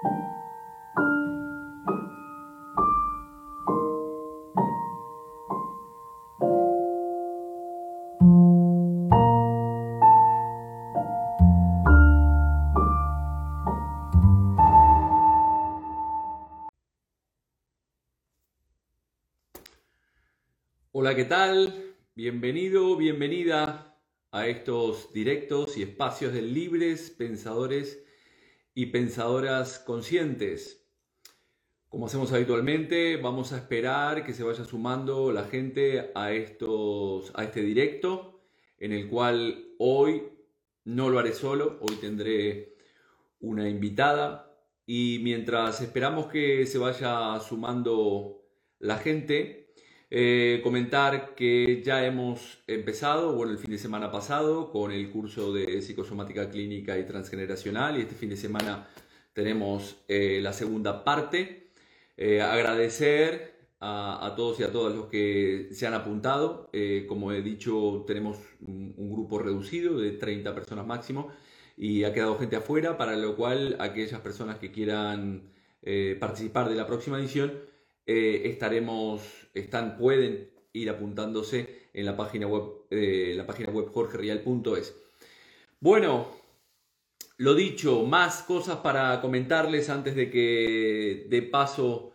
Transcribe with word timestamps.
Hola, 0.00 0.14
¿qué 21.16 21.24
tal? 21.24 21.94
Bienvenido, 22.14 22.96
bienvenida 22.96 24.00
a 24.30 24.46
estos 24.46 25.12
directos 25.12 25.76
y 25.76 25.82
espacios 25.82 26.32
de 26.32 26.42
libres 26.42 27.10
pensadores 27.10 28.07
y 28.78 28.86
pensadoras 28.86 29.80
conscientes. 29.80 30.86
Como 31.88 32.06
hacemos 32.06 32.32
habitualmente, 32.32 33.16
vamos 33.16 33.52
a 33.52 33.56
esperar 33.56 34.24
que 34.24 34.32
se 34.32 34.44
vaya 34.44 34.64
sumando 34.64 35.32
la 35.32 35.46
gente 35.46 36.12
a, 36.14 36.30
estos, 36.30 37.32
a 37.34 37.42
este 37.42 37.62
directo, 37.62 38.40
en 38.78 38.92
el 38.92 39.08
cual 39.08 39.74
hoy 39.80 40.28
no 40.84 41.08
lo 41.08 41.18
haré 41.18 41.32
solo, 41.32 41.80
hoy 41.80 41.96
tendré 41.96 42.76
una 43.40 43.68
invitada 43.68 44.56
y 44.86 45.18
mientras 45.24 45.80
esperamos 45.80 46.28
que 46.28 46.64
se 46.64 46.78
vaya 46.78 47.36
sumando 47.40 48.44
la 48.78 48.98
gente, 48.98 49.67
eh, 50.10 50.60
comentar 50.62 51.34
que 51.34 51.82
ya 51.82 52.06
hemos 52.06 52.62
empezado, 52.66 53.34
bueno, 53.34 53.52
el 53.52 53.58
fin 53.58 53.70
de 53.70 53.78
semana 53.78 54.10
pasado 54.10 54.70
con 54.70 54.90
el 54.90 55.10
curso 55.10 55.52
de 55.52 55.82
psicosomática 55.82 56.48
clínica 56.48 56.98
y 56.98 57.04
transgeneracional 57.04 57.98
y 57.98 58.02
este 58.02 58.14
fin 58.14 58.30
de 58.30 58.38
semana 58.38 58.88
tenemos 59.34 59.96
eh, 60.08 60.40
la 60.42 60.54
segunda 60.54 61.04
parte. 61.04 61.70
Eh, 62.16 62.40
agradecer 62.40 63.58
a, 63.80 64.32
todos 64.36 64.58
y 64.60 64.62
a 64.64 64.72
todas 64.72 64.94
los 64.94 65.06
que 65.06 65.68
se 65.72 65.86
han 65.86 65.94
apuntado. 65.94 66.70
como 67.08 67.32
he 67.32 67.42
dicho, 67.42 68.04
tenemos 68.06 68.38
un, 68.66 68.94
un, 68.96 69.12
grupo 69.12 69.38
reducido 69.38 69.98
de 69.98 70.12
30 70.12 70.54
personas 70.54 70.86
máximo 70.86 71.28
y 71.76 72.04
ha 72.04 72.12
quedado 72.12 72.38
gente 72.38 72.56
afuera, 72.56 72.96
para 72.96 73.14
lo 73.16 73.36
cual 73.36 73.76
aquellas 73.78 74.20
personas 74.20 74.58
que 74.58 74.72
quieran 74.72 75.52
participar 76.20 76.68
de 76.68 76.74
la 76.74 76.86
próxima 76.86 77.18
edición, 77.18 77.52
eh, 78.08 78.48
estaremos, 78.48 79.20
están, 79.52 79.98
pueden 79.98 80.50
ir 80.72 80.88
apuntándose 80.88 81.90
en 81.92 82.06
la 82.06 82.16
página 82.16 82.46
web, 82.46 82.86
eh, 82.90 83.34
la 83.36 83.46
página 83.46 83.70
web 83.70 83.90
jorgerial.es. 83.92 84.96
Bueno, 85.78 86.28
lo 87.36 87.54
dicho, 87.54 88.04
más 88.04 88.42
cosas 88.42 88.78
para 88.78 89.20
comentarles 89.20 89.90
antes 89.90 90.16
de 90.16 90.30
que 90.30 91.26
de 91.28 91.42
paso 91.42 92.14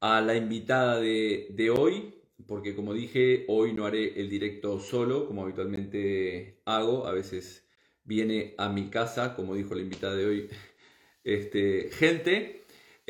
a 0.00 0.20
la 0.20 0.36
invitada 0.36 1.00
de, 1.00 1.48
de 1.50 1.70
hoy, 1.70 2.14
porque 2.46 2.76
como 2.76 2.94
dije, 2.94 3.44
hoy 3.48 3.72
no 3.72 3.86
haré 3.86 4.20
el 4.20 4.30
directo 4.30 4.78
solo, 4.78 5.26
como 5.26 5.42
habitualmente 5.42 6.60
hago, 6.64 7.08
a 7.08 7.12
veces 7.12 7.66
viene 8.04 8.54
a 8.56 8.68
mi 8.68 8.88
casa, 8.88 9.34
como 9.34 9.56
dijo 9.56 9.74
la 9.74 9.82
invitada 9.82 10.14
de 10.14 10.26
hoy, 10.26 10.48
este, 11.24 11.90
gente. 11.90 12.57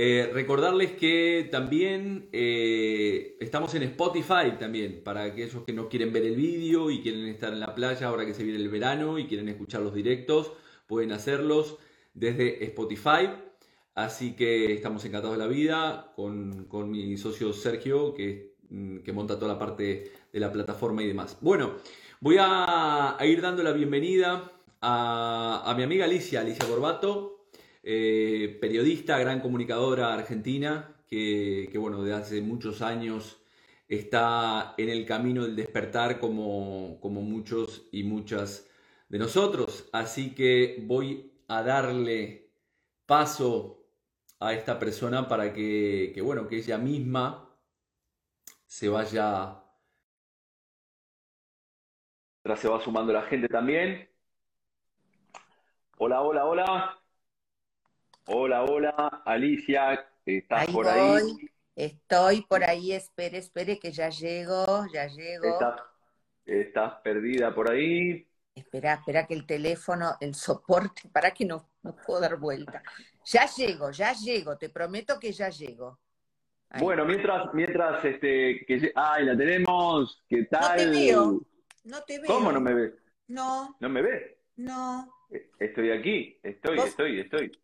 Eh, 0.01 0.31
recordarles 0.33 0.93
que 0.93 1.49
también 1.51 2.29
eh, 2.33 3.37
estamos 3.41 3.75
en 3.75 3.83
Spotify 3.83 4.53
también, 4.57 5.03
para 5.03 5.25
aquellos 5.25 5.65
que 5.65 5.73
no 5.73 5.89
quieren 5.89 6.13
ver 6.13 6.25
el 6.25 6.37
vídeo 6.37 6.89
y 6.89 7.03
quieren 7.03 7.27
estar 7.27 7.53
en 7.53 7.59
la 7.59 7.75
playa 7.75 8.07
ahora 8.07 8.25
que 8.25 8.33
se 8.33 8.45
viene 8.45 8.61
el 8.61 8.69
verano 8.69 9.19
y 9.19 9.27
quieren 9.27 9.49
escuchar 9.49 9.81
los 9.83 9.93
directos, 9.93 10.53
pueden 10.87 11.11
hacerlos 11.11 11.79
desde 12.15 12.65
Spotify. 12.67 13.29
Así 13.97 14.37
que 14.37 14.73
estamos 14.73 15.05
encantados 15.05 15.37
de 15.37 15.43
la 15.43 15.51
vida 15.51 16.13
con, 16.15 16.69
mi 16.89 17.17
socio 17.17 17.53
Sergio, 17.53 18.15
que, 18.15 18.55
mm, 18.71 18.99
que, 18.99 19.13
monta 19.13 19.35
toda 19.35 19.55
la 19.55 19.59
parte 19.59 20.13
de 20.33 20.39
la 20.39 20.53
plataforma 20.53 21.03
y 21.03 21.09
demás. 21.09 21.39
Bueno, 21.41 21.73
voy 22.21 22.37
a, 22.39 23.17
ir 23.23 23.43
dando 23.43 23.65
la 23.65 23.73
bienvenida 23.73 24.53
a, 24.81 25.65
a 25.67 25.75
mi 25.75 25.83
amiga 25.83 26.05
Alicia, 26.05 26.43
Alicia 26.43 26.69
Gorbato, 26.69 27.38
eh, 27.91 28.59
periodista, 28.61 29.19
gran 29.19 29.41
comunicadora 29.41 30.13
argentina, 30.13 30.95
que, 31.09 31.73
bueno, 31.79 32.03
de 32.03 32.13
hace 32.13 32.43
muchos 32.43 32.83
años 32.83 33.41
está 33.89 34.75
en 34.77 34.91
el 34.91 35.07
camino 35.07 35.45
del 35.45 35.57
despertar 35.57 36.21
como, 36.21 36.99
como 37.01 37.23
muchos 37.23 37.89
y 37.91 38.05
muchas 38.05 38.69
de 39.09 39.19
nosotros. 39.19 39.89
Así 39.91 40.35
que 40.35 40.83
voy 40.83 41.33
a 41.49 41.63
darle 41.63 42.51
paso 43.07 43.87
a 44.39 44.53
esta 44.53 44.79
persona 44.79 45.27
para 45.27 45.55
que, 45.55 46.13
que 46.15 46.21
bueno, 46.21 46.47
que 46.47 46.59
ella 46.59 46.77
misma 46.77 47.49
se 48.67 48.91
vaya. 48.91 49.63
Se 52.55 52.69
va 52.69 52.81
sumando 52.81 53.15
la 53.15 53.23
gente 53.23 53.49
también. 53.49 54.11
Hola, 55.97 56.21
hola, 56.21 56.45
hola. 56.45 56.98
Hola, 58.31 58.63
hola, 58.63 59.23
Alicia, 59.25 60.07
¿estás 60.27 60.67
por 60.67 60.87
ahí? 60.87 61.49
Estoy 61.75 62.43
por 62.43 62.63
ahí, 62.63 62.93
espere, 62.93 63.39
espere 63.39 63.79
que 63.79 63.91
ya 63.91 64.11
llego, 64.11 64.85
ya 64.93 65.07
llego. 65.07 65.59
¿Estás, 66.45 66.97
perdida 67.03 67.55
por 67.55 67.71
ahí? 67.71 68.29
Espera, 68.55 68.95
espera 68.95 69.27
que 69.27 69.33
el 69.33 69.47
teléfono, 69.47 70.15
el 70.21 70.35
soporte, 70.35 71.09
para 71.11 71.31
que 71.31 71.47
no, 71.47 71.71
no 71.83 71.97
puedo 71.97 72.21
dar 72.21 72.37
vuelta. 72.37 72.83
Ya 73.25 73.47
llego, 73.47 73.93
ya 73.93 74.13
llego, 74.13 74.59
te 74.59 74.69
prometo 74.69 75.19
que 75.19 75.33
ya 75.33 75.49
llego. 75.49 75.99
Bueno, 76.81 77.07
mientras, 77.07 77.55
mientras, 77.55 78.05
este, 78.05 78.63
que, 78.67 78.93
ay, 78.95 79.25
la 79.25 79.39
tenemos, 79.39 80.23
¿qué 80.29 80.45
tal? 80.45 80.61
No 80.61 80.77
te 80.77 80.87
veo, 80.91 81.41
no 81.85 82.03
te 82.03 82.19
veo. 82.19 82.27
¿Cómo 82.27 82.53
no 82.53 82.61
me 82.61 82.75
ves? 82.75 82.93
No. 83.29 83.75
¿No 83.81 83.89
me 83.89 84.03
ves? 84.03 84.37
No. 84.57 85.15
Eh, 85.31 85.49
estoy 85.59 85.93
aquí, 85.93 86.39
estoy, 86.43 86.79
estoy, 86.79 87.21
estoy. 87.21 87.59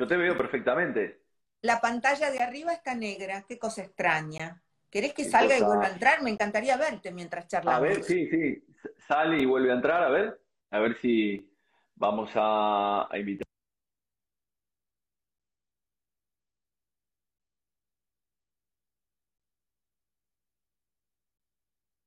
Yo 0.00 0.06
te 0.06 0.16
veo 0.16 0.34
perfectamente. 0.34 1.20
La 1.60 1.78
pantalla 1.78 2.30
de 2.30 2.38
arriba 2.38 2.72
está 2.72 2.94
negra, 2.94 3.44
qué 3.46 3.58
cosa 3.58 3.82
extraña. 3.82 4.62
¿Querés 4.88 5.12
que 5.12 5.26
salga 5.26 5.58
y 5.58 5.60
vuelva 5.60 5.88
a 5.88 5.90
entrar? 5.90 6.22
Me 6.22 6.30
encantaría 6.30 6.78
verte 6.78 7.12
mientras 7.12 7.46
charlamos. 7.48 7.78
A 7.78 7.82
ver, 7.82 8.02
sí, 8.02 8.26
sí. 8.30 8.64
Sale 9.06 9.42
y 9.42 9.44
vuelve 9.44 9.70
a 9.70 9.74
entrar, 9.74 10.02
a 10.02 10.08
ver. 10.08 10.40
A 10.70 10.78
ver 10.78 10.98
si 11.02 11.52
vamos 11.96 12.30
a, 12.34 13.10
invitar. 13.12 13.46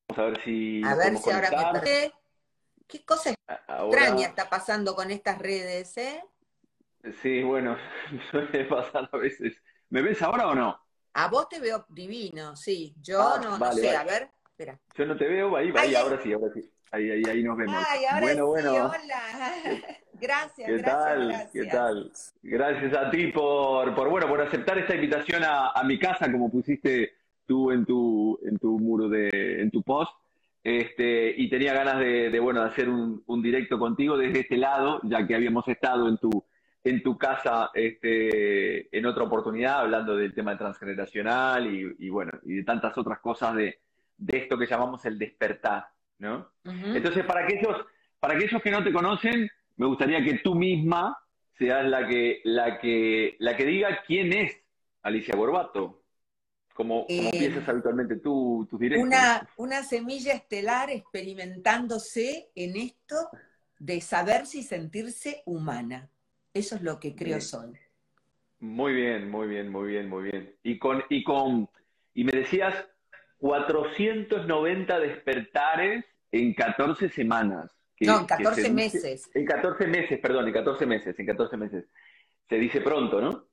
Vamos 0.09 0.19
a 0.19 0.25
ver 0.31 0.41
si. 0.43 0.81
A 0.83 0.95
ver 0.95 1.17
si 1.19 1.29
ahora 1.29 1.73
me. 1.73 2.11
¿Qué 2.87 3.05
cosa 3.05 3.35
extraña 3.47 4.25
está 4.25 4.49
pasando 4.49 4.95
con 4.95 5.11
estas 5.11 5.37
redes, 5.37 5.95
eh? 5.97 6.23
Sí, 7.21 7.43
bueno, 7.43 7.77
suele 8.31 8.65
pasar 8.65 9.09
a 9.11 9.17
veces. 9.17 9.55
¿Me 9.89 10.01
ves 10.01 10.21
ahora 10.21 10.47
o 10.47 10.55
no? 10.55 10.79
A 11.13 11.27
vos 11.27 11.47
te 11.49 11.59
veo 11.59 11.85
divino, 11.89 12.55
sí. 12.55 12.95
Yo 13.01 13.21
ah, 13.21 13.39
no, 13.43 13.57
no 13.57 13.71
sé, 13.73 13.95
a 13.95 14.03
ver, 14.03 14.29
espera. 14.49 14.79
Yo 14.95 15.05
no 15.05 15.15
te 15.15 15.27
veo, 15.27 15.55
ahí, 15.55 15.71
ahí, 15.75 15.95
ahora 15.95 16.19
sí, 16.23 16.33
ahora 16.33 16.51
sí. 16.53 16.61
Ahí, 16.91 17.09
ahí, 17.09 17.23
ahí 17.29 17.43
nos 17.43 17.57
vemos. 17.57 17.83
Ay, 17.87 18.05
ahora 18.05 18.21
bueno, 18.21 18.45
sí, 18.45 18.51
bueno. 18.51 18.85
hola. 18.85 19.21
Gracias, 20.13 20.67
¿Qué 20.69 20.77
gracias, 20.77 20.85
tal? 20.85 21.27
Gracias. 21.27 21.51
¿Qué 21.51 21.65
tal? 21.65 22.11
Gracias 22.43 22.95
a 22.95 23.11
ti 23.11 23.27
por, 23.27 23.93
por, 23.93 24.09
bueno, 24.09 24.27
por 24.27 24.41
aceptar 24.41 24.77
esta 24.77 24.95
invitación 24.95 25.43
a, 25.43 25.71
a 25.71 25.83
mi 25.83 25.99
casa, 25.99 26.31
como 26.31 26.49
pusiste 26.49 27.13
tú 27.45 27.71
en 27.71 27.85
tu, 27.85 28.39
en 28.43 28.57
tu 28.57 28.79
muro 28.79 29.09
de, 29.09 29.61
en 29.61 29.69
tu 29.69 29.83
post. 29.83 30.13
Este, 30.63 31.33
y 31.35 31.49
tenía 31.49 31.73
ganas 31.73 31.99
de, 31.99 32.29
de 32.29 32.39
bueno, 32.39 32.61
de 32.61 32.69
hacer 32.69 32.87
un, 32.87 33.21
un 33.25 33.41
directo 33.41 33.77
contigo 33.77 34.17
desde 34.17 34.41
este 34.41 34.55
lado, 34.55 35.01
ya 35.03 35.27
que 35.27 35.35
habíamos 35.35 35.67
estado 35.67 36.07
en 36.07 36.17
tu, 36.17 36.45
en 36.83 37.01
tu 37.01 37.17
casa 37.17 37.71
este, 37.73 38.95
en 38.95 39.05
otra 39.05 39.23
oportunidad 39.23 39.81
hablando 39.81 40.17
del 40.17 40.33
tema 40.33 40.57
transgeneracional 40.57 41.67
y, 41.67 42.09
bueno, 42.09 42.31
y 42.43 42.55
de 42.55 42.63
tantas 42.63 42.97
otras 42.97 43.19
cosas 43.19 43.55
de, 43.55 43.79
esto 44.27 44.57
que 44.57 44.67
llamamos 44.67 45.05
el 45.05 45.17
despertar, 45.17 45.87
¿no? 46.19 46.51
Entonces, 46.63 47.25
para 47.25 47.43
aquellos, 47.43 47.85
para 48.19 48.35
aquellos 48.35 48.61
que 48.61 48.71
no 48.71 48.83
te 48.83 48.93
conocen, 48.93 49.49
me 49.77 49.85
gustaría 49.85 50.23
que 50.23 50.39
tú 50.39 50.55
misma 50.55 51.17
seas 51.57 51.85
la 51.85 52.07
que, 52.07 52.41
la 52.43 52.79
que, 52.79 53.35
la 53.39 53.55
que 53.55 53.65
diga 53.65 54.03
quién 54.05 54.33
es 54.33 54.55
Alicia 55.01 55.35
Gorbato. 55.35 56.01
Como, 56.73 57.05
como 57.05 57.29
eh, 57.29 57.31
piensas 57.31 57.69
habitualmente 57.69 58.15
tú, 58.15 58.67
tus 58.67 58.79
directos. 58.79 59.05
Una, 59.05 59.47
una 59.57 59.83
semilla 59.83 60.33
estelar 60.33 60.89
experimentándose 60.89 62.49
en 62.55 62.75
esto 62.77 63.15
de 63.77 64.01
saberse 64.01 64.57
y 64.59 64.63
sentirse 64.63 65.43
humana. 65.45 66.09
Eso 66.53 66.75
es 66.75 66.81
lo 66.81 66.99
que 66.99 67.15
creo 67.15 67.41
son. 67.41 67.77
Muy 68.59 68.93
bien, 68.93 69.29
muy 69.29 69.47
bien, 69.47 69.69
muy 69.69 69.87
bien, 69.89 70.07
muy 70.07 70.23
bien. 70.23 70.55
Y 70.63 70.77
con, 70.79 71.03
y 71.09 71.23
con, 71.23 71.69
y 72.13 72.23
me 72.23 72.31
decías 72.31 72.75
490 73.39 74.99
despertares 74.99 76.05
en 76.31 76.53
14 76.53 77.09
semanas. 77.09 77.71
no, 77.99 78.21
en 78.21 78.25
14 78.25 78.71
meses. 78.71 79.29
en 79.33 79.45
14 79.45 79.87
meses, 79.87 80.19
perdón, 80.19 80.47
en 80.47 80.53
14 80.53 80.85
meses, 80.85 81.19
en 81.19 81.25
14 81.25 81.57
meses. 81.57 81.85
Se 82.47 82.55
dice 82.55 82.81
pronto, 82.81 83.19
¿no? 83.19 83.45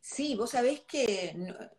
Sí, 0.00 0.36
vos 0.36 0.50
sabés 0.50 0.80
que 0.80 1.34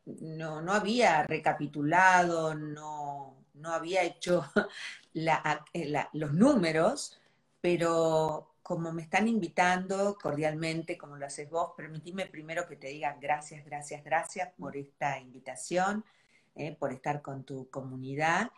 no, 0.06 0.62
no, 0.62 0.74
había 0.74 1.24
recapitulado, 1.24 2.54
no, 2.56 3.46
no 3.54 3.70
había 3.72 4.04
hecho 4.04 4.46
eh, 5.14 6.06
los 6.14 6.34
números, 6.34 7.20
pero 7.62 8.56
como 8.70 8.92
me 8.92 9.02
están 9.02 9.28
invitando 9.28 10.16
cordialmente, 10.22 10.96
como 10.96 11.18
lo 11.18 11.26
haces 11.26 11.50
vos, 11.50 11.72
permitime 11.76 12.28
primero 12.28 12.68
que 12.68 12.76
te 12.76 12.90
diga 12.90 13.18
gracias, 13.20 13.66
gracias, 13.66 14.04
gracias 14.04 14.50
por 14.60 14.78
esta 14.78 15.18
invitación, 15.18 16.06
eh, 16.54 16.76
por 16.78 16.94
estar 16.94 17.24
con 17.24 17.46
tu 17.46 17.68
comunidad. 17.72 18.52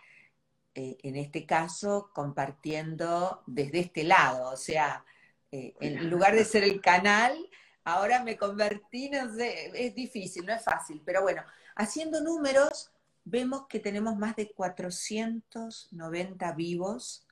Eh, 0.75 0.97
en 1.03 1.15
este 1.15 1.45
caso, 1.45 2.11
compartiendo 2.13 3.41
desde 3.47 3.79
este 3.79 4.03
lado, 4.03 4.51
o 4.51 4.57
sea, 4.57 5.05
en 5.53 6.09
lugar 6.09 6.35
de 6.35 6.45
ser 6.45 6.63
el 6.63 6.81
canal, 6.81 7.37
Ahora 7.83 8.23
me 8.23 8.37
convertí, 8.37 9.09
no 9.09 9.33
sé, 9.33 9.71
es 9.73 9.95
difícil, 9.95 10.45
no 10.45 10.53
es 10.53 10.63
fácil, 10.63 11.01
pero 11.03 11.23
bueno, 11.23 11.43
haciendo 11.75 12.21
números, 12.21 12.91
vemos 13.23 13.65
que 13.67 13.79
tenemos 13.79 14.15
más 14.17 14.35
de 14.35 14.51
490 14.51 16.51
vivos 16.53 17.25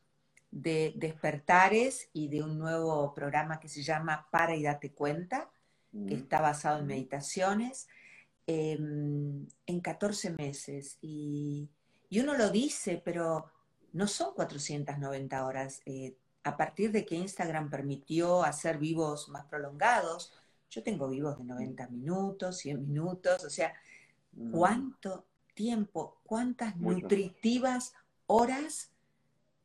de 0.51 0.93
despertares 0.95 2.09
y 2.13 2.27
de 2.27 2.41
un 2.41 2.57
nuevo 2.57 3.13
programa 3.13 3.59
que 3.59 3.69
se 3.69 3.83
llama 3.83 4.27
Para 4.31 4.55
y 4.55 4.63
Date 4.63 4.91
Cuenta, 4.91 5.49
que 5.91 6.15
mm. 6.15 6.19
está 6.19 6.41
basado 6.41 6.79
en 6.79 6.87
meditaciones, 6.87 7.87
em, 8.47 9.47
en 9.65 9.79
14 9.81 10.31
meses. 10.31 10.97
Y, 11.01 11.69
uno 12.11 12.35
lo 12.35 12.49
dice, 12.49 13.01
pero 13.03 13.45
no 13.93 14.07
son 14.07 14.33
490 14.33 15.45
horas. 15.45 15.81
Eh, 15.85 16.15
a 16.43 16.57
partir 16.57 16.91
de 16.91 17.05
que 17.05 17.15
Instagram 17.15 17.69
permitió 17.69 18.43
hacer 18.43 18.79
vivos 18.79 19.29
más 19.29 19.45
prolongados, 19.45 20.33
yo 20.71 20.83
tengo 20.83 21.09
vivos 21.09 21.37
de 21.37 21.43
90 21.43 21.87
minutos, 21.89 22.57
100 22.57 22.87
minutos, 22.87 23.43
o 23.43 23.49
sea, 23.49 23.73
mm. 24.33 24.51
¿cuánto 24.51 25.25
tiempo, 25.53 26.19
cuántas 26.23 26.77
nutritivas 26.77 27.93
horas 28.27 28.91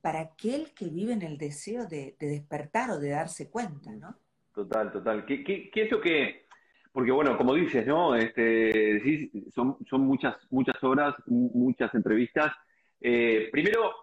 para 0.05 0.21
aquel 0.21 0.75
que 0.75 0.91
vive 0.91 1.15
en 1.15 1.23
el 1.23 1.39
deseo 1.39 1.87
de, 1.87 2.15
despertar 2.21 2.91
o 2.91 2.99
de 2.99 3.09
darse 3.09 3.49
cuenta, 3.49 3.91
¿no? 3.93 4.15
Total, 4.55 4.93
total. 4.93 5.25
¿Qué, 5.25 5.43
qué, 5.43 5.71
es 5.73 5.91
lo 5.91 5.99
que...? 5.99 6.45
Porque 6.93 7.11
bueno, 7.11 7.39
como 7.39 7.55
dices, 7.55 7.87
¿no? 7.87 8.15
Este, 8.15 9.01
sí, 9.01 9.31
son, 9.55 9.79
son 9.89 10.03
muchas, 10.03 10.37
muchas 10.51 10.85
horas, 10.85 11.15
muchas 11.27 11.95
entrevistas. 11.95 12.53
Eh, 13.01 13.49
primero, 13.51 13.95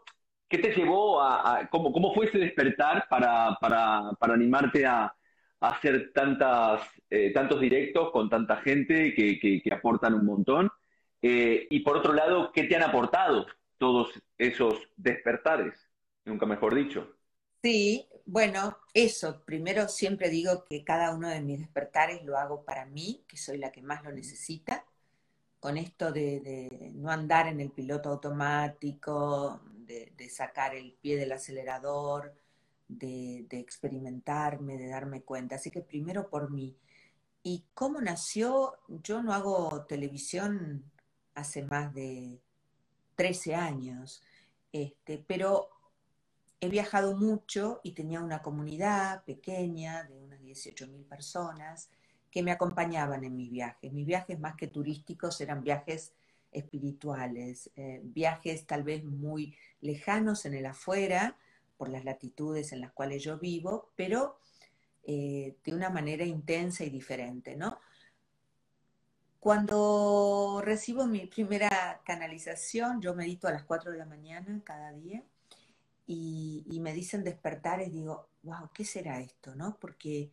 ¿qué 0.50 0.58
te 0.58 0.74
llevó 0.74 1.22
a, 1.22 1.70
cómo, 1.70 1.94
cómo, 1.94 2.16
fue 2.16 2.26
ese 2.26 2.40
despertar 2.40 3.06
para, 3.08 3.56
para, 3.62 4.14
para 4.20 4.34
animarte 4.34 4.84
a, 4.88 5.14
hacer 5.60 6.12
tantas, 6.14 6.82
eh, 7.12 7.32
tantos 7.32 7.62
directos 7.62 8.10
con 8.10 8.28
tanta 8.28 8.58
gente 8.58 9.14
que, 9.14 9.62
aportan 9.72 10.16
un 10.16 10.26
montón. 10.26 10.72
Eh, 11.22 11.68
y 11.70 11.82
por 11.82 11.98
otro 11.98 12.14
lado, 12.14 12.52
¿qué 12.52 12.64
te 12.64 12.76
han 12.76 12.82
aportado 12.82 13.46
todos 13.78 14.20
esos 14.40 14.90
despertares? 14.98 15.91
Nunca 16.26 16.46
mejor 16.46 16.76
dicho. 16.76 17.16
Sí, 17.64 18.08
bueno, 18.26 18.78
eso. 18.94 19.44
Primero 19.46 19.88
siempre 19.88 20.30
digo 20.30 20.66
que 20.66 20.84
cada 20.84 21.14
uno 21.14 21.30
de 21.30 21.42
mis 21.42 21.60
despertares 21.60 22.24
lo 22.24 22.38
hago 22.38 22.64
para 22.64 22.86
mí, 22.86 23.24
que 23.28 23.38
soy 23.38 23.58
la 23.58 23.72
que 23.72 23.82
más 23.82 24.04
lo 24.04 24.12
necesita. 24.12 24.86
Con 25.60 25.78
esto 25.78 26.12
de, 26.12 26.92
no 26.96 27.12
andar 27.12 27.48
en 27.48 27.60
el 27.60 27.72
piloto 27.72 28.10
automático, 28.10 29.62
de, 29.86 30.12
de 30.18 30.30
sacar 30.30 30.74
el 30.76 30.94
pie 30.94 31.18
del 31.18 31.32
acelerador, 31.32 32.34
de, 33.00 33.48
experimentarme, 33.52 34.78
de 34.78 34.90
darme 34.90 35.22
cuenta. 35.22 35.56
Así 35.56 35.72
que 35.72 35.82
primero 35.82 36.30
por 36.30 36.52
mí. 36.52 36.76
¿Y 37.44 37.66
cómo 37.74 38.02
nació? 38.02 38.74
Yo 38.88 39.24
no 39.24 39.34
hago 39.34 39.86
televisión 39.86 40.84
hace 41.34 41.64
más 41.64 41.94
de 41.94 42.40
13 43.16 43.56
años, 43.56 44.22
este, 44.72 45.24
pero 45.28 45.70
he 46.62 46.70
viajado 46.70 47.18
mucho 47.18 47.82
y 47.84 47.94
tenía 47.94 48.22
una 48.22 48.44
comunidad 48.44 49.24
pequeña 49.26 50.04
de 50.04 50.16
unas 50.20 50.40
18 50.42 50.88
mil 50.88 51.04
personas 51.04 51.90
que 52.30 52.44
me 52.44 52.52
acompañaban 52.52 53.24
en 53.24 53.36
mis 53.36 53.50
viajes. 53.50 53.92
Mis 53.92 54.06
viajes 54.06 54.40
más 54.40 54.56
que 54.56 54.68
turísticos 54.68 55.42
eran 55.42 55.64
viajes 55.64 56.14
espirituales, 56.52 57.72
eh, 57.76 58.02
viajes 58.04 58.68
tal 58.68 58.84
vez 58.84 59.04
muy 59.04 59.58
lejanos 59.82 60.46
en 60.46 60.54
el 60.54 60.68
afuera, 60.68 61.36
por 61.78 61.90
las 61.90 62.06
latitudes 62.06 62.72
en 62.74 62.82
las 62.82 62.92
cuales 62.92 63.24
yo 63.24 63.40
vivo, 63.40 63.90
pero 63.96 64.38
eh, 65.04 65.56
de 65.64 65.74
una 65.74 65.90
manera 65.90 66.24
intensa 66.26 66.84
y 66.84 66.92
diferente, 66.92 67.56
¿no? 67.56 67.80
Cuando 69.40 70.62
recibo 70.64 71.08
mi 71.08 71.26
primera 71.26 72.02
canalización, 72.06 73.02
yo 73.02 73.16
medito 73.16 73.48
a 73.48 73.52
las 73.52 73.64
4 73.64 73.92
de 73.92 73.98
la 73.98 74.06
mañana 74.06 74.62
cada 74.64 74.92
día 74.92 75.24
y, 76.14 76.80
me 76.80 76.94
dicen 76.94 77.24
despertar 77.24 77.82
y 77.82 77.90
digo, 77.90 78.30
wow, 78.44 78.70
¿qué 78.74 78.84
será 78.84 79.20
esto? 79.20 79.56
¿no? 79.56 79.78
Porque 79.80 80.32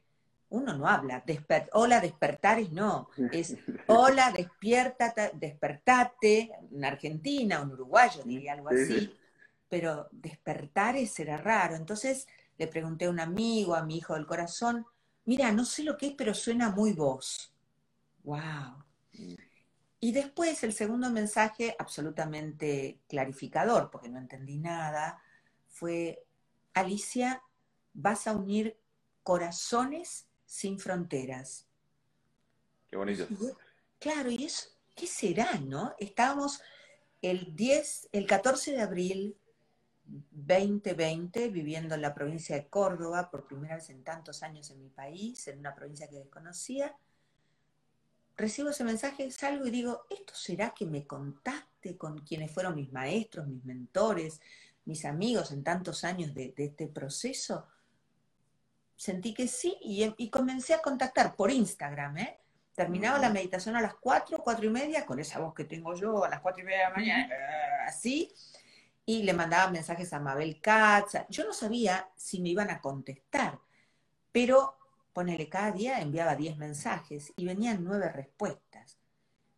uno 0.50 0.76
no 0.76 0.88
habla, 0.88 1.25
hola 1.72 2.00
despertares, 2.00 2.72
no, 2.72 3.10
es 3.32 3.56
hola 3.86 4.32
despierta, 4.32 5.14
despertate, 5.34 6.50
en 6.72 6.84
Argentina, 6.84 7.60
un 7.60 7.72
uruguayo 7.72 8.22
diría 8.25 8.54
algo 8.54 8.70
así, 8.70 9.14
pero 9.69 10.08
despertar 10.10 10.96
será 11.06 11.36
raro. 11.36 11.76
Entonces 11.76 12.26
le 12.56 12.66
pregunté 12.66 13.04
a 13.04 13.10
un 13.10 13.20
amigo, 13.20 13.75
a 13.75 13.84
mi 13.84 13.98
hijo 13.98 14.14
del 14.14 14.26
corazón, 14.26 14.86
mira, 15.26 15.52
no 15.52 15.64
sé 15.64 15.84
lo 15.84 15.96
que 15.96 16.08
es, 16.08 16.14
pero 16.14 16.34
suena 16.34 16.70
muy 16.70 16.92
voz. 16.92 17.54
¡Wow! 18.25 18.84
Mm. 19.12 19.34
Y 20.00 20.12
después 20.12 20.62
el 20.64 20.72
segundo 20.72 21.10
mensaje, 21.10 21.75
absolutamente 21.78 23.00
clarificador, 23.08 23.90
porque 23.90 24.08
no 24.08 24.19
entendí 24.19 24.56
nada, 24.56 25.20
fue, 25.78 26.26
Alicia, 26.75 27.42
vas 27.92 28.26
a 28.26 28.32
unir 28.32 28.76
corazones 29.22 30.26
sin 30.44 30.78
fronteras. 30.78 31.66
Qué 32.88 32.96
bonito. 32.96 33.26
claro, 33.98 34.30
y 34.30 34.44
eso, 34.44 34.70
¿qué 34.96 35.06
será, 35.06 35.54
no? 35.58 35.94
Estábamos 35.98 36.60
el 37.22 37.54
10, 37.54 38.08
el 38.12 38.26
14 38.26 38.72
de 38.72 38.80
abril 38.80 39.36
2020 40.04 41.48
viviendo 41.48 41.94
en 41.94 42.02
la 42.02 42.14
provincia 42.14 42.56
de 42.56 42.66
Córdoba, 42.69 43.30
por 43.30 43.46
primera 43.46 43.76
vez 43.76 43.90
en 43.90 44.02
tantos 44.02 44.42
años 44.42 44.70
en 44.70 44.80
mi 44.80 44.88
país, 44.88 45.46
en 45.46 45.58
una 45.60 45.75
provincia 45.75 46.08
que 46.08 46.19
desconocía. 46.19 46.96
Recibo 48.36 48.70
ese 48.70 48.85
mensaje, 48.85 49.30
salgo 49.30 49.66
y 49.66 49.70
digo, 49.70 50.06
¿esto 50.11 50.35
será 50.35 50.73
que 50.75 50.87
me 50.87 51.06
contacte 51.06 51.97
con 51.97 52.18
quienes 52.20 52.50
fueron 52.50 52.76
mis 52.76 52.92
maestros, 52.92 53.47
mis 53.47 53.64
mentores, 53.64 54.40
mis 54.88 55.04
amigos 55.04 55.52
en 55.52 55.62
tantos 55.62 56.02
años 56.02 56.35
de, 56.35 56.54
este 56.57 56.88
proceso? 56.88 57.68
Sentí 58.97 59.35
que 59.35 59.47
sí 59.47 59.76
y, 59.83 60.30
comencé 60.30 60.75
a 60.75 60.80
contactar 60.80 61.37
por 61.37 61.50
Instagram, 61.50 62.16
¿eh? 62.18 62.38
Terminaba 62.75 63.18
la 63.18 63.30
meditación 63.30 63.76
a 63.76 63.80
las 63.80 63.95
4, 63.95 64.38
4 64.42 64.66
y 64.66 64.71
media, 64.71 65.04
con 65.04 65.18
esa 65.18 65.40
voz 65.40 65.54
que 65.54 65.64
tengo 65.64 65.95
yo 65.95 66.25
a 66.25 66.28
las 66.28 66.40
4 66.40 66.62
y 66.62 66.64
media 66.64 66.78
de 66.78 66.85
la 66.85 66.97
mañana, 66.97 67.35
así, 67.87 68.33
y 69.04 69.25
le 69.25 69.33
mandaba 69.33 69.71
mensajes 69.71 70.12
a 70.12 70.21
Mabel 70.21 70.61
Katz. 70.61 71.16
Yo 71.28 71.45
no 71.45 71.52
sabía 71.52 72.09
si 72.16 72.40
me 72.40 72.49
iban 72.50 72.71
a 72.71 72.80
contestar, 72.80 73.59
pero 74.33 74.78
ponele, 75.12 75.49
cada 75.49 75.73
día 75.73 76.00
enviaba 76.00 76.35
10 76.35 76.57
mensajes 76.57 77.33
y 77.37 77.45
venían 77.45 77.85
9 77.85 78.11
respuestas. 78.11 78.98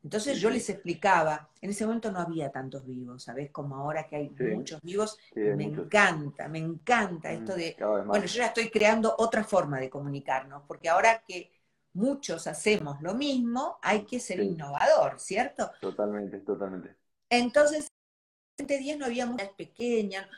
Entonces 0.02 0.40
yo 0.40 0.48
les 0.48 0.68
explicaba, 0.70 1.50
en 1.60 1.70
ese 1.70 1.84
momento 1.84 2.10
no 2.10 2.20
había 2.20 2.50
tantos 2.50 2.86
vivos, 2.86 3.22
¿sabes? 3.22 3.50
Como 3.50 3.76
ahora 3.76 4.06
que 4.06 4.16
hay 4.16 4.30
muchos 4.30 4.80
vivos, 4.80 5.18
me 5.34 5.64
encanta, 5.64 6.48
me 6.48 6.58
encanta 6.58 7.30
esto 7.32 7.54
de, 7.54 7.76
bueno, 7.78 8.24
yo 8.24 8.38
ya 8.38 8.46
estoy 8.46 8.70
creando 8.70 9.14
otra 9.18 9.44
forma 9.44 9.78
de 9.78 9.90
comunicarnos, 9.90 10.62
porque 10.66 10.88
ahora 10.88 11.22
que 11.26 11.50
muchos 11.92 12.46
hacemos 12.46 13.02
lo 13.02 13.14
mismo, 13.14 13.78
hay 13.82 14.06
que 14.06 14.20
ser 14.20 14.40
innovador, 14.40 15.18
¿cierto? 15.20 15.70
Totalmente, 15.80 16.38
totalmente. 16.38 16.96
Entonces 17.28 17.90
día 18.66 18.96
no 18.96 19.06
había 19.06 19.26
muchas 19.26 19.50
pequeñas. 19.50 20.28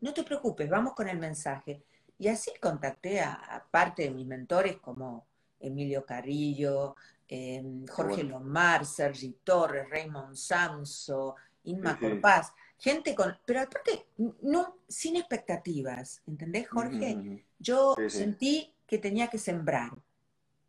No 0.00 0.12
te 0.12 0.22
preocupes, 0.22 0.68
vamos 0.68 0.94
con 0.94 1.08
el 1.08 1.18
mensaje. 1.18 1.84
Y 2.18 2.28
así 2.28 2.52
contacté 2.60 3.20
a, 3.20 3.66
parte 3.70 4.04
de 4.04 4.10
mis 4.10 4.26
mentores 4.26 4.78
como 4.78 5.26
Emilio 5.60 6.04
Carrillo, 6.04 6.96
em, 7.28 7.86
Jorge 7.86 8.22
Lomar, 8.22 8.84
Sergi 8.84 9.38
Torres, 9.42 9.88
Raymond 9.90 10.36
Samso, 10.36 11.34
Inma 11.64 11.98
Corpaz, 11.98 12.52
gente 12.78 13.14
con, 13.14 13.36
pero 13.44 13.62
aparte, 13.62 14.06
no, 14.42 14.78
sin 14.88 15.16
expectativas, 15.16 16.22
¿entendés, 16.26 16.68
Jorge? 16.68 17.44
Yo 17.58 17.96
sentí 18.08 18.72
que 18.86 18.98
tenía 18.98 19.28
que 19.28 19.38
sembrar, 19.38 19.90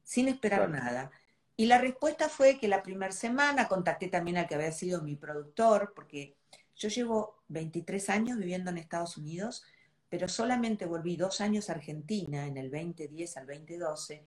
sin 0.03 0.27
esperar 0.27 0.69
nada. 0.69 1.11
Y 1.55 1.65
la 1.65 1.79
respuesta 1.79 2.29
fue 2.29 2.59
que 2.59 2.67
la 2.67 2.83
primera 2.83 3.11
semana 3.11 3.67
contacté 3.67 4.07
también 4.07 4.37
al 4.37 4.47
que 4.47 4.55
había 4.55 4.71
sido 4.71 5.01
mi 5.01 5.15
productor, 5.15 5.93
porque 5.95 6.35
yo 6.75 6.89
llevo 6.89 7.43
23 7.47 8.09
años 8.09 8.37
viviendo 8.37 8.69
en 8.69 8.77
Estados 8.77 9.17
Unidos, 9.17 9.63
pero 10.09 10.27
solamente 10.27 10.85
volví 10.85 11.17
dos 11.17 11.41
años 11.41 11.69
a 11.69 11.73
Argentina, 11.73 12.45
en 12.45 12.57
el 12.57 12.71
2010 12.71 13.37
al 13.37 13.47
2012, 13.47 14.25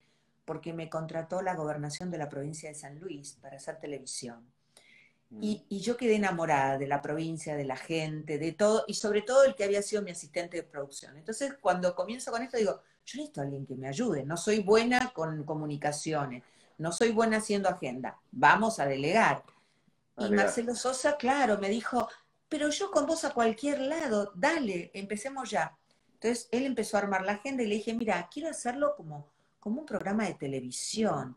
porque 0.50 0.72
me 0.72 0.90
contrató 0.90 1.42
la 1.42 1.54
gobernación 1.54 2.10
de 2.10 2.18
la 2.18 2.28
provincia 2.28 2.68
de 2.68 2.74
San 2.74 2.98
Luis 2.98 3.38
para 3.40 3.54
hacer 3.54 3.78
televisión. 3.78 4.44
Y, 5.40 5.64
y, 5.68 5.78
yo 5.78 5.96
quedé 5.96 6.16
enamorada 6.16 6.76
de 6.76 6.88
la 6.88 7.00
provincia, 7.00 7.54
de 7.54 7.64
la 7.64 7.76
gente, 7.76 8.36
de 8.36 8.50
todo, 8.50 8.82
y 8.88 8.94
sobre 8.94 9.22
todo 9.22 9.44
el 9.44 9.54
que 9.54 9.62
había 9.62 9.80
sido 9.80 10.02
mi 10.02 10.10
asistente 10.10 10.56
de 10.56 10.64
producción. 10.64 11.16
Entonces, 11.16 11.54
cuando 11.60 11.94
comienzo 11.94 12.32
con 12.32 12.42
esto, 12.42 12.56
digo, 12.56 12.80
yo 13.06 13.18
necesito 13.18 13.40
a 13.40 13.44
alguien 13.44 13.64
que 13.64 13.76
me 13.76 13.86
ayude, 13.86 14.24
no 14.24 14.36
soy 14.36 14.58
buena 14.58 15.12
con 15.14 15.44
comunicaciones, 15.44 16.42
no 16.78 16.90
soy 16.90 17.12
buena 17.12 17.36
haciendo 17.36 17.68
agenda, 17.68 18.18
vamos 18.32 18.80
a 18.80 18.86
delegar. 18.86 19.44
Y 20.18 20.30
Marcelo 20.30 20.74
Sosa, 20.74 21.16
claro, 21.16 21.58
me 21.58 21.68
dijo, 21.68 22.08
pero 22.48 22.70
yo 22.70 22.90
con 22.90 23.06
vos 23.06 23.24
a 23.24 23.32
cualquier 23.32 23.82
lado, 23.82 24.32
dale, 24.34 24.90
empecemos 24.94 25.48
ya. 25.48 25.78
Entonces 26.14 26.48
él 26.50 26.66
empezó 26.66 26.96
a 26.96 27.02
armar 27.02 27.24
la 27.24 27.34
agenda 27.34 27.62
y 27.62 27.68
le 27.68 27.76
dije, 27.76 27.94
mira, 27.94 28.28
quiero 28.32 28.50
hacerlo 28.50 28.96
como, 28.96 29.30
como 29.60 29.80
un 29.80 29.86
programa 29.86 30.24
de 30.24 30.34
televisión, 30.34 31.36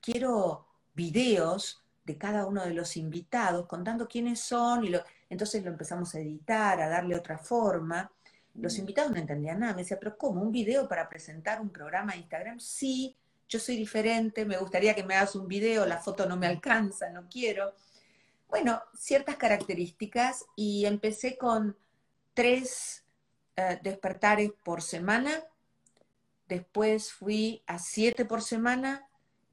quiero 0.00 0.66
videos 0.94 1.84
de 2.04 2.16
cada 2.16 2.46
uno 2.46 2.64
de 2.64 2.74
los 2.74 2.96
invitados 2.96 3.66
contando 3.66 4.06
quiénes 4.06 4.40
son 4.40 4.84
y 4.84 4.90
lo, 4.90 5.00
entonces 5.28 5.64
lo 5.64 5.70
empezamos 5.70 6.14
a 6.14 6.20
editar, 6.20 6.80
a 6.80 6.88
darle 6.88 7.16
otra 7.16 7.38
forma. 7.38 8.10
Los 8.54 8.76
mm. 8.76 8.80
invitados 8.80 9.12
no 9.12 9.18
entendían 9.18 9.60
nada, 9.60 9.74
me 9.74 9.82
decía, 9.82 9.98
pero 9.98 10.16
¿cómo? 10.16 10.42
¿Un 10.42 10.52
video 10.52 10.86
para 10.88 11.08
presentar 11.08 11.60
un 11.60 11.70
programa 11.70 12.12
de 12.12 12.18
Instagram? 12.18 12.60
Sí, 12.60 13.16
yo 13.48 13.58
soy 13.58 13.76
diferente, 13.76 14.44
me 14.44 14.58
gustaría 14.58 14.94
que 14.94 15.04
me 15.04 15.14
hagas 15.14 15.34
un 15.34 15.48
video, 15.48 15.86
la 15.86 15.98
foto 15.98 16.26
no 16.26 16.36
me 16.36 16.46
alcanza, 16.46 17.10
no 17.10 17.28
quiero. 17.28 17.74
Bueno, 18.48 18.80
ciertas 18.96 19.36
características 19.36 20.44
y 20.54 20.84
empecé 20.86 21.36
con 21.36 21.76
tres 22.34 23.04
eh, 23.56 23.78
despertares 23.82 24.52
por 24.62 24.82
semana, 24.82 25.30
después 26.48 27.12
fui 27.12 27.62
a 27.66 27.78
siete 27.78 28.24
por 28.24 28.42
semana 28.42 29.08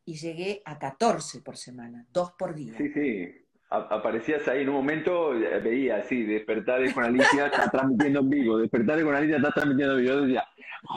y 0.05 0.15
llegué 0.15 0.61
a 0.65 0.77
14 0.79 1.41
por 1.41 1.57
semana, 1.57 2.05
dos 2.11 2.31
por 2.31 2.55
día. 2.55 2.73
Sí, 2.77 2.91
sí. 2.93 3.37
Aparecías 3.69 4.45
ahí 4.49 4.63
en 4.63 4.69
un 4.69 4.75
momento, 4.75 5.33
eh, 5.33 5.59
veía 5.59 5.97
así, 5.97 6.23
despertares 6.23 6.93
con 6.93 7.05
Alicia, 7.05 7.45
está 7.45 7.69
transmitiendo 7.71 8.19
en 8.19 8.29
vivo, 8.29 8.57
despertares 8.57 9.05
con 9.05 9.15
Alicia, 9.15 9.37
está 9.37 9.51
transmitiendo 9.51 9.97
en 9.97 10.01
vivo. 10.01 10.13
Yo 10.13 10.21
decía, 10.21 10.45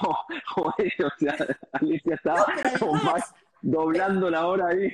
oh, 0.02 0.18
joder, 0.46 0.92
o 1.04 1.10
sea, 1.18 1.36
Alicia 1.72 2.14
estaba 2.16 2.46
doblando 3.62 4.28
la 4.28 4.46
hora 4.46 4.68
ahí. 4.68 4.92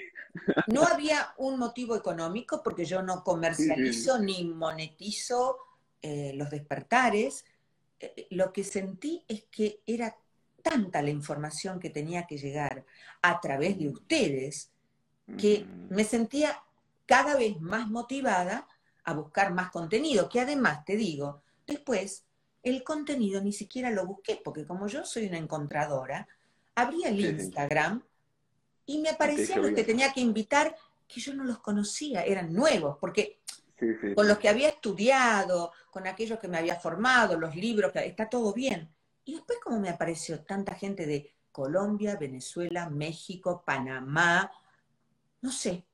No 0.67 0.83
había 0.83 1.35
un 1.39 1.59
motivo 1.59 1.97
económico 1.97 2.63
porque 2.63 2.85
yo 2.85 3.03
no 3.03 3.25
comercializo 3.25 4.19
ni 4.19 4.45
monetizo 4.45 5.57
eh, 6.03 6.33
los 6.35 6.51
despertares. 6.51 7.45
Eh, 7.99 8.27
lo 8.31 8.53
que 8.53 8.63
sentí 8.63 9.25
es 9.27 9.45
que 9.51 9.81
era 9.87 10.15
tanta 10.63 11.03
la 11.03 11.11
información 11.11 11.81
que 11.81 11.91
tenía 11.91 12.27
que 12.27 12.39
llegar 12.39 12.85
a 13.23 13.41
través 13.41 13.79
de 13.79 13.89
ustedes 13.89 14.71
que 15.39 15.65
mm. 15.65 15.95
me 15.95 16.05
sentía 16.05 16.63
cada 17.07 17.37
vez 17.37 17.61
más 17.61 17.89
motivada 17.89 18.67
a 19.05 19.15
buscar 19.15 19.53
más 19.53 19.71
contenido, 19.71 20.29
que 20.29 20.41
además 20.41 20.85
te 20.85 20.97
digo, 20.97 21.43
después 21.67 22.25
el 22.63 22.83
contenido 22.85 23.41
ni 23.41 23.53
siquiera 23.53 23.91
lo 23.91 24.07
busqué, 24.07 24.41
porque 24.45 24.67
como 24.67 24.87
yo 24.87 25.05
soy 25.05 25.27
una 25.27 25.39
encontradora, 25.39 26.29
abrí 26.75 27.05
el 27.05 27.19
Instagram 27.21 28.03
y 28.87 28.99
me 28.99 29.11
aparecían 29.11 29.63
los 29.63 29.73
que 29.73 29.85
tenía 29.85 30.13
que 30.13 30.21
invitar 30.21 30.77
que 31.09 31.21
yo 31.21 31.35
no 31.35 31.45
los 31.45 31.59
conocía, 31.59 32.23
eran 32.23 32.53
nuevos, 32.53 32.97
porque 33.01 33.41
con 34.15 34.29
los 34.29 34.39
que 34.39 34.49
había 34.49 34.69
estudiado, 34.69 35.73
con 35.91 36.07
aquellos 36.07 36.39
que 36.39 36.49
me 36.49 36.59
había 36.59 36.77
formado, 36.77 37.39
los 37.39 37.57
libros, 37.57 37.93
está 37.97 38.29
todo 38.29 38.53
bien. 38.53 38.89
Y 39.25 39.35
después 39.35 39.59
como 39.63 39.81
me 39.81 39.89
apareció 39.89 40.41
tanta 40.43 40.75
gente 40.75 41.07
de 41.07 41.35
Colombia, 41.53 42.17
Venezuela, 42.17 42.89
México, 42.89 43.63
Panamá, 43.65 44.51
no 45.43 45.53
sé, 45.53 45.85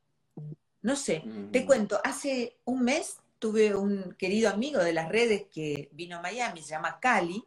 no 0.82 0.96
sé. 0.96 1.24
Te 1.52 1.62
mm. 1.62 1.66
cuento, 1.66 2.00
hace 2.04 2.58
un 2.64 2.82
mes 2.82 3.18
tuve 3.38 3.74
un 3.74 4.14
querido 4.18 4.50
amigo 4.50 4.78
de 4.78 4.92
las 4.92 5.08
redes 5.08 5.46
que 5.52 5.88
vino 5.92 6.16
a 6.16 6.22
Miami, 6.22 6.62
se 6.62 6.70
llama 6.70 6.98
Cali, 7.00 7.44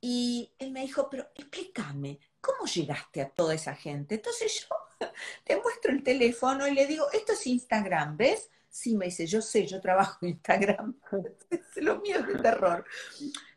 y 0.00 0.52
él 0.58 0.70
me 0.70 0.82
dijo, 0.82 1.08
pero 1.10 1.28
explícame, 1.34 2.20
¿cómo 2.40 2.66
llegaste 2.66 3.20
a 3.20 3.30
toda 3.30 3.54
esa 3.54 3.74
gente? 3.74 4.16
Entonces 4.16 4.66
yo 4.68 4.76
le 5.46 5.60
muestro 5.60 5.92
el 5.92 6.02
teléfono 6.02 6.66
y 6.68 6.74
le 6.74 6.86
digo, 6.86 7.10
esto 7.12 7.32
es 7.32 7.46
Instagram, 7.46 8.16
¿ves? 8.16 8.50
Sí, 8.68 8.96
me 8.96 9.06
dice, 9.06 9.26
yo 9.26 9.40
sé, 9.40 9.66
yo 9.66 9.80
trabajo 9.80 10.18
en 10.22 10.30
Instagram. 10.30 10.94
lo 11.76 12.00
mío 12.00 12.18
es 12.18 12.26
de 12.26 12.38
terror. 12.38 12.84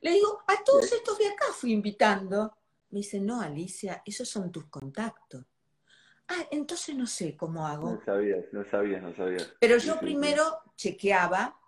Le 0.01 0.11
digo, 0.11 0.43
a 0.47 0.63
todos 0.63 0.91
estos 0.91 1.17
de 1.17 1.27
acá 1.27 1.45
fui 1.53 1.73
invitando. 1.73 2.55
Me 2.89 2.99
dice, 2.99 3.19
no, 3.19 3.41
Alicia, 3.41 4.01
esos 4.05 4.27
son 4.27 4.51
tus 4.51 4.65
contactos. 4.65 5.45
Ah, 6.27 6.47
entonces 6.49 6.95
no 6.95 7.05
sé 7.05 7.35
cómo 7.35 7.67
hago. 7.67 7.91
No 7.91 8.05
sabías, 8.05 8.45
no 8.53 8.63
sabías, 8.63 9.03
no 9.03 9.13
sabías. 9.13 9.53
Pero 9.59 9.77
yo 9.77 9.99
primero 9.99 10.61
chequeaba, 10.77 11.59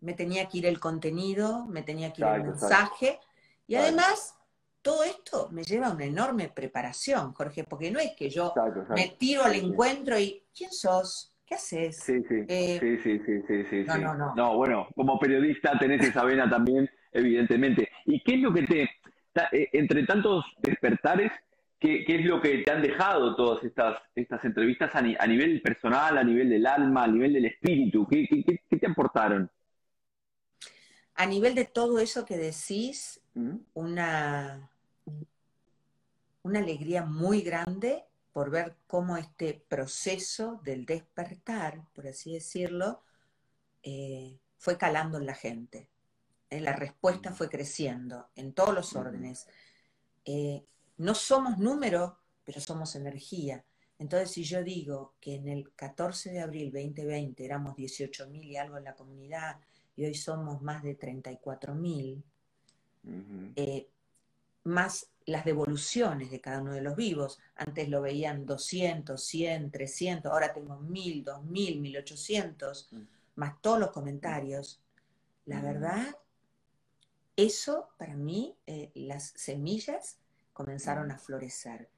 me 0.00 0.14
tenía 0.14 0.48
que 0.48 0.58
ir 0.58 0.66
el 0.66 0.80
contenido, 0.80 1.66
me 1.66 1.82
tenía 1.82 2.12
que 2.12 2.22
ir 2.22 2.28
el 2.28 2.44
mensaje, 2.44 3.20
y 3.66 3.74
además 3.74 4.34
todo 4.80 5.02
esto 5.02 5.48
me 5.50 5.64
lleva 5.64 5.88
a 5.88 5.92
una 5.92 6.04
enorme 6.04 6.48
preparación, 6.48 7.34
Jorge, 7.34 7.64
porque 7.64 7.90
no 7.90 7.98
es 7.98 8.12
que 8.16 8.30
yo 8.30 8.54
me 8.90 9.16
tiro 9.18 9.42
al 9.42 9.54
encuentro 9.54 10.18
y 10.18 10.44
¿quién 10.56 10.72
sos? 10.72 11.35
¿Qué 11.46 11.54
haces? 11.54 11.96
Sí, 11.98 12.24
sí, 12.28 12.44
eh, 12.48 12.78
sí, 12.80 12.98
sí, 12.98 13.42
sí, 13.46 13.64
sí, 13.70 13.84
no, 13.86 13.98
no, 13.98 14.14
no. 14.14 14.34
No, 14.34 14.56
bueno, 14.56 14.88
como 14.96 15.16
periodista 15.18 15.78
tenés 15.78 16.04
esa 16.04 16.24
vena 16.24 16.50
también, 16.50 16.90
evidentemente. 17.12 17.88
¿Y 18.04 18.20
qué 18.24 18.34
es 18.34 18.40
lo 18.40 18.52
que 18.52 18.62
te, 18.64 18.90
eh, 19.52 19.68
entre 19.72 20.04
tantos 20.04 20.44
despertares, 20.58 21.30
¿qué, 21.78 22.04
es 22.08 22.24
lo 22.24 22.40
que 22.40 22.58
te 22.58 22.72
han 22.72 22.82
dejado 22.82 23.36
todas 23.36 23.62
estas, 23.64 23.98
estas 24.14 24.44
entrevistas 24.44 24.94
a, 24.94 25.02
nivel 25.02 25.60
personal, 25.62 26.18
a 26.18 26.24
nivel 26.24 26.48
del 26.48 26.66
alma, 26.66 27.04
a 27.04 27.08
nivel 27.08 27.34
del 27.34 27.44
espíritu? 27.44 28.06
¿Qué, 28.08 28.26
qué, 28.28 28.76
te 28.76 28.86
aportaron? 28.86 29.50
A 31.14 31.26
nivel 31.26 31.54
de 31.54 31.64
todo 31.64 31.98
eso 31.98 32.24
que 32.24 32.36
decís, 32.36 33.20
¿Mm? 33.34 33.56
una, 33.74 34.68
una 36.42 36.58
alegría 36.58 37.04
muy 37.04 37.42
grande 37.42 38.04
por 38.36 38.50
ver 38.50 38.76
cómo 38.86 39.16
este 39.16 39.64
proceso 39.66 40.60
del 40.62 40.84
despertar, 40.84 41.82
por 41.94 42.06
así 42.06 42.34
decirlo, 42.34 43.00
eh, 43.82 44.38
fue 44.58 44.76
calando 44.76 45.16
en 45.16 45.24
la 45.24 45.34
gente. 45.34 45.88
Eh, 46.50 46.60
la 46.60 46.74
respuesta 46.74 47.32
fue 47.32 47.48
creciendo 47.48 48.28
en 48.34 48.52
todos 48.52 48.74
los 48.74 48.94
órdenes. 48.94 49.48
Eh, 50.26 50.66
no 50.98 51.14
somos 51.14 51.56
número, 51.56 52.18
pero 52.44 52.60
somos 52.60 52.94
energía. 52.94 53.64
Entonces, 53.98 54.32
si 54.32 54.44
yo 54.44 54.62
digo 54.62 55.14
que 55.18 55.36
en 55.36 55.48
el 55.48 55.72
14 55.74 56.30
de 56.30 56.40
abril 56.40 56.70
2020 56.70 57.42
éramos 57.42 57.74
18.000 57.74 58.44
y 58.44 58.58
algo 58.58 58.76
en 58.76 58.84
la 58.84 58.96
comunidad 58.96 59.60
y 59.96 60.04
hoy 60.04 60.14
somos 60.14 60.60
más 60.60 60.82
de 60.82 60.98
34.000, 60.98 62.22
más 64.66 65.10
las 65.26 65.44
devoluciones 65.44 66.30
de 66.30 66.40
cada 66.40 66.60
uno 66.60 66.72
de 66.72 66.80
los 66.80 66.96
vivos. 66.96 67.38
Antes 67.56 67.88
lo 67.88 68.00
veían 68.00 68.46
200, 68.46 69.22
100, 69.22 69.70
300, 69.70 70.32
ahora 70.32 70.52
tengo 70.52 70.78
1000, 70.78 71.24
2000, 71.24 71.80
1800, 71.80 72.90
más 73.34 73.60
todos 73.60 73.80
los 73.80 73.90
comentarios. 73.90 74.80
La 75.46 75.58
mm. 75.58 75.62
verdad, 75.62 76.16
eso 77.36 77.88
para 77.98 78.14
mí, 78.14 78.56
eh, 78.66 78.90
las 78.94 79.32
semillas 79.36 80.18
comenzaron 80.52 81.08
mm. 81.08 81.12
a 81.12 81.18
florecer. 81.18 81.88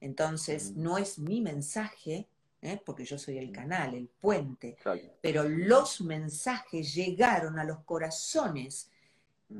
Entonces, 0.00 0.72
mm. 0.72 0.82
no 0.82 0.98
es 0.98 1.18
mi 1.18 1.40
mensaje, 1.40 2.28
¿eh? 2.62 2.80
porque 2.84 3.04
yo 3.04 3.18
soy 3.18 3.38
el 3.38 3.50
canal, 3.50 3.94
el 3.94 4.08
puente, 4.08 4.76
pero 5.20 5.48
los 5.48 6.00
mensajes 6.00 6.94
llegaron 6.94 7.58
a 7.58 7.64
los 7.64 7.80
corazones 7.80 8.90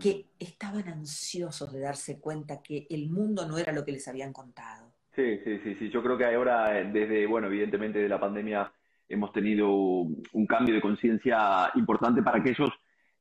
que 0.01 0.27
estaban 0.39 0.89
ansiosos 0.89 1.73
de 1.73 1.81
darse 1.81 2.19
cuenta 2.19 2.61
que 2.63 2.87
el 2.91 3.09
mundo 3.09 3.47
no 3.47 3.57
era 3.57 3.73
lo 3.73 3.85
que 3.85 3.93
les 3.93 4.07
habían 4.09 4.33
contado. 4.33 4.93
Sí, 5.15 5.39
sí, 5.45 5.59
sí, 5.63 5.77
sí. 5.79 5.91
Yo 5.91 6.03
creo 6.03 6.19
que 6.19 6.25
ahora, 6.27 6.79
eh, 6.79 6.91
desde, 6.93 7.27
bueno, 7.27 7.47
evidentemente 7.47 7.99
de 7.99 8.09
la 8.09 8.21
pandemia, 8.21 8.71
hemos 9.09 9.33
tenido 9.33 9.71
un 9.71 10.47
cambio 10.47 10.75
de 10.75 10.81
conciencia 10.81 11.71
importante 11.77 12.23
para 12.23 12.39
aquellos, 12.39 12.71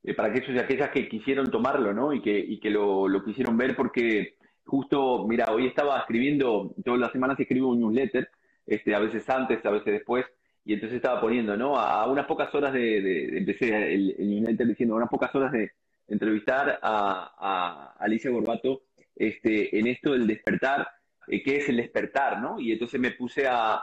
eh, 0.02 0.12
para 0.12 0.28
aquellos 0.28 0.50
y 0.50 0.58
aquellas 0.58 0.90
que 0.90 1.08
quisieron 1.08 1.50
tomarlo, 1.50 1.94
¿no? 1.94 2.12
Y 2.12 2.20
que, 2.20 2.36
y 2.36 2.58
que 2.58 2.70
lo, 2.70 3.08
lo 3.08 3.24
quisieron 3.24 3.56
ver 3.56 3.76
porque 3.76 4.36
justo, 4.64 5.26
mira, 5.26 5.46
hoy 5.52 5.68
estaba 5.68 6.00
escribiendo, 6.00 6.74
todas 6.84 7.00
las 7.00 7.12
semanas 7.12 7.38
escribo 7.38 7.68
un 7.68 7.80
newsletter, 7.80 8.28
este, 8.66 8.94
a 8.94 8.98
veces 8.98 9.28
antes, 9.30 9.64
a 9.64 9.70
veces 9.70 9.92
después, 9.92 10.26
y 10.64 10.74
entonces 10.74 10.96
estaba 10.96 11.20
poniendo, 11.20 11.56
¿no? 11.56 11.78
A, 11.78 12.10
unas 12.10 12.26
pocas 12.26 12.52
horas 12.54 12.72
de, 12.72 13.00
de, 13.00 13.38
empecé 13.38 13.94
el, 13.94 14.16
el 14.18 14.28
newsletter 14.28 14.66
diciendo, 14.66 14.94
a 14.96 14.98
unas 14.98 15.08
pocas 15.08 15.32
horas 15.34 15.52
de, 15.52 15.70
entrevistar 16.08 16.78
a, 16.82 17.94
Alicia 17.98 18.30
Gorbato 18.30 18.82
este, 19.14 19.78
en 19.78 19.86
esto 19.86 20.12
del 20.12 20.26
despertar, 20.26 20.86
eh, 21.28 21.42
qué 21.42 21.56
es 21.56 21.68
el 21.68 21.76
despertar, 21.78 22.40
¿no? 22.40 22.60
Y 22.60 22.72
entonces 22.72 23.00
me 23.00 23.12
puse 23.12 23.46
a, 23.48 23.82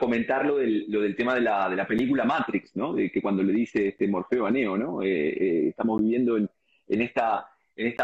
comentar 0.00 0.46
lo 0.46 0.56
del, 0.56 1.14
tema 1.16 1.34
de 1.34 1.40
la, 1.42 1.86
película 1.86 2.24
Matrix, 2.24 2.74
¿no? 2.76 2.94
De 2.94 3.10
que 3.10 3.20
cuando 3.20 3.42
le 3.42 3.52
dice 3.52 3.88
este 3.88 4.08
Morfeo 4.08 4.46
a 4.46 4.50
¿no? 4.50 5.02
Eh, 5.02 5.28
eh, 5.28 5.68
estamos 5.68 6.00
viviendo 6.00 6.36
en, 6.36 6.48
esta, 6.88 7.46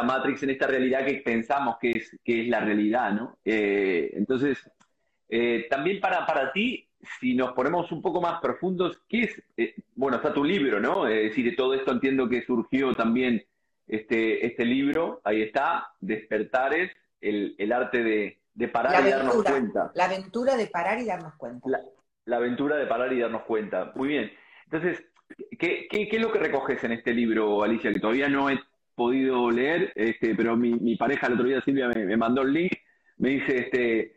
matrix, 0.04 0.42
en 0.42 0.50
esta 0.50 0.66
realidad 0.66 1.04
que 1.04 1.14
pensamos 1.14 1.76
que 1.80 1.90
es, 1.92 2.18
que 2.22 2.42
es 2.42 2.48
la 2.48 2.60
realidad, 2.60 3.12
¿no? 3.12 3.38
Entonces, 3.44 4.58
también 5.70 6.00
para, 6.00 6.26
para 6.26 6.52
ti, 6.52 6.86
si 7.20 7.34
nos 7.34 7.52
ponemos 7.52 7.90
un 7.92 8.02
poco 8.02 8.20
más 8.20 8.40
profundos, 8.40 9.00
¿qué 9.08 9.22
es? 9.22 9.42
Eh, 9.56 9.74
bueno, 9.94 10.16
está 10.16 10.32
tu 10.32 10.44
libro, 10.44 10.80
¿no? 10.80 11.06
Es 11.06 11.30
decir, 11.30 11.44
de 11.44 11.56
todo 11.56 11.74
esto 11.74 11.92
entiendo 11.92 12.28
que 12.28 12.44
surgió 12.44 12.94
también 12.94 13.44
este, 13.86 14.46
este 14.46 14.64
libro, 14.64 15.20
ahí 15.24 15.42
está, 15.42 15.92
Despertares, 16.00 16.90
el, 17.20 17.54
el 17.58 17.72
arte 17.72 18.02
de, 18.02 18.38
de 18.54 18.68
parar 18.68 19.06
y 19.06 19.10
darnos 19.10 19.42
cuenta. 19.42 19.92
La 19.94 20.04
aventura 20.06 20.56
de 20.56 20.66
parar 20.66 20.98
y 20.98 21.06
darnos 21.06 21.34
cuenta. 21.34 21.68
La, 22.26 22.36
aventura 22.36 22.76
de 22.76 22.86
parar 22.86 23.12
y 23.12 23.20
darnos 23.20 23.42
cuenta. 23.42 23.92
Muy 23.94 24.08
bien. 24.08 24.32
Entonces, 24.64 25.04
¿qué, 25.58 25.86
qué, 25.90 26.08
qué 26.08 26.16
es 26.16 26.22
lo 26.22 26.32
que 26.32 26.38
recoges 26.38 26.82
en 26.84 26.92
este 26.92 27.12
libro, 27.12 27.62
Alicia? 27.62 27.92
Que 27.92 28.00
todavía 28.00 28.28
no 28.28 28.48
he 28.48 28.58
podido 28.94 29.50
leer, 29.50 29.92
este, 29.96 30.34
pero 30.34 30.56
mi, 30.56 30.72
mi 30.74 30.96
pareja 30.96 31.26
el 31.26 31.34
otro 31.34 31.46
día, 31.46 31.60
Silvia, 31.62 31.88
me, 31.88 32.04
me 32.04 32.16
mandó 32.16 32.42
el 32.42 32.52
link, 32.52 32.72
me 33.18 33.30
dice, 33.30 33.58
este, 33.58 34.00
eh, 34.00 34.16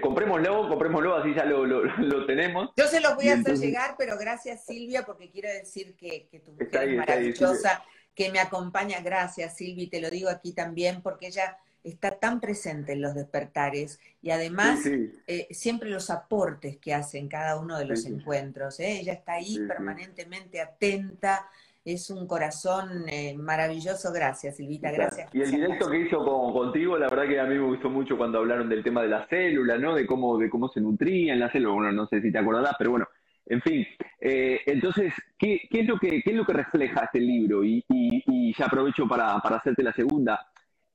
comprémoslo, 0.00 0.68
comprémoslo, 0.68 1.16
así 1.16 1.34
ya 1.34 1.44
lo, 1.44 1.64
lo, 1.66 2.26
tenemos. 2.26 2.70
Yo 2.76 2.86
se 2.86 3.00
los 3.00 3.14
voy 3.16 3.28
a 3.28 3.34
hacer 3.34 3.56
llegar, 3.58 3.94
pero 3.98 4.16
gracias 4.18 4.64
Silvia, 4.64 5.04
porque 5.04 5.30
quiero 5.30 5.48
decir 5.48 5.94
que, 5.96 6.28
que 6.30 6.40
tu 6.40 6.52
mujer 6.52 6.88
es 6.88 6.96
maravillosa, 6.96 7.82
que 8.14 8.30
me 8.30 8.40
acompaña. 8.40 9.00
Gracias 9.00 9.56
Silvia, 9.56 9.88
te 9.90 10.00
lo 10.00 10.10
digo 10.10 10.28
aquí 10.28 10.52
también, 10.52 11.02
porque 11.02 11.28
ella 11.28 11.58
está 11.84 12.18
tan 12.18 12.40
presente 12.40 12.92
en 12.92 13.00
los 13.00 13.14
despertares 13.14 14.00
y 14.22 14.30
además 14.30 14.80
eh, 14.84 15.48
siempre 15.50 15.88
los 15.88 16.10
aportes 16.10 16.76
que 16.76 16.92
hace 16.92 17.18
en 17.18 17.28
cada 17.28 17.58
uno 17.58 17.78
de 17.78 17.86
los 17.86 18.04
encuentros. 18.04 18.80
¿eh? 18.80 19.00
Ella 19.00 19.14
está 19.14 19.34
ahí 19.34 19.58
permanentemente 19.66 20.60
atenta 20.60 21.48
es 21.84 22.10
un 22.10 22.26
corazón 22.26 23.08
eh, 23.08 23.34
maravilloso. 23.36 24.12
Gracias, 24.12 24.56
Silvita, 24.56 24.90
gracias. 24.90 25.34
Y 25.34 25.40
el 25.40 25.50
directo 25.50 25.90
que 25.90 26.00
hizo 26.00 26.24
contigo, 26.52 26.98
la 26.98 27.08
verdad 27.08 27.28
que 27.28 27.40
a 27.40 27.44
mí 27.44 27.54
me 27.54 27.66
gustó 27.66 27.88
mucho 27.88 28.16
cuando 28.16 28.38
hablaron 28.38 28.68
del 28.68 28.82
tema 28.82 29.02
de 29.02 29.08
la 29.08 29.26
célula, 29.28 29.78
¿no? 29.78 29.94
De 29.94 30.06
cómo, 30.06 30.38
de 30.38 30.50
cómo 30.50 30.68
se 30.68 30.80
nutrían 30.80 31.38
la 31.38 31.50
célula. 31.50 31.74
Bueno, 31.74 31.92
no 31.92 32.06
sé 32.06 32.20
si 32.20 32.30
te 32.30 32.38
acordarás, 32.38 32.74
pero 32.78 32.90
bueno, 32.90 33.08
en 33.46 33.62
fin. 33.62 33.86
Eh, 34.20 34.60
entonces, 34.66 35.12
¿qué, 35.38 35.62
¿qué, 35.70 35.80
es 35.80 35.86
lo 35.86 35.98
que, 35.98 36.22
¿qué 36.22 36.30
es 36.30 36.36
lo 36.36 36.44
que 36.44 36.52
refleja 36.52 37.04
este 37.04 37.20
libro? 37.20 37.64
Y, 37.64 37.84
y, 37.88 38.54
ya 38.56 38.66
aprovecho 38.66 39.08
para, 39.08 39.38
para, 39.38 39.56
hacerte 39.56 39.82
la 39.82 39.92
segunda. 39.92 40.50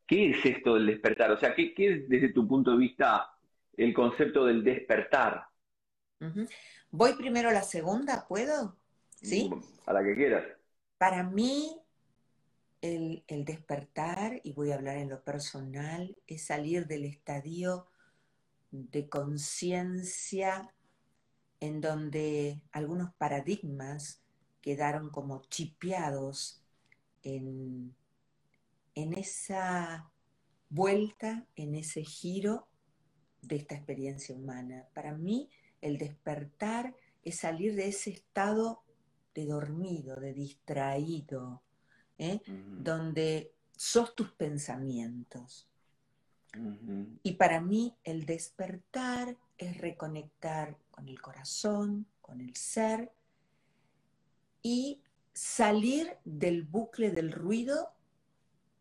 ¿Qué 0.05 0.31
es 0.31 0.45
esto 0.45 0.75
del 0.75 0.85
despertar? 0.85 1.31
O 1.31 1.37
sea, 1.37 1.55
¿qué, 1.55 1.73
¿qué, 1.73 1.93
es 1.93 2.09
desde 2.09 2.29
tu 2.29 2.47
punto 2.47 2.71
de 2.71 2.77
vista 2.77 3.31
el 3.75 3.93
concepto 3.93 4.45
del 4.45 4.63
despertar? 4.63 5.45
Voy 6.91 7.13
primero 7.13 7.49
a 7.49 7.53
la 7.53 7.63
segunda, 7.63 8.25
¿puedo? 8.27 8.77
¿Sí? 9.21 9.49
A 9.85 9.93
la 9.93 10.03
que 10.03 10.15
quieras. 10.15 10.43
Para 10.97 11.23
mí, 11.23 11.81
el, 12.81 13.23
despertar, 13.45 14.39
y 14.43 14.53
voy 14.53 14.71
a 14.71 14.75
hablar 14.75 14.97
en 14.97 15.09
lo 15.09 15.23
personal, 15.23 16.17
es 16.27 16.45
salir 16.45 16.87
del 16.87 17.05
estadio 17.05 17.87
de 18.71 19.09
conciencia 19.09 20.73
en 21.59 21.81
donde 21.81 22.61
algunos 22.71 23.13
paradigmas 23.15 24.21
quedaron 24.61 25.09
como 25.09 25.41
chipeados 25.43 26.61
en, 27.23 27.95
en 28.93 29.13
esa 29.13 30.11
vuelta, 30.69 31.47
en 31.55 31.75
ese 31.75 32.03
giro 32.03 32.67
de 33.41 33.57
esta 33.57 33.75
experiencia 33.75 34.35
humana. 34.35 34.87
Para 34.93 35.13
mí, 35.13 35.49
el 35.81 35.97
despertar 35.97 36.95
es 37.23 37.39
salir 37.39 37.75
de 37.75 37.87
ese 37.87 38.11
estado 38.11 38.84
de 39.35 39.45
dormido, 39.45 40.15
de 40.15 40.33
distraído, 40.33 41.61
¿eh? 42.17 42.39
donde 42.47 43.53
sos 43.75 44.15
tus 44.15 44.31
pensamientos. 44.31 45.67
Y 47.21 47.33
para 47.33 47.59
mí 47.59 47.97
el 48.05 48.25
despertar 48.25 49.35
es 49.57 49.77
reconectar 49.77 50.77
con 50.89 51.09
el 51.09 51.21
corazón, 51.21 52.07
con 52.21 52.39
el 52.39 52.55
ser 52.55 53.11
y 54.63 55.01
salir 55.33 56.15
del 56.23 56.63
bucle 56.63 57.11
del 57.11 57.33
ruido 57.33 57.91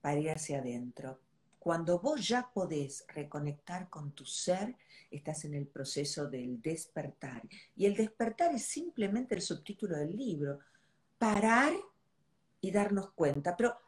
para 0.01 0.21
ir 0.21 0.31
hacia 0.31 0.61
adentro. 0.61 1.19
Cuando 1.65 1.99
vos 1.99 2.29
ya 2.29 2.51
podés 2.53 3.07
reconectar 3.09 3.89
con 3.89 4.13
tu 4.13 4.27
ser, 4.27 4.77
estás 5.11 5.47
en 5.47 5.55
el 5.55 5.67
proceso 5.67 6.29
del 6.29 6.61
despertar. 6.61 7.41
Y 7.75 7.87
el 7.87 7.97
despertar 7.97 8.55
es 8.55 8.67
simplemente 8.67 9.35
el 9.35 9.41
subtítulo 9.41 9.97
del 9.97 10.15
libro. 10.15 10.59
Parar 11.17 11.73
y 12.61 12.71
darnos 12.71 13.13
cuenta. 13.13 13.57
Pero 13.57 13.79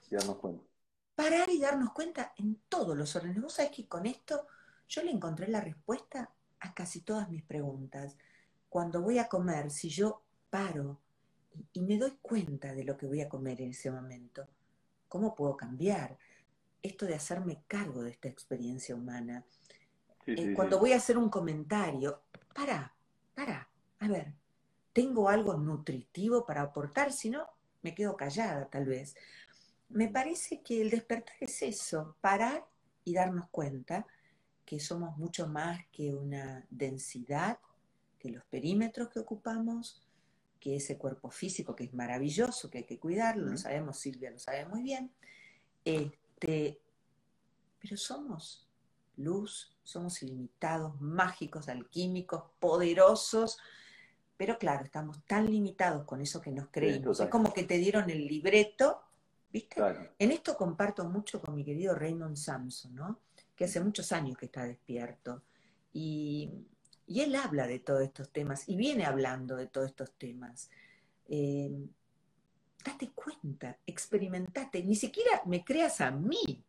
parar 1.15 1.51
y 1.51 1.61
darnos 1.61 1.93
cuenta 1.93 2.33
en 2.39 2.63
todos 2.67 2.97
los 2.97 3.15
órdenes. 3.15 3.43
Vos 3.43 3.53
sabés 3.53 3.73
que 3.73 3.87
con 3.87 4.07
esto 4.07 4.47
yo 4.89 5.03
le 5.03 5.11
encontré 5.11 5.47
la 5.47 5.61
respuesta 5.61 6.33
a 6.61 6.73
casi 6.73 7.03
todas 7.03 7.29
mis 7.29 7.43
preguntas. 7.43 8.17
Cuando 8.71 9.03
voy 9.03 9.19
a 9.19 9.29
comer, 9.29 9.71
si 9.71 9.91
yo 9.91 10.23
paro 10.49 10.99
y 11.75 11.83
me 11.83 11.99
doy 11.99 12.17
cuenta 12.23 12.73
de 12.73 12.85
lo 12.85 12.97
que 12.97 13.07
voy 13.07 13.21
a 13.21 13.29
comer 13.29 13.61
en 13.61 13.73
ese 13.73 13.91
momento, 13.91 14.49
¿cómo 15.09 15.35
puedo 15.35 15.59
cambiar? 15.59 16.17
Esto 16.87 17.07
de 17.07 17.15
hacerme 17.15 17.63
cargo 17.67 18.03
de 18.03 18.11
esta 18.11 18.29
experiencia 18.29 18.95
humana. 18.95 19.45
Eh, 20.27 20.55
cuando 20.55 20.79
voy 20.79 20.93
a 20.93 20.97
hacer 20.97 21.19
un 21.19 21.29
comentario, 21.29 22.23
para, 22.55 22.95
para, 23.35 23.69
a 24.01 24.09
ver, 24.09 24.33
¿tengo 24.93 25.29
algo 25.29 25.55
nutritivo 25.55 26.45
para 26.45 26.63
aportar? 26.63 27.13
Si 27.13 27.31
no, 27.31 27.47
me 27.83 27.95
quedo 27.95 28.17
callada 28.17 28.69
tal 28.69 28.87
vez. 28.87 29.15
Me 29.89 30.09
parece 30.09 30.63
que 30.63 30.81
el 30.81 30.91
despertar 30.91 31.37
es 31.41 31.63
eso, 31.63 32.17
parar 32.21 32.67
y 33.05 33.15
darnos 33.15 33.49
cuenta 33.51 34.07
que 34.65 34.81
somos 34.81 35.17
mucho 35.17 35.47
más 35.47 35.87
que 35.93 36.13
una 36.13 36.67
densidad, 36.71 37.59
que 38.19 38.31
los 38.31 38.45
perímetros 38.47 39.09
que 39.09 39.21
ocupamos, 39.21 40.03
que 40.59 40.75
ese 40.75 40.99
cuerpo 40.99 41.31
físico 41.31 41.77
que 41.77 41.85
es 41.85 41.95
maravilloso, 41.95 42.69
que 42.69 42.79
hay 42.79 42.85
que 42.85 42.99
cuidarlo, 42.99 43.47
lo 43.47 43.57
sabemos, 43.57 43.99
Silvia 43.99 44.33
lo 44.33 44.41
sabe 44.41 44.67
muy 44.67 44.83
bien, 44.83 45.13
este, 46.37 46.79
pero 47.81 47.97
somos 47.97 48.67
luz, 49.17 49.75
somos 49.83 50.23
ilimitados, 50.23 51.01
mágicos, 51.01 51.69
alquímicos, 51.69 52.45
poderosos, 52.61 53.59
pero 54.37 54.59
claro, 54.59 54.85
estamos 54.85 55.25
tan 55.25 55.51
limitados 55.51 56.05
con 56.05 56.21
eso 56.21 56.41
que 56.41 56.51
nos 56.51 56.69
creímos. 56.69 57.21
es 57.21 57.29
como 57.31 57.53
que 57.53 57.65
te 57.65 57.79
dieron 57.79 58.11
el 58.11 58.27
libreto, 58.27 59.01
¿viste? 59.51 59.81
En 60.19 60.31
esto 60.31 60.57
comparto 60.57 61.09
mucho 61.09 61.41
con 61.41 61.55
mi 61.55 61.65
querido 61.65 61.95
Raymond 61.95 62.37
Samson, 62.37 62.95
¿no? 62.95 63.21
Que 63.55 63.65
hace 63.65 63.81
muchos 63.81 64.13
años 64.13 64.37
que 64.37 64.47
está 64.47 64.65
despierto. 64.65 65.43
Y, 65.93 66.51
él 67.09 67.37
habla 67.37 67.69
de 67.69 67.79
todos 67.79 68.03
estos 68.03 68.31
temas 68.31 68.69
y 68.69 68.77
viene 68.77 69.07
hablando 69.07 69.57
de 69.57 69.69
todos 69.69 69.87
estos 69.87 70.13
temas. 70.19 70.69
Eh, 71.29 71.71
date 72.87 73.11
cuenta, 73.15 73.77
experimentate, 73.87 74.83
ni 74.85 74.95
siquiera 74.95 75.43
me 75.47 75.65
creas 75.65 76.01
a 76.01 76.11
mí. 76.11 76.63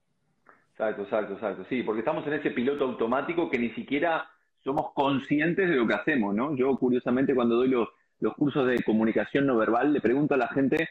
Exacto, 0.71 1.03
exacto, 1.03 1.33
exacto. 1.33 1.65
Sí, 1.69 1.83
porque 1.83 1.99
estamos 1.99 2.25
en 2.27 2.33
ese 2.33 2.51
piloto 2.51 2.83
automático 2.83 3.49
que 3.49 3.57
ni 3.57 3.69
siquiera 3.71 4.29
somos 4.63 4.91
conscientes 4.93 5.69
de 5.69 5.75
lo 5.75 5.87
que 5.87 5.93
hacemos, 5.93 6.35
¿no? 6.35 6.55
Yo, 6.55 6.75
curiosamente, 6.77 7.33
cuando 7.33 7.55
doy 7.55 7.69
los, 7.69 7.87
cursos 8.35 8.67
de 8.67 8.83
comunicación 8.83 9.45
no 9.45 9.57
verbal, 9.57 9.93
le 9.93 10.01
pregunto 10.01 10.33
a 10.33 10.37
la 10.37 10.47
gente 10.49 10.89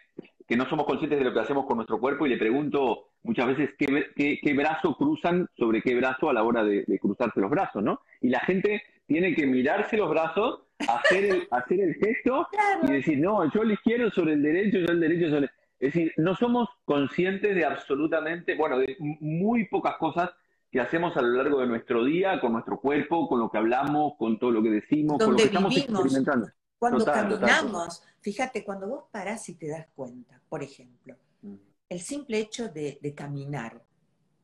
que 0.48 0.56
no 0.56 0.68
somos 0.68 0.86
conscientes 0.86 1.18
de 1.18 1.24
lo 1.24 1.32
que 1.32 1.40
hacemos 1.40 1.66
con 1.66 1.76
nuestro 1.76 1.98
cuerpo 1.98 2.26
y 2.26 2.30
le 2.30 2.36
pregunto 2.36 3.08
muchas 3.24 3.48
veces 3.48 3.70
qué, 3.76 4.40
qué, 4.42 4.54
brazo 4.54 4.96
cruzan 4.96 5.48
sobre 5.56 5.82
qué 5.82 5.94
brazo 5.96 6.30
a 6.30 6.32
la 6.32 6.44
hora 6.44 6.64
de, 6.64 6.84
cruzarse 7.00 7.40
los 7.40 7.50
brazos, 7.50 7.82
¿no? 7.82 8.00
Y 8.20 8.28
la 8.28 8.40
gente 8.40 8.82
tiene 9.06 9.34
que 9.34 9.46
mirarse 9.46 9.96
los 9.96 10.08
brazos, 10.08 10.62
hacer 10.78 11.24
el, 11.24 11.48
hacer 11.50 11.80
el 11.80 11.94
gesto 11.94 12.48
y 12.82 12.92
decir, 12.92 13.18
no, 13.18 13.50
yo 13.52 13.62
el 13.62 13.72
izquierdo 13.72 14.10
sobre 14.10 14.34
el 14.34 14.42
derecho, 14.42 14.78
yo 14.78 14.92
el 14.92 15.00
derecho 15.00 15.30
sobre... 15.30 15.50
Es 15.78 15.92
decir, 15.92 16.12
no 16.16 16.34
somos 16.34 16.68
conscientes 16.84 17.54
de 17.54 17.64
absolutamente, 17.64 18.56
bueno, 18.56 18.78
de 18.78 18.96
muy 18.98 19.66
pocas 19.68 19.96
cosas 19.98 20.30
que 20.70 20.80
hacemos 20.80 21.16
a 21.16 21.22
lo 21.22 21.28
largo 21.28 21.60
de 21.60 21.66
nuestro 21.66 22.04
día, 22.04 22.40
con 22.40 22.52
nuestro 22.52 22.80
cuerpo, 22.80 23.28
con 23.28 23.40
lo 23.40 23.50
que 23.50 23.58
hablamos, 23.58 24.14
con 24.18 24.38
todo 24.38 24.50
lo 24.50 24.62
que 24.62 24.70
decimos, 24.70 25.18
con 25.18 25.32
lo 25.32 25.36
que 25.36 25.44
estamos 25.44 25.76
experimentando. 25.76 26.48
Cuando 26.78 27.04
caminamos, 27.04 28.02
fíjate, 28.20 28.64
cuando 28.64 28.86
vos 28.88 29.04
parás 29.10 29.48
y 29.48 29.54
te 29.54 29.68
das 29.68 29.86
cuenta, 29.94 30.40
por 30.48 30.62
ejemplo, 30.62 31.16
mm. 31.42 31.54
el 31.88 32.00
simple 32.00 32.38
hecho 32.38 32.68
de, 32.68 33.14
caminar, 33.14 33.82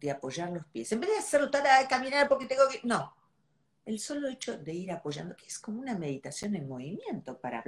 de 0.01 0.11
apoyar 0.11 0.51
los 0.51 0.65
pies, 0.67 0.91
en 0.93 1.01
vez 1.01 1.11
de 1.11 1.19
hacerlo 1.19 1.49
de 1.49 1.61
caminar 1.89 2.29
porque 2.29 2.47
tengo 2.47 2.63
que. 2.71 2.81
No. 2.87 3.15
El 3.85 3.99
solo 3.99 4.29
hecho 4.29 4.57
de 4.59 4.73
ir 4.73 4.93
apoyando, 4.93 5.37
que 5.37 5.47
es 5.47 5.59
como 5.59 5.81
una 5.81 5.99
meditación 5.99 6.55
en 6.55 6.69
movimiento 6.69 7.39
para, 7.39 7.65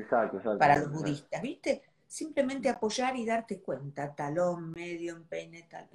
para 0.59 0.79
los 0.79 0.92
budistas, 0.92 1.42
¿viste? 1.42 1.83
Simplemente 2.07 2.68
apoyar 2.68 3.16
y 3.16 3.27
darte 3.27 3.61
cuenta, 3.61 4.14
talón, 4.14 4.70
medio, 4.70 5.16
empeine, 5.16 5.66
tal. 5.68 5.88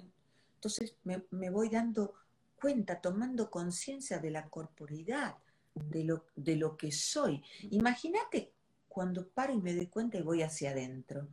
Entonces 0.56 0.96
me, 1.04 1.24
me 1.32 1.50
voy 1.50 1.70
dando 1.70 2.14
cuenta, 2.60 3.00
tomando 3.00 3.50
conciencia 3.50 4.20
de 4.20 4.32
la 4.32 4.50
corporidad, 4.50 5.38
de 5.74 6.04
lo, 6.04 6.26
de 6.36 6.56
lo 6.56 6.76
que 6.76 6.92
soy. 6.92 7.42
Imagínate 7.72 8.54
cuando 8.88 9.30
paro 9.30 9.54
y 9.54 9.62
me 9.62 9.74
doy 9.74 9.88
cuenta 9.88 10.18
y 10.18 10.22
voy 10.22 10.42
hacia 10.42 10.72
adentro. 10.72 11.28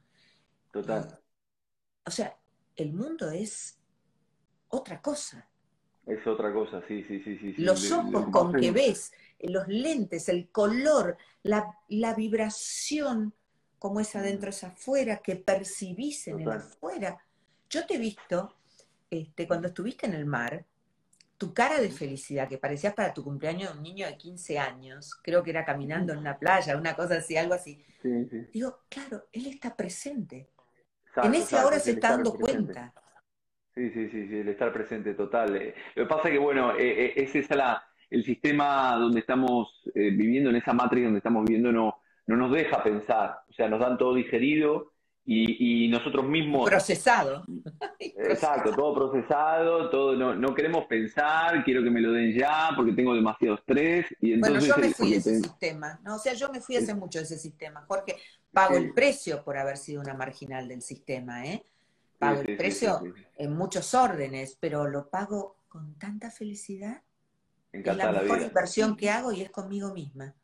Total. 0.71 1.21
o 2.05 2.11
sea, 2.11 2.37
el 2.77 2.93
mundo 2.93 3.31
es 3.31 3.79
otra 4.69 5.01
cosa. 5.01 5.49
Es 6.07 6.25
otra 6.25 6.53
cosa, 6.53 6.83
sí, 6.87 7.03
sí, 7.03 7.21
sí. 7.25 7.37
sí 7.37 7.55
los 7.59 7.91
ojos 7.91 8.29
con 8.31 8.55
que 8.55 8.71
ves, 8.71 9.13
los 9.41 9.67
lentes, 9.67 10.29
el 10.29 10.49
color, 10.51 11.17
la, 11.43 11.77
la 11.89 12.15
vibración, 12.15 13.35
como 13.79 13.99
es 13.99 14.15
adentro, 14.15 14.51
es 14.51 14.63
afuera, 14.63 15.17
que 15.19 15.35
percibís 15.35 16.29
en 16.29 16.41
el 16.41 16.51
afuera. 16.53 17.19
Yo 17.69 17.85
te 17.87 17.95
he 17.95 17.99
visto, 17.99 18.55
este, 19.11 19.49
cuando 19.49 19.67
estuviste 19.67 20.07
en 20.07 20.15
el 20.15 20.27
mar, 20.27 20.65
tu 21.37 21.53
cara 21.53 21.81
de 21.81 21.91
felicidad, 21.91 22.49
que 22.49 22.59
parecías 22.59 22.95
para 22.95 23.13
tu 23.13 23.23
cumpleaños 23.23 23.75
un 23.75 23.83
niño 23.83 24.07
de 24.07 24.17
15 24.17 24.59
años, 24.59 25.15
creo 25.23 25.43
que 25.43 25.51
era 25.51 25.65
caminando 25.65 26.13
en 26.13 26.21
una 26.21 26.39
playa, 26.39 26.77
una 26.77 26.95
cosa 26.95 27.17
así, 27.17 27.37
algo 27.37 27.55
así. 27.55 27.85
Digo, 28.53 28.79
claro, 28.89 29.27
él 29.33 29.47
está 29.47 29.75
presente. 29.75 30.49
en 31.17 31.35
ese 31.35 31.59
ahora 31.59 31.81
se 31.81 31.93
está 31.93 32.11
dando 32.11 32.33
cuenta. 32.33 32.95
Sí, 33.77 33.91
sí, 33.91 34.09
sí, 34.09 34.27
sí, 34.27 34.39
el 34.39 34.49
estar 34.49 34.73
presente 34.73 35.13
total. 35.13 35.55
Eh, 35.55 35.75
lo 35.97 36.05
que 36.05 36.09
pasa 36.09 36.29
es 36.29 36.33
que, 36.33 36.39
bueno, 36.39 36.73
eh, 36.73 37.07
eh, 37.07 37.13
ese 37.17 37.41
es 37.41 37.51
la, 37.51 37.87
el 38.09 38.25
sistema 38.25 38.97
donde 38.97 39.21
estamos 39.21 39.83
viviendo, 39.95 40.49
en 40.49 40.57
esa 40.57 40.73
matriz 40.73 41.05
donde 41.05 41.19
estamos 41.19 41.45
viviendo, 41.45 41.71
no, 41.71 42.01
no 42.27 42.37
nos 42.37 42.53
deja 42.53 42.83
pensar. 42.83 43.41
O 43.51 43.53
sea, 43.53 43.69
nos 43.69 43.79
dan 43.79 43.99
todo 43.99 44.15
digerido 44.15 44.93
y, 45.27 45.89
nosotros 45.89 46.25
mismos... 46.25 46.71
Procesado. 46.71 47.45
Exacto, 47.99 48.73
todo 48.73 48.95
procesado, 48.95 49.91
todo 49.91 50.15
no, 50.35 50.55
queremos 50.55 50.87
pensar, 50.87 51.63
quiero 51.63 51.83
que 51.83 51.91
me 51.91 52.01
lo 52.01 52.13
den 52.13 52.33
ya 52.33 52.71
porque 52.75 52.93
tengo 52.93 53.15
demasiado 53.15 53.57
estrés. 53.57 54.07
Y 54.23 54.33
entonces, 54.33 54.69
bueno, 54.69 54.75
yo 54.75 54.89
me 54.89 54.95
fui 54.95 55.11
de 55.11 55.17
ese 55.17 55.41
sistema, 55.41 56.01
¿no? 56.03 56.17
O 56.17 56.19
sea, 56.19 56.33
yo 56.33 56.51
me 56.51 56.61
fui 56.61 56.77
hace 56.77 56.95
mucho 56.95 57.19
de 57.19 57.25
ese 57.25 57.39
sistema, 57.39 57.85
Jorge. 57.87 58.17
Pago 58.53 58.77
el 58.77 58.95
precio 58.95 59.45
por 59.45 59.59
haber 59.59 59.77
sido 59.77 60.01
una 60.01 60.15
marginal 60.15 60.67
del 60.67 60.81
sistema, 60.81 61.45
¿eh? 61.45 61.63
Pago 62.19 62.41
el 62.41 62.57
precio 62.57 63.01
en 63.37 63.53
muchos 63.55 63.95
órdenes, 63.95 64.57
pero 64.61 64.89
lo 64.89 65.09
pago 65.09 65.57
con 65.69 65.99
tanta 65.99 66.31
felicidad. 66.31 67.03
es 67.73 67.97
la 67.97 68.13
mejor 68.13 68.41
inversión 68.43 68.97
que 68.97 69.11
hago 69.11 69.33
y 69.33 69.43
es 69.43 69.51
conmigo 69.51 69.93
misma. 69.93 70.35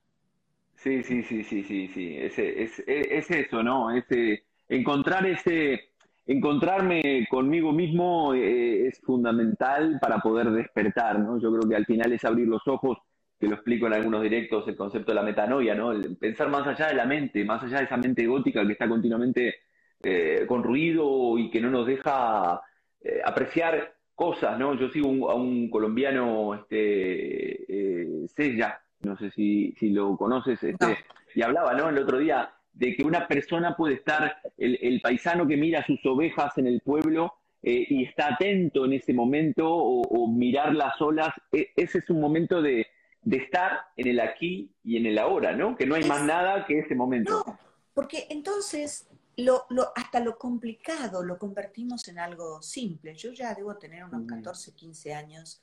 Sí, 0.76 1.02
sí, 1.02 1.22
sí, 1.22 1.44
sí, 1.44 1.62
sí, 1.62 1.88
sí. 1.88 2.16
Es, 2.16 2.38
es, 2.38 2.82
es 2.86 3.30
eso, 3.30 3.62
¿no? 3.62 3.90
Ese 3.90 4.44
encontrar 4.68 5.26
ese, 5.26 5.92
encontrarme 6.26 7.26
conmigo 7.30 7.72
mismo 7.72 8.34
eh, 8.34 8.88
es 8.88 9.00
fundamental 9.00 9.98
para 10.00 10.18
poder 10.18 10.50
despertar, 10.50 11.18
¿no? 11.18 11.38
Yo 11.40 11.50
creo 11.52 11.68
que 11.68 11.76
al 11.76 11.86
final 11.86 12.12
es 12.12 12.24
abrir 12.24 12.48
los 12.48 12.66
ojos, 12.66 12.98
que 13.38 13.48
lo 13.48 13.54
explico 13.54 13.86
en 13.86 13.94
algunos 13.94 14.22
directos, 14.22 14.66
el 14.68 14.76
concepto 14.76 15.12
de 15.12 15.16
la 15.16 15.22
metanoia, 15.22 15.74
¿no? 15.74 15.92
pensar 16.18 16.48
más 16.48 16.66
allá 16.66 16.88
de 16.88 16.94
la 16.94 17.06
mente, 17.06 17.44
más 17.44 17.62
allá 17.62 17.78
de 17.78 17.84
esa 17.84 17.96
mente 17.96 18.26
gótica 18.26 18.64
que 18.64 18.72
está 18.72 18.88
continuamente 18.88 19.56
eh, 20.02 20.44
con 20.46 20.62
ruido 20.62 21.38
y 21.38 21.50
que 21.50 21.60
no 21.60 21.70
nos 21.70 21.86
deja 21.86 22.60
eh, 23.00 23.20
apreciar 23.24 23.94
cosas, 24.14 24.58
¿no? 24.58 24.74
Yo 24.74 24.88
sigo 24.90 25.30
a 25.30 25.34
un 25.34 25.68
colombiano, 25.70 26.54
este, 26.54 28.26
Sella, 28.28 28.80
no 29.00 29.16
sé 29.16 29.30
si, 29.30 29.74
si 29.78 29.90
lo 29.90 30.16
conoces, 30.16 30.62
este, 30.62 30.98
y 31.34 31.42
hablaba, 31.42 31.74
¿no? 31.74 31.88
El 31.88 31.98
otro 31.98 32.18
día, 32.18 32.52
de 32.72 32.94
que 32.94 33.04
una 33.04 33.26
persona 33.26 33.76
puede 33.76 33.94
estar, 33.94 34.36
el, 34.56 35.00
paisano 35.02 35.46
que 35.46 35.56
mira 35.56 35.84
sus 35.84 36.04
ovejas 36.06 36.56
en 36.58 36.66
el 36.66 36.80
pueblo 36.80 37.34
eh, 37.62 37.86
y 37.88 38.04
está 38.04 38.34
atento 38.34 38.84
en 38.84 38.94
ese 38.94 39.12
momento 39.12 39.68
o, 39.68 40.26
mirar 40.28 40.74
las 40.74 41.00
olas, 41.00 41.34
e, 41.52 41.70
ese 41.76 41.98
es 41.98 42.10
un 42.10 42.20
momento 42.20 42.62
de, 42.62 42.86
estar 43.30 43.86
en 43.96 44.08
el 44.08 44.20
aquí 44.20 44.70
y 44.82 44.96
en 44.96 45.06
el 45.06 45.18
ahora, 45.18 45.52
¿no? 45.52 45.76
Que 45.76 45.86
no 45.86 45.94
hay 45.94 46.04
más 46.04 46.24
nada 46.24 46.66
que 46.66 46.80
ese 46.80 46.94
momento. 46.94 47.44
No, 47.46 47.58
porque 47.94 48.26
entonces 48.30 49.08
lo, 49.36 49.66
lo, 49.70 49.92
hasta 49.96 50.20
lo 50.20 50.38
complicado 50.38 51.22
lo 51.22 51.38
convertimos 51.38 52.06
en 52.08 52.18
algo 52.18 52.62
simple. 52.62 53.14
Yo 53.14 53.32
ya 53.32 53.54
debo 53.54 53.76
tener 53.76 54.04
unos 54.04 54.26
14, 54.26 54.72
15 54.72 55.14
años 55.14 55.62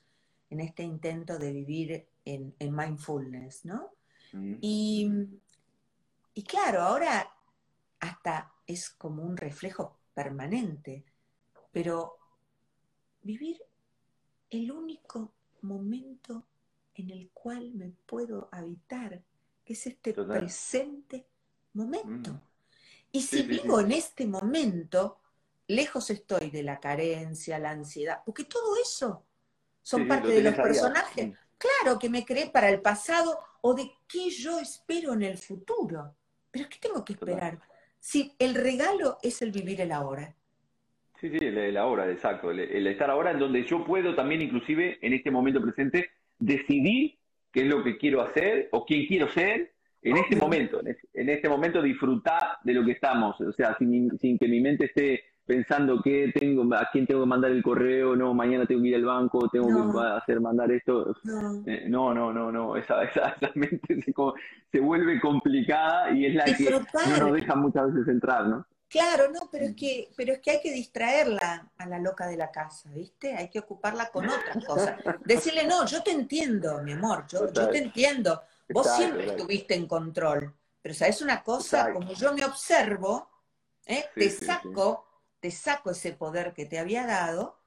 en 0.50 0.60
este 0.62 0.84
intento 0.84 1.38
de 1.38 1.52
vivir 1.52 2.08
en, 2.26 2.56
mindfulness, 2.60 3.66
¿no? 3.66 3.92
Y 4.62 5.10
y 6.40 6.44
claro, 6.44 6.84
ahora 6.84 7.30
hasta 8.00 8.54
es 8.66 8.92
como 8.92 9.24
un 9.24 9.36
reflejo 9.36 10.00
permanente, 10.14 11.04
pero 11.70 12.16
vivir 13.24 13.62
el 14.50 14.72
único 14.72 15.34
momento 15.64 16.46
en 16.96 17.10
el 17.10 17.30
cual 17.32 17.74
me 17.74 17.90
puedo 18.06 18.48
habitar, 18.54 19.22
que 19.66 19.74
es 19.74 19.86
este 19.86 20.14
presente 20.14 21.28
momento. 21.74 22.32
Mm. 22.32 22.42
Y 23.12 23.22
si 23.22 23.44
vivo 23.44 23.80
en 23.80 23.92
este 23.92 24.26
momento, 24.26 25.20
lejos 25.68 26.10
estoy 26.10 26.50
de 26.50 26.64
la 26.64 26.80
carencia, 26.80 27.60
la 27.60 27.72
ansiedad, 27.72 28.22
porque 28.26 28.44
todo 28.44 28.76
eso 28.82 29.26
son 29.82 30.08
parte 30.08 30.28
de 30.28 30.44
los 30.44 30.56
personajes. 30.56 31.36
Claro 31.58 32.00
que 32.00 32.10
me 32.10 32.26
creé 32.26 32.50
para 32.50 32.70
el 32.70 32.82
pasado 32.82 33.40
o 33.62 33.74
de 33.74 33.92
qué 34.08 34.30
yo 34.30 34.60
espero 34.60 35.14
en 35.14 35.24
el 35.24 35.38
futuro. 35.38 36.16
Pero 36.52 36.70
¿qué 36.70 36.78
tengo 36.80 37.04
que 37.04 37.14
esperar? 37.14 37.60
Si 38.00 38.34
el 38.40 38.56
regalo 38.56 39.18
es 39.22 39.42
el 39.42 39.52
vivir 39.52 39.82
el 39.82 39.92
ahora. 39.92 40.36
Sí, 41.20 41.30
sí, 41.30 41.38
el, 41.42 41.76
ahora, 41.76 42.10
exacto. 42.10 42.50
El, 42.52 42.88
estar 42.88 43.10
ahora 43.10 43.32
en 43.32 43.40
donde 43.40 43.66
yo 43.66 43.84
puedo 43.84 44.16
también, 44.16 44.42
inclusive 44.42 45.00
en 45.02 45.14
este 45.14 45.32
momento 45.32 45.62
presente, 45.62 46.12
decidir 46.38 47.18
qué 47.52 47.62
es 47.62 47.68
lo 47.68 47.84
que 47.84 47.98
quiero 47.98 48.22
hacer 48.22 48.70
o 48.72 48.86
quién 48.86 49.06
quiero 49.06 49.30
ser 49.30 49.74
en 50.02 50.18
este 50.18 50.36
momento. 50.36 50.82
En, 51.14 51.30
este 51.30 51.50
momento 51.50 51.82
disfrutar 51.82 52.58
de 52.64 52.74
lo 52.74 52.86
que 52.86 52.92
estamos. 52.92 53.40
O 53.42 53.52
sea, 53.54 53.76
sin, 53.78 54.18
sin 54.20 54.38
que 54.38 54.48
mi 54.48 54.62
mente 54.62 54.86
esté 54.86 55.24
pensando 55.50 56.00
que 56.04 56.32
tengo, 56.34 56.76
a 56.76 56.88
quién 56.92 57.08
tengo 57.08 57.22
que 57.22 57.28
mandar 57.28 57.50
el 57.50 57.64
correo, 57.64 58.16
no, 58.16 58.36
mañana 58.36 58.68
tengo 58.68 58.84
que 58.84 58.90
ir 58.90 58.96
al 58.96 59.06
banco, 59.06 59.50
tengo 59.50 59.92
que 59.92 60.08
hacer 60.08 60.40
mandar 60.40 60.72
esto. 60.72 61.16
Eh, 61.66 61.86
no, 61.90 62.14
no, 62.14 62.32
no, 62.32 62.52
no, 62.52 62.78
esa, 62.78 63.04
esa, 63.04 63.36
mente 63.56 64.00
se, 64.72 64.80
vuelve 64.80 65.20
complicada 65.20 66.12
y 66.12 66.28
es 66.28 66.36
la 66.36 66.46
que 66.46 66.70
no 66.70 67.18
nos 67.18 67.34
deja 67.34 67.56
muchas 67.56 67.92
veces 67.92 68.08
entrar, 68.10 68.46
¿no? 68.46 68.66
Claro, 68.90 69.32
no, 69.32 69.50
pero 69.52 69.66
es 69.66 69.76
que, 69.76 70.10
pero 70.16 70.34
es 70.34 70.40
que 70.40 70.52
hay 70.52 70.62
que 70.62 70.72
distraerla 70.72 71.68
a 71.78 71.86
la 71.88 72.00
loca 72.00 72.28
de 72.28 72.38
la 72.38 72.52
casa, 72.52 72.92
¿viste? 72.92 73.36
Hay 73.36 73.50
que 73.50 73.60
ocuparla 73.60 74.10
con 74.10 74.26
otras 74.26 74.66
cosas. 74.66 74.98
Decirle, 75.26 75.66
no, 75.66 75.86
yo 75.86 76.04
te 76.04 76.12
entiendo, 76.12 76.82
mi 76.84 76.94
amor, 76.94 77.26
yo, 77.28 77.52
yo 77.52 77.70
te 77.70 77.80
entiendo. 77.80 78.42
Vos 78.70 78.88
siempre 78.96 79.28
estuviste 79.28 79.76
en 79.76 79.88
control. 79.88 80.56
Pero 80.82 80.96
sabes 80.96 81.22
una 81.22 81.44
cosa, 81.44 81.92
como 81.92 82.14
yo 82.14 82.34
me 82.34 82.46
observo, 82.46 83.30
¿eh? 83.86 84.06
te 84.16 84.30
saco 84.30 85.10
te 85.40 85.52
saco 85.52 85.92
ese 85.92 86.14
poder 86.14 86.54
que 86.54 86.66
te 86.66 86.80
había 86.80 87.06
dado 87.06 87.58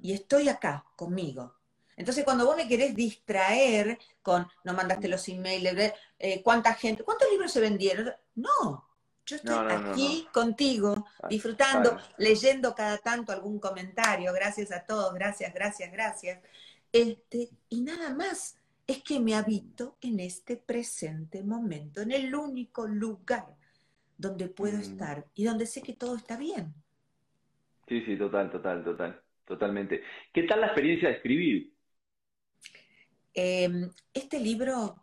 y 0.00 0.12
estoy 0.12 0.48
acá 0.48 0.84
conmigo. 0.96 1.54
Entonces, 1.96 2.24
cuando 2.24 2.44
vos 2.44 2.56
me 2.56 2.68
querés 2.68 2.94
distraer 2.94 3.98
con, 4.20 4.46
no 4.64 4.72
mandaste 4.72 5.08
los 5.08 5.28
emails, 5.28 5.92
eh, 6.18 6.42
cuánta 6.42 6.74
gente, 6.74 7.04
cuántos 7.04 7.30
libros 7.30 7.52
se 7.52 7.60
vendieron, 7.60 8.12
no, 8.34 8.88
yo 9.24 9.36
estoy 9.36 9.56
aquí 9.70 10.28
contigo, 10.32 11.06
ah, 11.22 11.28
disfrutando, 11.28 11.96
leyendo 12.18 12.74
cada 12.74 12.98
tanto 12.98 13.32
algún 13.32 13.58
comentario, 13.58 14.32
gracias 14.32 14.72
a 14.72 14.84
todos, 14.84 15.14
gracias, 15.14 15.54
gracias, 15.54 15.90
gracias. 15.92 16.40
Este, 16.92 17.50
y 17.68 17.80
nada 17.80 18.10
más, 18.10 18.56
es 18.86 19.02
que 19.02 19.20
me 19.20 19.34
habito 19.34 19.96
en 20.00 20.20
este 20.20 20.56
presente 20.56 21.42
momento, 21.42 22.02
en 22.02 22.12
el 22.12 22.34
único 22.34 22.86
lugar 22.86 23.46
donde 24.16 24.48
puedo 24.48 24.78
mm. 24.78 24.80
estar 24.80 25.26
y 25.34 25.44
donde 25.44 25.66
sé 25.66 25.82
que 25.82 25.94
todo 25.94 26.16
está 26.16 26.36
bien. 26.36 26.74
Sí, 27.88 28.02
sí, 28.04 28.16
total, 28.16 28.50
total, 28.50 28.84
total, 28.84 29.22
totalmente. 29.44 30.02
¿Qué 30.32 30.44
tal 30.44 30.60
la 30.60 30.68
experiencia 30.68 31.08
de 31.08 31.16
escribir? 31.16 31.72
Em, 33.34 33.90
este 34.12 34.38
libro 34.38 34.96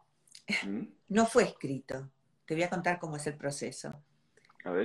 ¿Mm? 0.65 0.83
no 1.09 1.25
fue 1.25 1.43
escrito. 1.43 2.09
Te 2.45 2.55
voy 2.55 2.63
a 2.63 2.69
contar 2.69 2.99
cómo 2.99 3.17
es 3.17 3.27
el 3.27 3.35
proceso. 3.35 4.03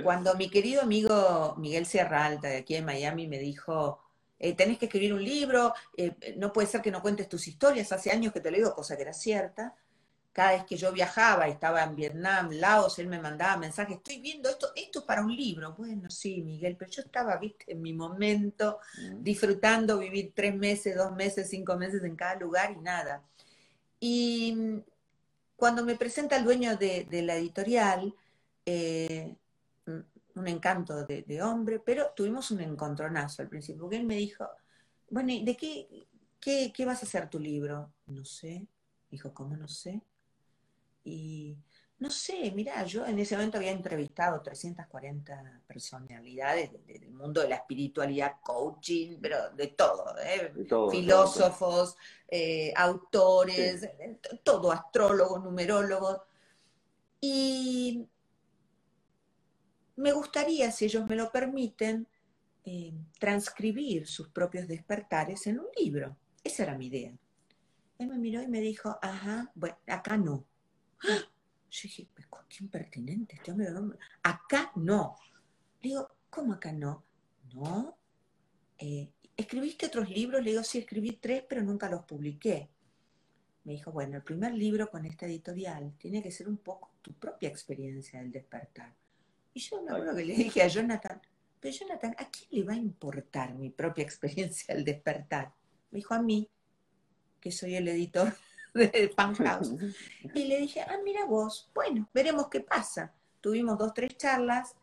Cuando 0.03 0.35
mi 0.35 0.49
querido 0.49 0.81
amigo 0.81 1.55
Miguel 1.59 1.85
Sierra 1.85 2.25
Alta, 2.25 2.47
de 2.47 2.57
aquí 2.57 2.73
en 2.73 2.85
Miami, 2.85 3.27
me 3.27 3.37
dijo, 3.37 4.01
eh, 4.39 4.53
tenés 4.53 4.77
que 4.77 4.85
escribir 4.85 5.13
un 5.13 5.23
libro, 5.23 5.73
eh, 5.95 6.35
no 6.37 6.53
puede 6.53 6.67
ser 6.67 6.81
que 6.81 6.91
no 6.91 7.01
cuentes 7.01 7.29
tus 7.29 7.47
historias, 7.47 7.91
hace 7.91 8.11
años 8.11 8.33
que 8.33 8.41
te 8.41 8.51
lo 8.51 8.57
digo, 8.57 8.75
cosa 8.75 8.95
que 8.95 9.03
era 9.03 9.13
cierta, 9.13 9.75
cada 10.37 10.51
vez 10.51 10.65
que 10.65 10.77
yo 10.77 10.91
viajaba, 10.91 11.47
estaba 11.47 11.81
en 11.83 11.95
Vietnam, 11.95 12.51
Laos, 12.51 12.99
él 12.99 13.07
me 13.07 13.19
mandaba 13.19 13.57
mensajes, 13.57 13.97
estoy 13.97 14.21
viendo 14.21 14.47
esto, 14.47 14.67
esto 14.75 15.03
para 15.03 15.23
un 15.23 15.35
libro. 15.35 15.73
Bueno, 15.75 16.11
sí, 16.11 16.43
Miguel, 16.43 16.75
pero 16.77 16.91
yo 16.91 17.01
estaba, 17.01 17.37
viste, 17.37 17.71
en 17.71 17.81
mi 17.81 17.91
momento, 17.91 18.77
mm. 19.01 19.23
disfrutando 19.23 19.97
vivir 19.97 20.33
tres 20.35 20.53
meses, 20.53 20.95
dos 20.95 21.11
meses, 21.11 21.49
cinco 21.49 21.75
meses 21.75 22.03
en 22.03 22.15
cada 22.15 22.35
lugar 22.35 22.71
y 22.71 22.79
nada. 22.81 23.23
Y 23.99 24.53
mm, 24.55 24.81
cuando 25.55 25.83
me 25.83 25.95
presenta 25.95 26.37
el 26.37 26.43
dueño 26.43 26.77
de, 26.77 27.07
la 27.23 27.35
editorial, 27.35 28.13
eh, 28.63 29.35
un 30.39 30.47
encanto 30.47 31.05
de, 31.05 31.41
hombre, 31.41 31.79
pero 31.79 32.11
tuvimos 32.15 32.51
un 32.51 32.61
encontronazo 32.61 33.41
al 33.41 33.49
principio, 33.49 33.81
porque 33.81 33.97
él 33.97 34.05
me 34.05 34.15
dijo, 34.15 34.47
bueno, 35.09 35.33
¿de 35.43 35.55
qué, 35.57 36.07
qué, 36.39 36.71
qué 36.73 36.85
vas 36.85 37.01
a 37.03 37.05
hacer 37.05 37.29
tu 37.29 37.39
libro? 37.39 37.91
No 38.07 38.25
sé. 38.25 38.67
Dijo, 39.09 39.33
¿cómo 39.33 39.55
no 39.55 39.67
sé? 39.67 40.01
Y 41.03 41.57
no 41.99 42.11
sé, 42.11 42.51
mira, 42.51 42.83
yo 42.83 43.05
en 43.07 43.17
ese 43.17 43.35
momento 43.35 43.57
había 43.57 43.71
entrevistado 43.71 44.39
340 44.41 45.61
personalidades 45.65 46.71
del 46.85 47.09
mundo 47.09 47.41
de 47.41 47.49
la 47.49 47.55
espiritualidad, 47.55 48.33
coaching, 48.43 49.17
pero 49.19 49.49
de 49.51 49.67
todo, 49.67 50.15
¿eh? 50.19 50.53
filósofos, 50.91 51.95
eh, 52.27 52.71
autores, 52.75 53.89
todo, 54.43 54.71
astrólogos, 54.71 55.43
numerólogos. 55.43 56.21
Y 57.19 58.07
me 59.97 60.13
gustaría, 60.13 60.71
si 60.71 60.85
ellos 60.85 61.05
me 61.07 61.15
lo 61.15 61.31
permiten, 61.31 62.07
eh, 62.63 62.93
transcribir 63.19 64.07
sus 64.07 64.29
propios 64.29 64.67
despertares 64.67 65.47
en 65.47 65.59
un 65.59 65.67
libro. 65.77 66.17
Esa 66.43 66.63
era 66.63 66.77
mi 66.77 66.87
idea. 66.87 67.13
Él 67.97 68.07
me 68.07 68.17
miró 68.17 68.41
y 68.41 68.47
me 68.47 68.61
dijo, 68.61 68.97
ajá, 69.01 69.51
bueno, 69.55 69.77
acá 69.87 70.17
no. 70.17 70.45
¡Ah! 71.03 71.19
Yo 71.69 71.81
dije, 71.83 72.07
qué 72.47 72.63
impertinente 72.63 73.35
este 73.35 73.51
hombre. 73.51 73.69
Acá 74.23 74.71
no. 74.75 75.15
Le 75.81 75.89
digo, 75.89 76.09
¿cómo 76.29 76.53
acá 76.53 76.71
no? 76.71 77.03
No. 77.53 77.97
Eh, 78.77 79.11
¿Escribiste 79.35 79.87
otros 79.87 80.09
libros? 80.09 80.43
Le 80.43 80.51
digo, 80.51 80.63
sí, 80.63 80.77
escribí 80.77 81.13
tres, 81.13 81.43
pero 81.49 81.63
nunca 81.63 81.89
los 81.89 82.03
publiqué. 82.05 82.69
Me 83.63 83.73
dijo, 83.73 83.91
bueno, 83.91 84.17
el 84.17 84.23
primer 84.23 84.53
libro 84.53 84.89
con 84.89 85.05
esta 85.05 85.25
editorial 85.25 85.93
tiene 85.97 86.21
que 86.21 86.31
ser 86.31 86.47
un 86.47 86.57
poco 86.57 86.93
tu 87.01 87.13
propia 87.13 87.49
experiencia 87.49 88.19
del 88.19 88.31
despertar. 88.31 88.95
Y 89.57 89.59
yo 89.59 89.81
me 89.81 89.91
acuerdo 89.91 90.15
que 90.15 90.23
le 90.23 90.35
dije 90.35 90.61
a 90.61 90.67
Jonathan, 90.67 91.19
pero 91.59 91.75
Jonathan, 91.75 92.15
¿a 92.19 92.29
quién 92.29 92.47
le 92.51 92.63
va 92.63 92.73
a 92.73 92.75
importar 92.75 93.55
mi 93.55 93.71
propia 93.71 94.03
experiencia 94.03 94.75
del 94.75 94.85
despertar? 94.85 95.51
Me 95.89 95.97
dijo 95.97 96.13
a 96.13 96.21
mí, 96.21 96.47
que 97.41 97.51
soy 97.51 97.73
el 97.75 97.87
editor 97.87 98.31
de 98.75 99.11
House. 99.17 99.73
Y 100.35 100.45
le 100.45 100.59
dije, 100.59 100.81
ah, 100.81 100.99
mira 101.03 101.25
vos, 101.25 101.71
bueno, 101.73 102.07
veremos 102.13 102.49
qué 102.49 102.59
pasa. 102.59 103.11
Tuvimos 103.41 103.79
dos, 103.79 103.95
tres 103.95 104.15
charlas 104.15 104.75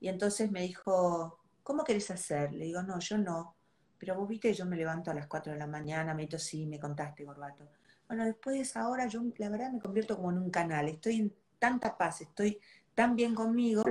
y 0.00 0.08
entonces 0.08 0.50
me 0.50 0.62
dijo, 0.62 1.38
¿cómo 1.62 1.84
querés 1.84 2.10
hacer? 2.10 2.54
Le 2.54 2.64
digo, 2.64 2.82
no, 2.82 3.00
yo 3.00 3.18
no. 3.18 3.54
Pero 3.98 4.16
vos 4.16 4.26
viste, 4.26 4.54
yo 4.54 4.64
me 4.64 4.78
levanto 4.78 5.10
a 5.10 5.14
las 5.14 5.26
4 5.26 5.52
de 5.52 5.58
la 5.58 5.66
mañana, 5.66 6.14
me 6.14 6.24
dijo, 6.24 6.38
sí, 6.38 6.64
me 6.64 6.80
contaste, 6.80 7.26
Gorbato. 7.26 7.68
Bueno, 8.08 8.24
después 8.24 8.56
de 8.56 8.62
esa 8.62 8.88
hora 8.88 9.06
yo 9.08 9.22
la 9.36 9.50
verdad 9.50 9.70
me 9.72 9.78
convierto 9.78 10.16
como 10.16 10.30
en 10.30 10.38
un 10.38 10.50
canal, 10.50 10.88
estoy 10.88 11.16
en 11.16 11.34
tanta 11.58 11.98
paz, 11.98 12.22
estoy 12.22 12.58
tan 12.94 13.16
bien 13.16 13.34
conmigo, 13.34 13.82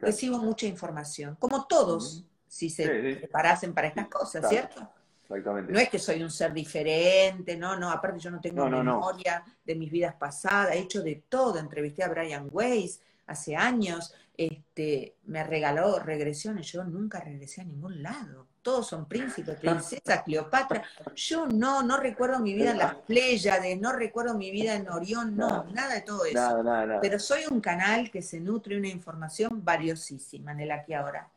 recibo 0.00 0.38
mucha 0.38 0.66
información, 0.66 1.36
como 1.38 1.66
todos, 1.66 2.24
si 2.46 2.70
se 2.70 2.88
preparasen 2.88 3.74
para 3.74 3.88
estas 3.88 4.08
cosas, 4.08 4.48
¿cierto? 4.48 4.88
No 5.28 5.78
es 5.78 5.90
que 5.90 5.98
soy 5.98 6.22
un 6.22 6.30
ser 6.30 6.54
diferente, 6.54 7.56
no, 7.56 7.76
no, 7.76 7.90
aparte 7.90 8.18
yo 8.18 8.30
no 8.30 8.40
tengo 8.40 8.66
memoria 8.68 9.44
de 9.64 9.74
mis 9.74 9.90
vidas 9.90 10.14
pasadas, 10.14 10.74
he 10.74 10.78
hecho 10.78 11.02
de 11.02 11.22
todo, 11.28 11.58
entrevisté 11.58 12.02
a 12.02 12.08
Brian 12.08 12.48
Weiss 12.50 13.00
hace 13.26 13.54
años, 13.54 14.14
este, 14.34 15.16
me 15.26 15.44
regaló 15.44 15.98
regresiones, 15.98 16.72
yo 16.72 16.82
nunca 16.84 17.20
regresé 17.20 17.60
a 17.60 17.64
ningún 17.64 18.02
lado, 18.02 18.46
todos 18.68 18.86
son 18.86 19.06
príncipes, 19.06 19.58
princesas, 19.58 20.22
Cleopatra, 20.24 20.84
yo 21.14 21.46
no, 21.46 21.82
no 21.82 21.96
recuerdo 21.96 22.38
mi 22.38 22.52
vida 22.52 22.72
en 22.72 22.76
las 22.76 22.96
Pléyades, 22.96 23.80
no 23.80 23.92
recuerdo 23.92 24.34
mi 24.34 24.50
vida 24.50 24.74
en 24.74 24.90
Orión, 24.90 25.34
no, 25.34 25.64
nada 25.72 25.94
de 25.94 26.02
todo 26.02 26.26
eso, 26.26 26.62
pero 27.00 27.18
soy 27.18 27.44
un 27.50 27.62
canal 27.62 28.10
que 28.10 28.20
se 28.20 28.38
nutre 28.40 28.76
una 28.76 28.88
información 28.88 29.64
valiosísima 29.64 30.52
en 30.52 30.60
el 30.60 30.70
aquí 30.70 30.92
ahora. 30.92 31.30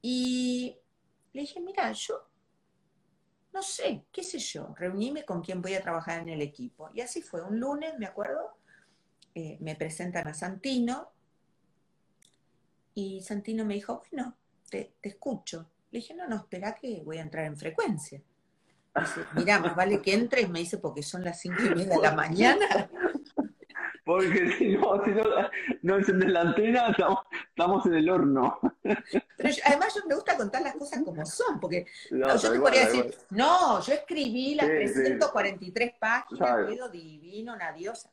Y 0.00 0.76
le 1.32 1.42
dije, 1.42 1.60
mira, 1.60 1.92
yo 1.92 2.28
no 3.52 3.62
sé, 3.62 4.04
qué 4.10 4.24
sé 4.24 4.40
yo, 4.40 4.74
reuníme 4.76 5.24
con 5.24 5.42
quien 5.42 5.62
voy 5.62 5.74
a 5.74 5.80
trabajar 5.80 6.22
en 6.22 6.28
el 6.28 6.42
equipo. 6.42 6.90
Y 6.92 7.02
así 7.02 7.22
fue, 7.22 7.40
un 7.40 7.60
lunes, 7.60 7.96
me 8.00 8.06
acuerdo, 8.06 8.56
eh, 9.36 9.58
me 9.60 9.76
presentan 9.76 10.26
a 10.26 10.34
Santino 10.34 11.12
y 12.94 13.20
Santino 13.20 13.64
me 13.64 13.74
dijo, 13.74 14.02
bueno, 14.10 14.34
te, 14.68 14.94
escucho. 15.02 15.68
Le 15.92 15.98
dije, 15.98 16.14
no, 16.14 16.26
no, 16.26 16.36
espera 16.36 16.74
que 16.74 17.02
voy 17.04 17.18
a 17.18 17.20
entrar 17.20 17.44
en 17.44 17.56
frecuencia. 17.56 18.20
Dice, 18.98 19.20
mira, 19.34 19.58
más 19.58 19.76
vale 19.76 20.00
que 20.00 20.14
entres, 20.14 20.48
me 20.48 20.60
dice, 20.60 20.78
porque 20.78 21.02
son 21.02 21.22
las 21.22 21.38
cinco 21.38 21.62
y 21.62 21.68
media 21.68 21.96
de 21.96 22.02
la 22.02 22.12
mañana. 22.12 22.90
Porque 24.04 24.52
si 24.58 24.76
no, 24.76 25.04
si 25.04 25.10
no, 25.10 25.22
no 25.82 25.96
enciendes 25.96 26.30
la 26.30 26.40
antena, 26.40 26.88
estamos, 26.88 27.86
en 27.86 27.94
el 27.94 28.10
horno. 28.10 28.58
Pero 28.82 29.54
además 29.64 29.94
yo 29.94 30.00
me 30.08 30.14
gusta 30.14 30.36
contar 30.36 30.62
las 30.62 30.74
cosas 30.74 31.02
como 31.04 31.24
son, 31.24 31.60
porque 31.60 31.86
yo 32.10 32.52
te 32.52 32.58
podría 32.58 32.86
decir, 32.86 33.14
no, 33.30 33.80
yo 33.80 33.92
escribí 33.92 34.54
las 34.56 34.66
343 34.66 35.92
páginas, 36.00 36.68
quedo 36.68 36.88
divino, 36.88 37.54
una 37.54 37.70
diosa. 37.70 38.10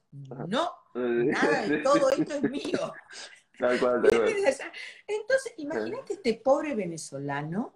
No, 0.47 0.71
nada 0.93 1.61
de 1.67 1.77
todo 1.77 2.09
esto 2.09 2.35
es 2.35 2.43
mío. 2.43 2.93
Entonces, 5.07 5.53
imagínate 5.57 6.13
este 6.13 6.33
pobre 6.35 6.75
venezolano 6.75 7.75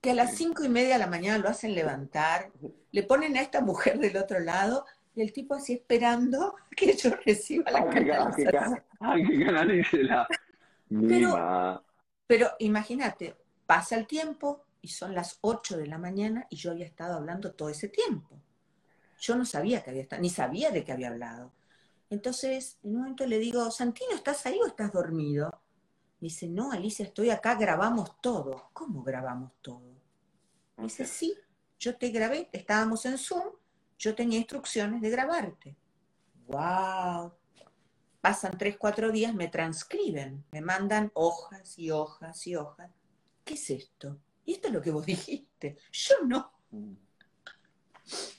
que 0.00 0.10
a 0.12 0.14
las 0.14 0.34
cinco 0.36 0.64
y 0.64 0.68
media 0.68 0.94
de 0.94 0.98
la 0.98 1.06
mañana 1.06 1.38
lo 1.38 1.48
hacen 1.48 1.74
levantar, 1.74 2.50
le 2.90 3.02
ponen 3.02 3.36
a 3.36 3.42
esta 3.42 3.60
mujer 3.60 3.98
del 3.98 4.16
otro 4.16 4.40
lado 4.40 4.86
y 5.14 5.22
el 5.22 5.32
tipo 5.32 5.54
así 5.54 5.74
esperando 5.74 6.54
que 6.76 6.96
yo 6.96 7.10
reciba 7.24 7.70
la 7.70 7.88
canalización. 7.88 8.82
Ay, 9.00 9.26
que 9.26 9.44
canalice 9.44 10.04
la 10.04 10.26
pero, 10.88 11.84
pero 12.26 12.50
imagínate, 12.58 13.36
pasa 13.66 13.96
el 13.96 14.06
tiempo 14.06 14.64
y 14.82 14.88
son 14.88 15.14
las 15.14 15.38
8 15.42 15.76
de 15.76 15.86
la 15.86 15.98
mañana 15.98 16.46
y 16.50 16.56
yo 16.56 16.72
había 16.72 16.86
estado 16.86 17.14
hablando 17.14 17.52
todo 17.52 17.68
ese 17.68 17.88
tiempo. 17.88 18.40
Yo 19.20 19.36
no 19.36 19.44
sabía 19.44 19.82
que 19.82 19.90
había 19.90 20.02
estado, 20.02 20.22
ni 20.22 20.30
sabía 20.30 20.70
de 20.70 20.84
qué 20.84 20.92
había 20.92 21.08
hablado. 21.08 21.52
Entonces, 22.10 22.78
en 22.82 22.90
un 22.90 22.98
momento 22.98 23.26
le 23.26 23.38
digo, 23.38 23.70
Santino, 23.70 24.14
¿estás 24.14 24.44
ahí 24.46 24.58
o 24.62 24.66
estás 24.66 24.92
dormido? 24.92 25.48
Me 26.20 26.26
dice, 26.26 26.48
no, 26.48 26.72
Alicia, 26.72 27.06
estoy 27.06 27.30
acá, 27.30 27.54
grabamos 27.54 28.20
todo. 28.20 28.70
¿Cómo 28.72 29.02
grabamos 29.02 29.52
todo? 29.62 29.94
Me 30.76 30.84
dice, 30.84 31.06
sí, 31.06 31.34
yo 31.78 31.96
te 31.96 32.10
grabé, 32.10 32.48
estábamos 32.52 33.06
en 33.06 33.16
Zoom 33.16 33.52
yo 34.00 34.14
tenía 34.14 34.38
instrucciones 34.38 35.02
de 35.02 35.10
grabarte. 35.10 35.76
¡Wow! 36.46 37.34
Pasan 38.22 38.56
tres, 38.56 38.78
cuatro 38.78 39.12
días, 39.12 39.34
me 39.34 39.48
transcriben, 39.48 40.42
me 40.52 40.62
mandan 40.62 41.10
hojas 41.14 41.78
y 41.78 41.90
hojas 41.90 42.46
y 42.46 42.56
hojas. 42.56 42.90
¿Qué 43.44 43.54
es 43.54 43.70
esto? 43.70 44.16
Y 44.46 44.54
esto 44.54 44.68
es 44.68 44.74
lo 44.74 44.80
que 44.80 44.90
vos 44.90 45.04
dijiste. 45.06 45.76
Yo 45.92 46.14
no. 46.26 46.50
Mm. 46.70 46.94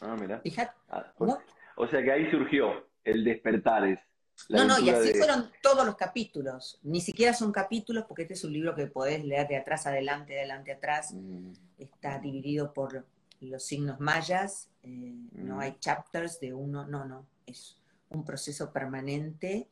Ah, 0.02 0.18
mira. 0.20 0.42
Ah, 0.90 1.14
pues, 1.16 1.36
o 1.78 1.88
sea 1.88 2.04
que 2.04 2.12
ahí 2.12 2.30
surgió 2.32 2.88
el 3.04 3.24
despertar. 3.24 4.04
no, 4.50 4.66
no, 4.66 4.80
y 4.80 4.90
así 4.90 5.14
fueron 5.14 5.52
todos 5.62 5.86
los 5.86 5.96
capítulos. 5.96 6.80
Ni 6.84 7.02
siquiera 7.02 7.34
son 7.34 7.52
capítulos 7.52 8.06
porque 8.08 8.24
este 8.24 8.34
es 8.34 8.44
un 8.44 8.54
libro 8.54 8.76
que 8.76 8.88
podés 8.88 9.24
leer 9.24 9.48
de 9.48 9.58
atrás 9.58 9.88
adelante, 9.88 10.38
adelante 10.38 10.72
atrás. 10.72 11.14
Mm. 11.14 11.52
Está 11.78 12.20
dividido 12.20 12.74
por 12.74 13.06
los 13.42 13.64
signos 13.64 14.00
mayas, 14.00 14.70
eh, 14.84 15.16
no 15.34 15.56
mm. 15.56 15.60
hay 15.60 15.76
chapters 15.80 16.40
de 16.40 16.54
uno, 16.54 16.86
no, 16.86 17.06
no, 17.06 17.26
es 17.46 17.78
un 18.10 18.24
proceso 18.24 18.72
permanente 18.72 19.68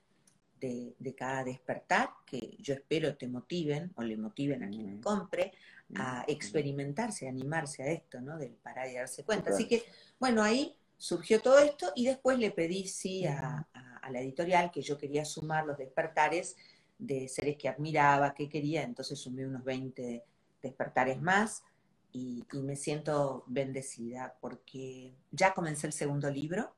de, 0.60 1.16
cada 1.18 1.44
despertar 1.44 2.10
que 2.26 2.58
yo 2.60 2.74
espero 2.74 3.16
te 3.16 3.28
motiven 3.28 3.92
o 3.96 4.04
le 4.04 4.18
motiven 4.18 4.64
a 4.64 4.70
quien 4.70 4.98
mm. 4.98 5.02
compre 5.02 5.54
a 5.96 6.22
mm. 6.22 6.32
experimentarse, 6.32 7.28
a 7.28 7.30
animarse 7.30 7.84
a 7.84 7.88
esto, 7.92 8.22
¿no? 8.22 8.38
Del 8.38 8.54
parar 8.54 8.90
y 8.90 8.96
darse 8.96 9.24
cuenta. 9.24 9.52
Así 9.52 9.68
que, 9.68 9.84
bueno, 10.20 10.44
ahí 10.44 10.76
surgió 11.00 11.42
todo 11.42 11.58
esto 11.58 11.92
y 11.96 12.06
después 12.06 12.38
le 12.38 12.52
pedí 12.52 12.88
sí 12.88 13.26
a, 13.26 13.68
a 13.74 14.12
la 14.12 14.20
editorial 14.22 14.70
que 14.70 14.84
yo 14.84 15.00
quería 15.00 15.26
sumar 15.26 15.66
los 15.66 15.80
despertares 15.80 16.56
de 17.00 17.28
seres 17.28 17.58
que 17.58 17.70
admiraba, 17.70 18.36
que 18.36 18.48
quería, 18.48 18.84
entonces 18.84 19.18
sumé 19.18 19.48
unos 19.48 19.64
20 19.64 20.24
despertares 20.62 21.20
más 21.20 21.64
y, 22.12 22.46
me 22.54 22.76
siento 22.76 23.44
bendecida 23.48 24.36
porque 24.42 25.14
ya 25.32 25.54
comencé 25.54 25.88
el 25.88 25.94
segundo 25.94 26.30
libro. 26.30 26.76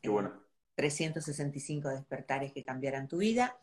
Qué 0.00 0.08
bueno. 0.08 0.42
365 0.74 1.88
despertares 1.90 2.52
que 2.52 2.64
cambiarán 2.64 3.08
tu 3.08 3.18
vida. 3.18 3.56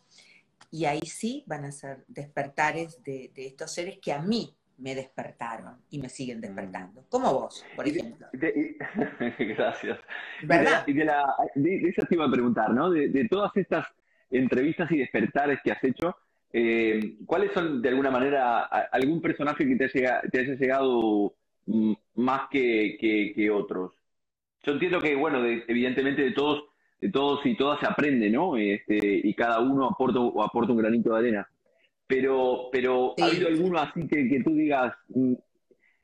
Y 0.72 0.86
ahí 0.86 1.02
sí 1.02 1.44
van 1.48 1.66
a 1.66 1.72
ser 1.72 2.06
despertares 2.08 3.02
de, 3.04 3.32
estos 3.36 3.72
seres 3.72 3.98
que 4.00 4.14
a 4.14 4.22
mí 4.22 4.56
me 4.80 4.96
despertaron 4.96 5.76
y 5.90 6.00
me 6.00 6.10
siguen 6.10 6.40
mm. 6.40 6.42
despertando. 6.42 7.06
Como 7.10 7.34
vos, 7.34 7.66
por 7.76 7.88
ejemplo. 7.88 8.28
gracias. 8.34 10.00
¿Verdad? 10.44 10.84
Y 10.88 10.94
de, 10.94 11.06
la, 11.06 11.34
de, 11.56 11.76
eso 11.90 12.06
te 12.08 12.16
iba 12.16 12.26
a 12.26 12.32
preguntar, 12.32 12.72
¿no? 12.72 12.90
De, 12.90 13.28
todas 13.30 13.56
estas 13.56 13.86
entrevistas 14.32 14.92
y 14.92 14.98
despertares 14.98 15.60
que 15.64 15.72
has 15.72 15.84
hecho, 15.84 16.16
eh, 16.52 17.18
¿Cuáles 17.28 17.52
son, 17.52 17.80
de 17.80 17.90
alguna 17.90 18.10
manera, 18.10 18.64
algún 18.92 19.22
personaje 19.22 19.68
que 19.68 19.76
te 19.76 19.86
haya, 19.86 20.22
te 20.32 20.40
haya 20.40 20.56
llegado 20.56 21.36
mm, 21.68 21.94
más 22.16 22.50
que, 22.50 22.98
que, 23.36 23.52
otros? 23.52 23.94
Yo 24.64 24.74
entiendo 24.74 25.00
que, 25.00 25.16
bueno, 25.16 25.46
evidentemente 25.46 26.24
de 26.24 26.32
todos, 26.32 26.64
de 27.00 27.10
todos 27.10 27.46
y 27.46 27.56
todas 27.56 27.80
se 27.80 27.86
aprende, 27.86 28.32
¿no? 28.32 28.58
Este, 28.58 28.98
y 29.24 29.34
cada 29.36 29.60
uno 29.60 29.86
aporta, 29.86 30.20
o 30.20 30.42
aporta 30.42 30.72
un 30.72 30.80
granito 30.80 31.14
de 31.14 31.20
arena. 31.20 31.48
Pero, 32.10 32.70
pero 32.72 33.14
¿ha 33.22 33.26
habido 33.26 33.50
alguno 33.50 33.78
así 33.78 34.08
que, 34.08 34.28
que 34.28 34.42
tú 34.44 34.50
digas, 34.56 34.96
mm, 35.10 35.36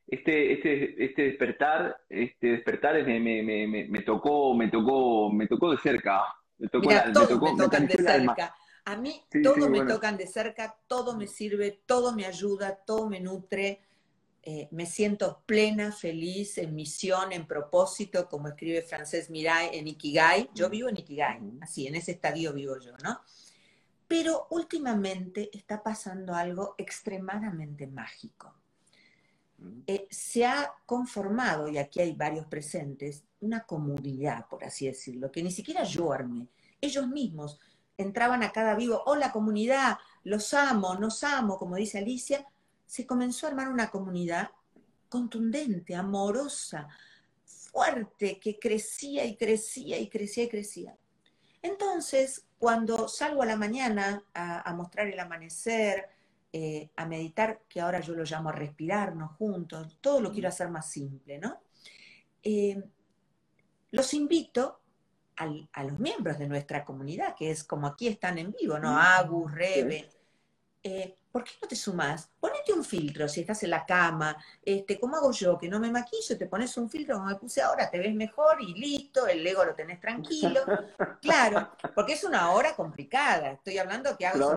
este, 0.08 0.54
este, 0.54 1.04
este 1.04 1.22
despertar, 1.24 1.98
este 2.08 2.48
despertar 2.52 3.04
me, 3.04 3.20
me, 3.20 3.42
me, 3.42 3.88
me, 3.88 4.02
tocó, 4.02 4.54
me 4.54 4.70
tocó, 4.70 5.32
me 5.32 5.48
tocó 5.48 5.72
de 5.72 5.80
cerca. 5.80 6.22
Me 6.60 6.68
tocó 6.68 6.90
Mira, 6.90 7.12
todos 7.12 7.42
me, 7.42 7.58
tocan 7.58 7.88
de 7.88 7.96
cerca. 7.96 8.56
A 8.86 8.98
mí 8.98 9.20
todos 9.42 9.68
me 9.68 9.84
tocan 9.84 10.16
de 10.16 10.28
cerca, 10.28 10.78
todo 10.86 11.18
me 11.18 11.26
sirve, 11.26 11.82
todo 11.88 12.14
me 12.14 12.26
ayuda, 12.26 12.76
todo 12.86 13.10
me 13.10 13.20
nutre. 13.20 13.82
Eh, 14.44 14.68
me 14.70 14.86
siento 14.86 15.42
plena, 15.48 15.92
feliz, 15.92 16.60
en 16.60 16.76
misión, 16.76 17.32
en 17.32 17.48
propósito, 17.48 18.30
como 18.30 18.48
escribe 18.48 18.84
Francés 18.84 19.32
Mirai 19.32 19.76
en 19.76 19.88
Ikigai. 19.88 20.52
Yo 20.54 20.70
vivo 20.70 20.88
en 20.88 20.98
Ikigai, 20.98 21.40
así, 21.62 21.88
en 21.88 21.96
ese 21.96 22.12
estadio 22.12 22.54
vivo 22.54 22.78
yo, 22.80 22.92
¿no? 23.04 23.22
Pero 24.08 24.48
últimamente 24.52 25.50
está 25.58 25.82
pasando 25.82 26.34
algo 26.34 26.76
extremadamente 26.78 27.88
mágico. 27.88 28.54
Eh, 29.88 30.08
se 30.12 30.46
ha 30.46 30.74
conformado, 30.86 31.68
y 31.68 31.78
aquí 31.78 32.02
hay 32.02 32.14
varios 32.14 32.46
presentes, 32.48 33.24
una 33.40 33.62
comunidad, 33.62 34.48
por 34.48 34.64
así 34.64 34.86
decirlo, 34.88 35.32
que 35.32 35.42
ni 35.42 35.52
siquiera 35.52 35.84
yo 35.84 36.12
armé. 36.12 36.48
Ellos 36.82 37.08
mismos 37.08 37.60
entraban 37.98 38.44
a 38.44 38.52
cada 38.52 38.76
vivo, 38.76 39.02
hola 39.06 39.32
comunidad, 39.32 39.98
los 40.24 40.54
amo, 40.54 40.96
nos 40.96 41.24
amo, 41.24 41.58
como 41.58 41.76
dice 41.76 42.00
Alicia, 42.00 42.46
se 42.86 43.06
comenzó 43.08 43.46
a 43.46 43.50
armar 43.50 43.70
una 43.70 43.90
comunidad 43.90 44.50
contundente, 45.10 45.96
amorosa, 45.96 46.88
fuerte, 47.46 48.40
que 48.40 48.60
crecía 48.60 49.26
y 49.26 49.38
crecía 49.38 49.98
y 49.98 50.10
crecía 50.10 50.44
y 50.44 50.50
crecía. 50.50 50.98
Entonces, 51.66 52.46
cuando 52.60 53.08
salgo 53.08 53.42
a 53.42 53.48
la 53.48 53.56
mañana 53.56 54.24
a, 54.36 54.72
mostrar 54.76 55.08
el 55.08 55.20
amanecer, 55.20 56.08
eh, 56.54 56.92
a 56.96 57.08
meditar, 57.08 57.62
que 57.68 57.82
ahora 57.82 58.02
yo 58.02 58.14
lo 58.14 58.24
llamo 58.24 58.50
a 58.50 58.52
respirarnos 58.52 59.32
juntos, 59.32 59.98
todo 60.00 60.22
lo 60.22 60.32
quiero 60.32 60.50
hacer 60.50 60.70
más 60.70 60.92
simple, 60.92 61.40
¿no? 61.40 61.60
Eh, 62.44 62.84
los 63.92 64.14
invito 64.14 64.80
a 65.38 65.84
los 65.84 66.00
miembros 66.00 66.38
de 66.38 66.48
nuestra 66.48 66.86
comunidad, 66.86 67.36
que 67.36 67.50
es 67.50 67.64
como 67.64 67.88
aquí 67.88 68.08
están 68.08 68.38
en 68.38 68.52
vivo, 68.52 68.78
¿no? 68.78 68.98
Agus, 68.98 69.52
Rebe. 69.52 70.08
Eh, 70.84 71.16
¿Por 71.36 71.44
qué 71.44 71.52
no 71.62 71.68
te 71.68 71.76
sumas? 71.76 72.30
Ponete 72.40 72.72
un 72.72 72.82
filtro 72.82 73.28
si 73.28 73.42
estás 73.42 73.62
en 73.64 73.72
la 73.72 73.86
cama. 73.86 74.38
Este, 74.64 74.98
¿Cómo 74.98 75.18
hago 75.18 75.34
yo? 75.34 75.58
Que 75.58 75.68
no 75.68 75.82
me 75.82 75.92
maquillo, 75.92 76.38
te 76.38 76.46
pones 76.46 76.78
un 76.78 76.90
filtro 76.90 77.16
como 77.16 77.28
me 77.28 77.36
puse 77.36 77.62
ahora, 77.62 77.92
te 77.92 78.00
ves 78.00 78.16
mejor 78.16 78.62
y 78.62 78.74
listo, 78.74 79.28
el 79.28 79.46
ego 79.46 79.66
lo 79.66 79.76
tenés 79.76 80.00
tranquilo. 80.00 80.62
Claro, 81.22 81.72
porque 81.94 82.14
es 82.14 82.24
una 82.24 82.52
hora 82.52 82.74
complicada. 82.74 83.52
Estoy 83.52 83.78
hablando 83.80 84.18
que 84.18 84.26
hago 84.26 84.56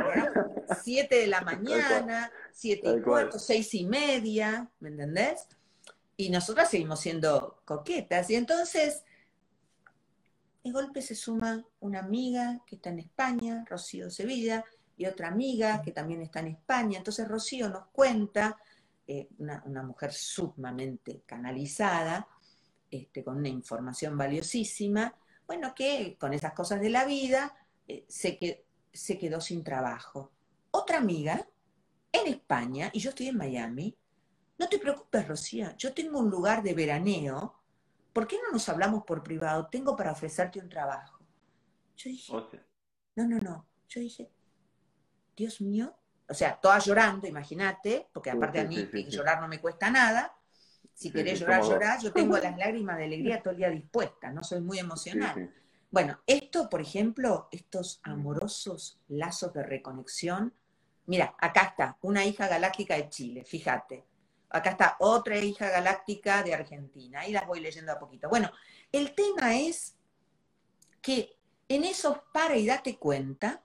7 0.81 1.17
de 1.17 1.27
la 1.27 1.41
mañana, 1.41 2.31
siete 2.53 2.95
y 2.97 3.03
cuarto, 3.03 3.41
seis 3.41 3.75
y 3.75 3.85
media, 3.85 4.71
¿me 4.79 4.91
entendés? 4.91 5.49
Y 6.17 6.31
nosotras 6.31 6.71
seguimos 6.71 7.01
siendo 7.01 7.61
coquetas. 7.65 8.31
Y 8.31 8.37
entonces 8.37 9.03
de 10.63 10.71
golpe 10.71 11.03
se 11.03 11.17
suma 11.17 11.65
una 11.81 11.99
amiga 11.99 12.61
que 12.67 12.77
está 12.77 12.91
en 12.91 13.01
España, 13.01 13.65
Rocío 13.69 14.11
Sevilla, 14.11 14.65
y 14.99 15.07
otra 15.07 15.29
amiga 15.29 15.81
que 15.81 15.93
también 15.93 16.21
está 16.21 16.41
en 16.41 16.49
España. 16.49 16.99
Entonces 16.99 17.27
Rocío 17.27 17.69
nos 17.71 17.87
cuenta, 17.87 18.59
eh, 19.07 19.29
una, 19.39 19.83
mujer 19.83 20.13
sumamente 20.13 21.23
canalizada, 21.25 22.29
este, 22.91 23.25
con 23.25 23.39
una 23.39 23.49
información 23.49 24.17
valiosísima, 24.19 25.15
bueno, 25.47 25.75
que 25.75 26.17
con 26.19 26.35
esas 26.35 26.53
cosas 26.53 26.81
de 26.81 26.91
la 26.91 27.07
vida 27.07 27.57
eh, 27.87 28.05
se, 28.09 28.67
se 28.93 29.19
quedó 29.19 29.41
sin 29.41 29.65
trabajo. 29.65 30.33
Otra 30.71 30.99
amiga 30.99 31.49
en 32.13 32.27
España, 32.27 32.91
y 32.93 33.01
yo 33.01 33.11
estoy 33.11 33.29
en 33.29 33.39
Miami, 33.39 33.97
no 34.59 34.69
te 34.69 34.79
preocupes, 34.79 35.27
Rocío, 35.27 35.75
yo 35.79 35.95
tengo 35.95 36.19
un 36.19 36.29
lugar 36.29 36.63
de 36.63 36.75
veraneo 36.75 37.59
¿por 38.19 38.27
qué 38.27 38.37
no 38.45 38.51
nos 38.51 38.69
hablamos 38.69 39.05
por 39.05 39.23
privado? 39.23 39.69
Tengo 39.71 39.95
para 39.95 40.11
ofrecerte 40.11 40.59
un 40.59 40.69
trabajo. 40.69 41.25
Yo 41.97 42.11
dije, 42.11 42.33
no, 43.15 43.29
no, 43.29 43.39
no. 43.39 43.67
Yo 43.89 44.01
dije, 44.01 44.29
Dios 45.39 45.61
mío. 45.61 45.95
O 46.29 46.35
sea, 46.35 46.61
toda 46.61 46.79
llorando, 46.79 47.27
imagínate, 47.27 48.09
porque 48.13 48.31
aparte 48.31 48.61
a 48.61 48.65
mí 48.65 48.77
llorar 49.09 49.41
no 49.41 49.49
me 49.49 49.61
cuesta 49.61 49.91
nada. 49.91 50.35
Si 50.93 51.11
querés 51.11 51.41
llorar, 51.41 51.63
llorar. 51.63 52.01
Yo 52.03 52.13
tengo 52.13 52.37
las 52.39 52.57
lágrimas 52.59 52.99
de 52.99 53.05
alegría 53.05 53.41
todo 53.41 53.53
el 53.53 53.59
día 53.59 53.71
dispuestas, 53.71 54.35
no 54.35 54.43
soy 54.43 54.61
muy 54.61 54.79
emocional. 54.79 55.51
Bueno, 55.91 56.21
esto, 56.27 56.69
por 56.69 56.83
ejemplo, 56.83 57.49
estos 57.51 58.01
amorosos 58.03 59.01
lazos 59.09 59.55
de 59.55 59.63
reconexión. 59.63 60.53
Mira, 61.07 61.35
acá 61.39 61.63
está, 61.63 61.97
una 62.03 62.27
hija 62.27 62.47
galáctica 62.47 62.97
de 62.97 63.09
Chile, 63.09 63.45
fíjate. 63.45 64.05
Acá 64.51 64.71
está 64.71 64.97
otra 64.99 65.39
hija 65.39 65.71
galáctica 65.71 66.43
de 66.43 66.53
Argentina. 66.53 67.21
Ahí 67.21 67.33
las 67.33 67.47
voy 67.47 67.61
leyendo 67.61 67.93
a 67.93 67.99
poquito. 67.99 68.29
Bueno, 68.29 68.51
el 68.93 69.15
tema 69.15 69.57
es 69.57 69.97
que 71.01 71.39
en 71.69 71.85
esos 71.85 72.19
para 72.33 72.57
y 72.57 72.67
date 72.67 72.99
cuenta 72.99 73.63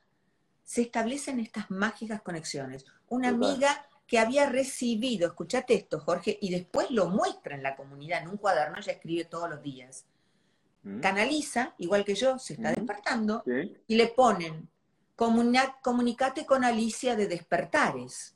se 0.63 0.81
establecen 0.81 1.39
estas 1.39 1.69
mágicas 1.69 2.21
conexiones. 2.21 2.85
Una 3.09 3.29
amiga 3.29 3.85
que 4.07 4.19
había 4.19 4.49
recibido, 4.49 5.27
escuchate 5.27 5.73
esto, 5.73 5.99
Jorge, 5.99 6.37
y 6.41 6.51
después 6.51 6.91
lo 6.91 7.07
muestra 7.07 7.55
en 7.55 7.63
la 7.63 7.75
comunidad, 7.75 8.21
en 8.21 8.29
un 8.29 8.37
cuaderno, 8.37 8.77
ella 8.77 8.93
escribe 8.93 9.25
todos 9.25 9.49
los 9.49 9.61
días. 9.61 10.05
Mm. 10.83 10.99
Canaliza, 10.99 11.75
igual 11.77 12.03
que 12.05 12.15
yo, 12.15 12.37
se 12.37 12.53
está 12.53 12.71
mm. 12.71 12.75
despertando, 12.75 13.43
y 13.87 13.95
le 13.95 14.07
ponen, 14.07 14.69
comunicate 15.15 16.45
con 16.45 16.63
Alicia 16.63 17.15
de 17.15 17.27
despertares 17.27 18.35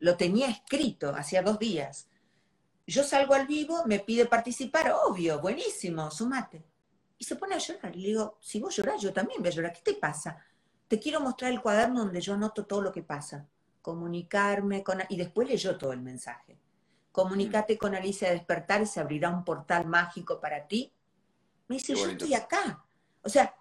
lo 0.00 0.16
tenía 0.16 0.48
escrito 0.48 1.14
hacía 1.14 1.42
dos 1.42 1.58
días. 1.58 2.08
Yo 2.86 3.04
salgo 3.04 3.34
al 3.34 3.46
vivo, 3.46 3.84
me 3.86 4.00
pide 4.00 4.26
participar, 4.26 4.92
obvio, 5.04 5.40
buenísimo, 5.40 6.10
sumate. 6.10 6.64
Y 7.18 7.24
se 7.24 7.36
pone 7.36 7.54
a 7.54 7.58
llorar. 7.58 7.94
Y 7.94 8.00
le 8.00 8.08
digo, 8.08 8.38
si 8.40 8.58
vos 8.58 8.74
llorás, 8.74 9.00
yo 9.00 9.12
también 9.12 9.40
voy 9.40 9.48
a 9.48 9.52
llorar. 9.52 9.72
¿Qué 9.72 9.82
te 9.82 9.94
pasa? 9.94 10.42
Te 10.90 10.98
quiero 10.98 11.20
mostrar 11.20 11.52
el 11.52 11.60
cuaderno 11.60 12.00
donde 12.00 12.20
yo 12.20 12.34
anoto 12.34 12.66
todo 12.66 12.82
lo 12.82 12.90
que 12.90 13.04
pasa. 13.04 13.46
Comunicarme 13.80 14.82
con... 14.82 14.98
Y 15.08 15.16
después 15.16 15.48
leyó 15.48 15.78
todo 15.78 15.92
el 15.92 16.00
mensaje. 16.00 16.58
Comunicate 17.12 17.78
con 17.78 17.94
Alicia 17.94 18.26
de 18.26 18.34
Despertar 18.34 18.82
y 18.82 18.86
se 18.86 18.98
abrirá 18.98 19.30
un 19.30 19.44
portal 19.44 19.86
mágico 19.86 20.40
para 20.40 20.66
ti. 20.66 20.92
Me 21.68 21.76
dice, 21.76 21.94
yo 21.94 22.08
estoy 22.08 22.34
acá. 22.34 22.82
O 23.22 23.28
sea, 23.28 23.54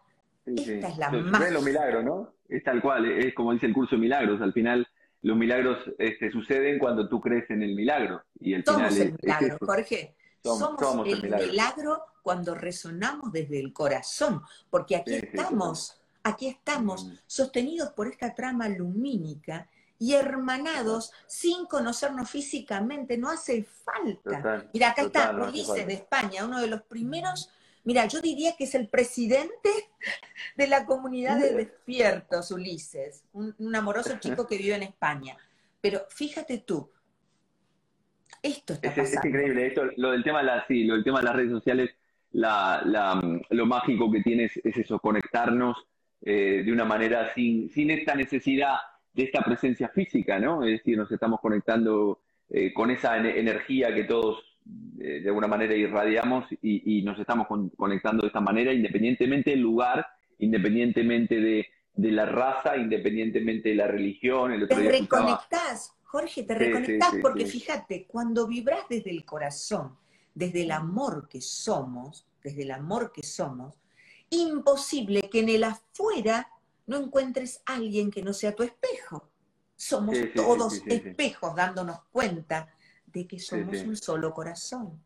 esta 0.43 0.87
es 0.87 0.97
la 0.97 1.11
magia. 1.11 1.49
Es 1.49 1.53
lo 1.53 1.61
milagro, 1.61 2.01
¿no? 2.01 2.33
Es 2.47 2.63
tal 2.63 2.81
cual, 2.81 3.05
es 3.05 3.35
como 3.35 3.53
dice 3.53 3.67
el 3.67 3.73
curso 3.75 3.95
de 3.95 4.01
milagros. 4.01 4.41
Al 4.41 4.51
final 4.51 4.87
los 5.21 5.37
milagros 5.37 5.77
este, 5.99 6.31
suceden 6.31 6.79
cuando 6.79 7.07
tú 7.07 7.21
crees 7.21 7.47
en 7.51 7.61
el 7.61 7.75
milagro. 7.75 8.23
Y 8.39 8.55
el 8.55 8.65
somos 8.65 8.97
el 8.97 9.15
milagro, 9.21 9.55
Jorge. 9.61 10.15
Somos, 10.43 11.07
el, 11.07 11.21
milagro. 11.21 12.01
cuando 12.23 12.55
resonamos 12.55 13.31
desde 13.31 13.59
el 13.59 13.71
corazón, 13.71 14.41
porque 14.71 14.95
aquí 14.95 15.13
estamos, 15.13 16.01
aquí 16.23 16.47
estamos 16.47 17.05
mm. 17.05 17.13
sostenidos 17.25 17.89
por 17.93 18.07
esta 18.07 18.33
trama 18.33 18.67
lumínica 18.69 19.69
y 19.97 20.13
hermanados 20.13 21.11
sin 21.27 21.65
conocernos 21.65 22.29
físicamente, 22.29 23.17
no 23.17 23.29
hace 23.29 23.63
falta. 23.63 24.65
Mira, 24.73 24.91
acá 24.91 25.01
está 25.03 25.31
Ulises 25.31 25.85
de 25.85 25.93
España, 25.93 26.45
uno 26.45 26.61
de 26.61 26.67
los 26.67 26.83
primeros 26.83 27.49
Mira, 27.83 28.05
yo 28.05 28.21
diría 28.21 28.55
que 28.57 28.65
es 28.65 28.75
el 28.75 28.87
presidente 28.87 29.69
de 30.55 30.67
la 30.67 30.85
comunidad 30.85 31.39
de 31.39 31.53
despiertos, 31.53 32.51
Ulises, 32.51 33.23
un, 33.33 33.75
amoroso 33.75 34.17
chico 34.19 34.45
que 34.45 34.57
vive 34.57 34.75
en 34.75 34.83
España. 34.83 35.37
Pero 35.81 36.01
fíjate 36.09 36.59
tú, 36.59 36.91
esto 38.43 38.73
está 38.73 38.89
es, 38.89 39.13
Es 39.13 39.25
increíble, 39.25 39.67
esto, 39.67 39.83
lo 39.97 40.11
del 40.11 40.23
tema 40.23 40.39
de 40.39 40.45
las, 40.45 40.65
lo 40.69 40.95
del 40.95 41.03
tema 41.03 41.19
de 41.19 41.25
las 41.25 41.35
redes 41.35 41.51
sociales, 41.51 41.89
lo 42.31 43.65
mágico 43.65 44.11
que 44.11 44.21
tiene 44.21 44.45
es, 44.45 44.57
eso, 44.63 44.99
conectarnos 44.99 45.77
eh, 46.21 46.63
de 46.65 46.71
una 46.71 46.85
manera 46.85 47.33
sin, 47.33 47.69
sin 47.69 47.91
esta 47.91 48.15
necesidad 48.15 48.75
de 49.13 49.23
esta 49.23 49.41
presencia 49.41 49.89
física, 49.89 50.39
¿no? 50.39 50.63
Es 50.63 50.71
decir, 50.71 50.97
nos 50.97 51.11
estamos 51.11 51.39
conectando 51.39 52.21
eh, 52.49 52.73
con 52.73 52.91
esa 52.91 53.17
energía 53.17 53.93
que 53.93 54.03
todos 54.03 54.43
de 54.63 55.27
alguna 55.27 55.47
manera 55.47 55.73
irradiamos 55.73 56.45
y, 56.61 57.01
nos 57.01 57.17
estamos 57.17 57.47
conectando 57.75 58.21
de 58.21 58.27
esta 58.27 58.41
manera, 58.41 58.71
independientemente 58.71 59.49
del 59.51 59.61
lugar, 59.61 60.05
independientemente 60.39 61.39
de, 61.39 62.11
la 62.11 62.25
raza, 62.25 62.77
independientemente 62.77 63.69
de 63.69 63.75
la 63.75 63.87
religión. 63.87 64.67
te 64.67 64.75
reconectás, 64.75 65.95
Jorge, 66.03 66.43
te 66.43 66.55
reconectás 66.55 67.15
porque 67.21 67.45
fíjate, 67.45 68.05
cuando 68.07 68.47
vibras 68.47 68.81
desde 68.89 69.11
el 69.11 69.25
corazón, 69.25 69.97
desde 70.33 70.63
el 70.63 70.71
amor 70.71 71.27
que 71.27 71.41
somos, 71.41 72.25
desde 72.43 72.63
el 72.63 72.71
amor 72.71 73.11
que 73.11 73.23
somos, 73.23 73.78
imposible 74.29 75.29
que 75.29 75.39
en 75.39 75.49
el 75.49 75.63
afuera 75.63 76.49
no 76.87 76.97
encuentres 76.97 77.61
a 77.65 77.75
alguien 77.75 78.11
que 78.11 78.21
no 78.21 78.33
sea 78.33 78.55
tu 78.55 78.63
espejo. 78.63 79.29
Somos 79.75 80.17
todos 80.35 80.81
espejos 80.87 81.55
dándonos 81.55 82.01
cuenta 82.11 82.67
de 83.05 83.27
que 83.27 83.39
somos 83.39 83.81
un 83.81 83.95
solo 83.95 84.33
corazón. 84.33 84.99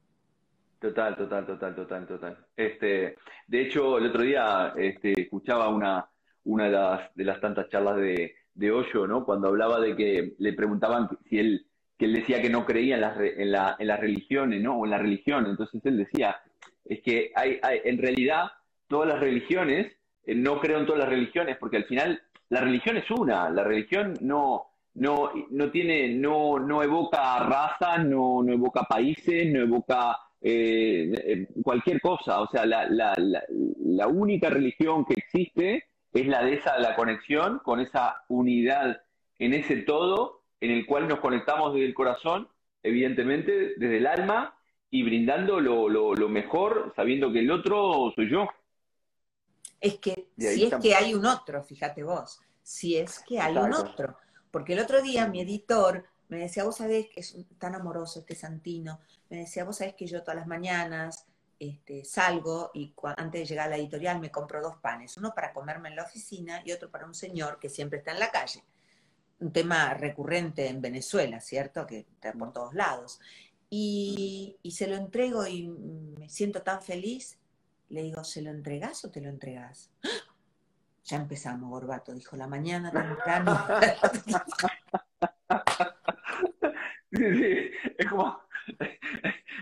Total, 0.80 1.16
total, 1.16 1.46
total, 1.46 1.76
total, 1.76 2.08
total. 2.08 2.46
Este, 2.58 3.16
de 3.48 3.62
hecho, 3.62 3.98
el 3.98 4.08
otro 4.08 4.24
día 4.24 4.74
este, 4.76 5.14
escuchaba 5.22 5.70
una, 5.70 6.10
una 6.46 6.66
de, 6.66 6.72
las, 6.72 7.16
de 7.16 7.24
las 7.24 7.40
tantas 7.40 7.70
charlas 7.70 7.98
de, 7.98 8.36
de 8.54 8.72
Hoyo, 8.72 9.08
¿no? 9.08 9.26
Cuando 9.26 9.48
hablaba 9.48 9.80
de 9.80 9.96
que 9.96 10.36
le 10.40 10.54
preguntaban 10.54 11.10
si 11.30 11.40
él, 11.40 11.66
que 11.98 12.06
él 12.06 12.14
decía 12.14 12.42
que 12.42 12.50
no 12.50 12.66
creía 12.66 12.96
en 12.96 13.02
las, 13.02 13.18
en, 13.20 13.52
la, 13.52 13.76
en 13.80 13.88
las 13.88 14.00
religiones, 14.00 14.62
¿no? 14.62 14.78
O 14.78 14.86
en 14.86 14.92
la 14.92 14.98
religión. 14.98 15.46
Entonces 15.46 15.82
él 15.86 15.98
decía, 15.98 16.36
es 16.84 17.02
que 17.02 17.32
hay, 17.36 17.60
hay, 17.62 17.82
en 17.86 17.98
realidad 17.98 18.52
todas 18.94 19.10
las 19.10 19.20
religiones 19.20 19.92
no 20.28 20.60
creo 20.60 20.78
en 20.78 20.86
todas 20.86 21.00
las 21.00 21.10
religiones, 21.10 21.58
porque 21.60 21.78
al 21.78 21.86
final 21.86 22.22
la 22.50 22.62
religión 22.62 22.96
es 22.98 23.10
una, 23.10 23.50
la 23.50 23.64
religión 23.64 24.14
no, 24.22 24.68
no, 24.94 25.32
no 25.50 25.72
tiene, 25.72 26.10
no, 26.10 26.60
no 26.60 26.84
evoca 26.84 27.40
raza, 27.40 27.98
no, 27.98 28.44
no 28.44 28.54
evoca 28.54 28.84
países, 28.84 29.52
no 29.52 29.62
evoca 29.62 30.16
eh, 30.40 31.48
cualquier 31.64 32.00
cosa. 32.02 32.42
O 32.42 32.48
sea, 32.48 32.68
la, 32.68 32.86
la, 32.88 33.16
la, 33.18 34.08
única 34.08 34.52
religión 34.52 35.06
que 35.06 35.16
existe 35.16 35.86
es 36.14 36.28
la 36.28 36.44
de 36.44 36.54
esa, 36.54 36.78
la 36.78 36.96
conexión 36.96 37.62
con 37.64 37.80
esa 37.80 38.24
unidad 38.28 39.02
en 39.40 39.56
ese 39.56 39.78
todo 39.78 40.44
en 40.62 40.70
el 40.70 40.86
cual 40.86 41.08
nos 41.08 41.20
conectamos 41.20 41.74
desde 41.74 41.88
el 41.88 41.96
corazón, 41.96 42.48
evidentemente, 42.84 43.74
desde 43.76 43.98
el 43.98 44.06
alma 44.06 44.54
y 44.92 45.02
brindando 45.02 45.60
lo, 45.60 45.90
lo, 45.90 46.30
mejor, 46.30 46.94
sabiendo 46.96 47.34
que 47.34 47.40
el 47.40 47.50
otro 47.50 48.14
soy 48.16 48.30
yo. 48.30 48.48
Es 49.84 50.00
que 50.00 50.30
si 50.38 50.64
es 50.64 50.74
que 50.82 50.96
hay 50.96 51.14
un 51.14 51.26
otro, 51.26 51.62
fíjate 51.62 52.04
vos, 52.04 52.40
si 52.62 52.96
es 52.96 53.20
que 53.20 53.38
hay 53.38 53.58
un 53.58 53.74
otro. 53.74 54.18
Porque 54.50 54.72
el 54.74 54.80
otro 54.80 55.02
día 55.02 55.28
mi 55.28 55.42
editor 55.42 56.06
me 56.30 56.38
decía, 56.38 56.64
vos 56.64 56.78
sabés 56.78 57.10
que 57.10 57.20
es 57.20 57.36
tan 57.58 57.76
amoroso 57.76 58.22
este 58.22 58.34
Santino, 58.34 59.02
me 59.30 59.40
decía, 59.40 59.66
vos 59.66 59.76
sabés 59.76 59.96
que 59.96 60.08
yo 60.08 60.22
todas 60.22 60.38
las 60.38 60.48
mañanas 60.48 61.26
este, 61.60 62.06
salgo 62.06 62.72
y 62.74 62.94
antes 63.18 63.42
de 63.42 63.46
llegar 63.46 63.68
a 63.68 63.72
la 63.72 63.76
editorial 63.76 64.22
me 64.22 64.32
compro 64.32 64.62
dos 64.62 64.78
panes, 64.78 65.18
uno 65.18 65.34
para 65.36 65.52
comerme 65.52 65.90
en 65.90 65.98
la 65.98 66.04
oficina 66.04 66.62
y 66.64 66.72
otro 66.72 66.90
para 66.90 67.06
un 67.06 67.14
señor 67.14 67.60
que 67.60 67.68
siempre 67.68 68.00
está 68.00 68.14
en 68.14 68.20
la 68.20 68.32
calle. 68.32 68.64
Un 69.42 69.52
tema 69.52 69.94
recurrente 69.96 70.70
en 70.70 70.82
Venezuela, 70.82 71.42
¿cierto? 71.42 71.86
Que 71.86 72.00
está 72.00 72.32
por 72.32 72.54
todos 72.54 72.74
lados. 72.74 73.20
Y, 73.70 74.56
y 74.64 74.72
se 74.72 74.88
lo 74.88 74.96
entrego 74.96 75.46
y 75.46 75.68
me 75.68 76.30
siento 76.30 76.62
tan 76.62 76.82
feliz. 76.82 77.38
Le 77.94 78.02
digo, 78.02 78.24
¿se 78.24 78.42
lo 78.42 78.50
entregás 78.50 79.06
o 79.06 79.12
te 79.12 79.22
lo 79.22 79.30
entregás? 79.30 79.92
Ya 81.06 81.18
empezamos, 81.18 81.70
Gorbato, 81.70 82.14
dijo 82.14 82.38
la 82.38 82.48
mañana 82.48 82.90
temprano. 82.90 83.60
sí, 87.12 87.36
sí, 87.36 87.72
es 87.98 88.10
como, 88.10 88.40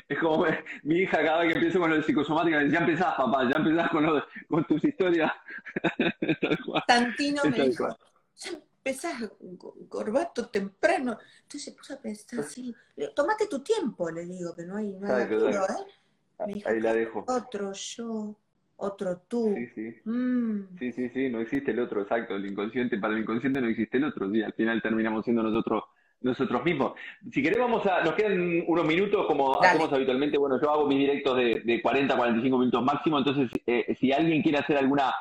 es 0.08 0.20
como 0.20 0.46
mi 0.84 1.00
hija 1.00 1.18
cada 1.18 1.40
vez 1.40 1.48
que 1.48 1.56
empiezo 1.56 1.80
con 1.80 1.90
lo 1.90 1.96
de 1.96 2.04
psicosomática, 2.04 2.64
ya 2.68 2.78
empezás, 2.78 3.16
papá, 3.16 3.50
ya 3.50 3.58
empezás 3.58 3.90
con, 3.90 4.24
con 4.48 4.68
tus 4.68 4.84
historias. 4.84 5.32
Tantino 6.88 7.42
me 7.46 7.70
dijo, 7.70 7.88
ya 8.36 8.52
empezás, 8.52 9.16
Gorbato, 9.40 10.48
temprano. 10.50 11.18
Entonces 11.42 11.64
se 11.64 11.72
puso 11.72 11.96
a 11.96 11.98
pensar 11.98 12.42
así, 12.42 12.72
tomate 13.16 13.48
tu 13.48 13.64
tiempo, 13.64 14.12
le 14.12 14.26
digo, 14.26 14.54
que 14.54 14.64
no 14.64 14.78
hay, 14.78 14.96
hay 15.04 15.24
apuro, 15.24 15.66
¿eh? 15.66 16.01
Me 16.46 16.54
dijo, 16.54 16.70
Ahí 16.70 16.80
la 16.80 16.94
dejo. 16.94 17.26
Otro 17.28 17.74
yo 17.74 18.36
otro 18.78 19.22
tú. 19.28 19.54
Sí, 19.56 19.68
sí. 19.76 20.10
Mm. 20.10 20.78
Sí, 20.80 20.92
sí, 20.92 21.10
sí, 21.10 21.30
no 21.30 21.40
existe 21.40 21.72
el 21.72 21.80
otro, 21.80 22.02
exacto. 22.02 22.36
El 22.36 22.46
inconsciente, 22.46 22.98
para 22.98 23.14
el 23.14 23.22
inconsciente 23.22 23.62
no 23.62 23.68
existe 23.68 23.98
el 23.98 24.06
otro. 24.06 24.30
Sí, 24.32 24.42
al 24.42 24.54
final 24.54 24.82
terminamos 24.82 25.24
siendo 25.24 25.44
nosotros 25.44 25.84
nosotros 26.22 26.64
mismos. 26.64 26.94
Si 27.32 27.42
querés, 27.42 27.60
vamos 27.60 27.86
a, 27.88 28.04
nos 28.04 28.14
quedan 28.14 28.64
unos 28.68 28.86
minutos, 28.86 29.26
como 29.26 29.60
hacemos 29.62 29.92
habitualmente. 29.92 30.38
Bueno, 30.38 30.62
yo 30.62 30.70
hago 30.70 30.88
mis 30.88 31.00
directos 31.00 31.36
de, 31.36 31.62
de 31.62 31.82
40 31.82 32.16
45 32.16 32.58
minutos 32.58 32.84
máximo, 32.84 33.18
entonces, 33.18 33.50
eh, 33.66 33.96
si 34.00 34.12
alguien 34.12 34.44
quiere 34.44 34.60
hacer 34.60 34.78
alguna 34.78 35.14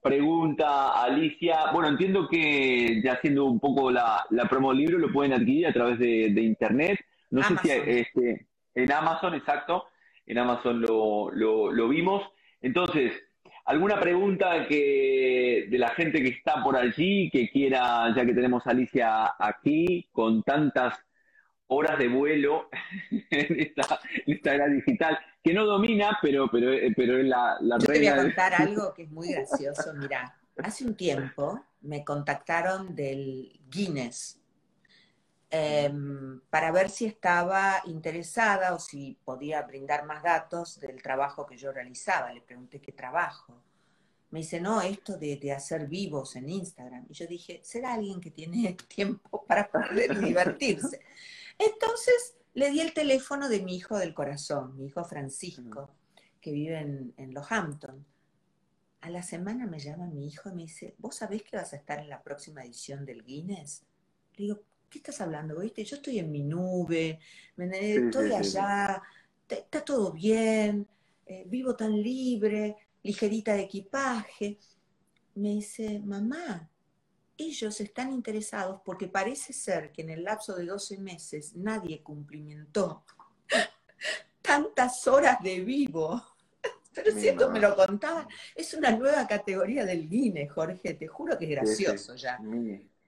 pregunta, 0.00 1.02
Alicia, 1.02 1.72
bueno, 1.72 1.88
entiendo 1.88 2.28
que 2.28 3.00
ya 3.02 3.14
haciendo 3.14 3.46
un 3.46 3.58
poco 3.58 3.90
la, 3.90 4.24
la 4.30 4.44
promo 4.44 4.70
del 4.70 4.78
libro, 4.78 4.98
lo 4.98 5.12
pueden 5.12 5.32
adquirir 5.32 5.66
a 5.66 5.72
través 5.72 5.98
de, 5.98 6.28
internet. 6.40 7.00
No 7.30 7.42
sé 7.42 7.56
si 7.62 7.70
este, 7.70 8.46
en 8.74 8.92
Amazon, 8.92 9.34
exacto, 9.34 9.86
en 10.26 10.38
Amazon 10.38 10.80
lo, 10.80 11.30
lo, 11.30 11.72
lo 11.72 11.88
vimos. 11.88 12.22
Entonces, 12.60 13.12
¿alguna 13.64 14.00
pregunta 14.00 14.66
que 14.66 15.66
de 15.68 15.78
la 15.78 15.90
gente 15.90 16.22
que 16.22 16.30
está 16.30 16.62
por 16.62 16.76
allí, 16.76 17.30
que 17.30 17.50
quiera, 17.50 18.12
ya 18.14 18.24
que 18.24 18.34
tenemos 18.34 18.66
a 18.66 18.70
Alicia 18.70 19.34
aquí, 19.38 20.08
con 20.12 20.42
tantas 20.42 20.94
horas 21.66 21.98
de 21.98 22.08
vuelo 22.08 22.68
en 23.10 23.60
esta, 23.60 24.00
era 24.26 24.68
digital, 24.68 25.18
que 25.42 25.52
no 25.52 25.64
domina, 25.64 26.18
pero, 26.22 26.48
pero, 26.50 26.70
pero 26.96 27.18
es 27.18 27.26
la, 27.26 27.56
la 27.60 27.78
Yo 27.78 27.86
te 27.86 27.98
voy 27.98 28.06
a 28.06 28.16
contar 28.16 28.54
algo 28.58 28.94
que 28.94 29.02
es 29.02 29.10
muy 29.10 29.32
gracioso. 29.32 29.92
Mira, 29.94 30.34
hace 30.58 30.84
un 30.84 30.96
tiempo 30.96 31.60
me 31.82 32.04
contactaron 32.04 32.94
del 32.94 33.60
Guinness 33.68 34.40
Em, 35.56 36.40
para 36.50 36.72
ver 36.72 36.90
si 36.90 37.06
estaba 37.06 37.80
interesada 37.84 38.74
o 38.74 38.80
si 38.80 39.16
podía 39.24 39.62
brindar 39.62 40.04
más 40.04 40.20
datos 40.24 40.80
del 40.80 41.00
trabajo 41.00 41.46
que 41.46 41.56
yo 41.56 41.70
realizaba. 41.70 42.32
Le 42.32 42.40
pregunté 42.40 42.80
qué 42.80 42.90
trabajo. 42.90 43.62
Me 44.30 44.40
dice, 44.40 44.60
no, 44.60 44.82
esto 44.82 45.16
de, 45.16 45.52
hacer 45.52 45.86
vivos 45.86 46.34
en 46.34 46.48
Instagram. 46.48 47.06
Y 47.08 47.14
yo 47.14 47.28
dije, 47.28 47.60
será 47.62 47.94
alguien 47.94 48.20
que 48.20 48.32
tiene 48.32 48.76
tiempo 48.88 49.44
para 49.46 49.70
poder 49.70 50.18
divertirse. 50.26 51.00
Entonces 51.56 52.36
le 52.54 52.70
di 52.70 52.80
el 52.80 52.92
teléfono 52.92 53.48
de 53.48 53.62
mi 53.62 53.76
hijo 53.76 53.96
del 53.96 54.12
corazón, 54.12 54.76
mi 54.76 54.86
hijo 54.86 55.04
Francisco, 55.04 55.88
que 56.40 56.50
vive 56.50 56.80
en, 56.80 57.14
en 57.16 57.32
Los 57.32 57.52
Hampton. 57.52 58.04
A 59.02 59.08
la 59.08 59.22
semana 59.22 59.66
me 59.66 59.78
llama 59.78 60.08
mi 60.08 60.26
hijo 60.26 60.48
y 60.48 60.54
me 60.54 60.62
dice, 60.62 60.96
¿vos 60.98 61.14
sabés 61.14 61.44
que 61.44 61.56
vas 61.56 61.72
a 61.74 61.76
estar 61.76 62.00
en 62.00 62.08
la 62.08 62.24
próxima 62.24 62.64
edición 62.64 63.04
del 63.04 63.22
Guinness? 63.22 63.84
Le 64.32 64.46
digo, 64.46 64.60
¿qué 64.94 64.98
estás 64.98 65.20
hablando? 65.22 65.58
¿Viste? 65.58 65.84
Yo 65.84 65.96
estoy 65.96 66.20
en 66.20 66.30
mi 66.30 66.44
nube, 66.44 67.18
estoy 67.58 68.32
allá, 68.32 69.02
está 69.48 69.84
todo 69.84 70.12
bien, 70.12 70.86
eh, 71.26 71.42
vivo 71.48 71.74
tan 71.74 72.00
libre, 72.00 72.76
ligerita 73.02 73.54
de 73.54 73.62
equipaje. 73.62 74.60
Me 75.34 75.48
dice, 75.48 75.98
mamá, 75.98 76.70
ellos 77.36 77.80
están 77.80 78.12
interesados 78.12 78.82
porque 78.84 79.08
parece 79.08 79.52
ser 79.52 79.90
que 79.90 80.02
en 80.02 80.10
el 80.10 80.22
lapso 80.22 80.54
de 80.54 80.64
12 80.64 80.98
meses 80.98 81.56
nadie 81.56 82.00
cumplimentó 82.00 83.04
tantas 84.42 85.08
horas 85.08 85.42
de 85.42 85.58
vivo. 85.58 86.22
Pero 86.94 87.10
si 87.10 87.26
esto 87.26 87.50
me 87.50 87.58
lo 87.58 87.74
contaba, 87.74 88.28
es 88.54 88.72
una 88.74 88.92
nueva 88.92 89.26
categoría 89.26 89.84
del 89.84 90.08
Guinness, 90.08 90.52
Jorge, 90.52 90.94
te 90.94 91.08
juro 91.08 91.36
que 91.36 91.46
es 91.46 91.50
gracioso 91.50 92.14
ya. 92.14 92.38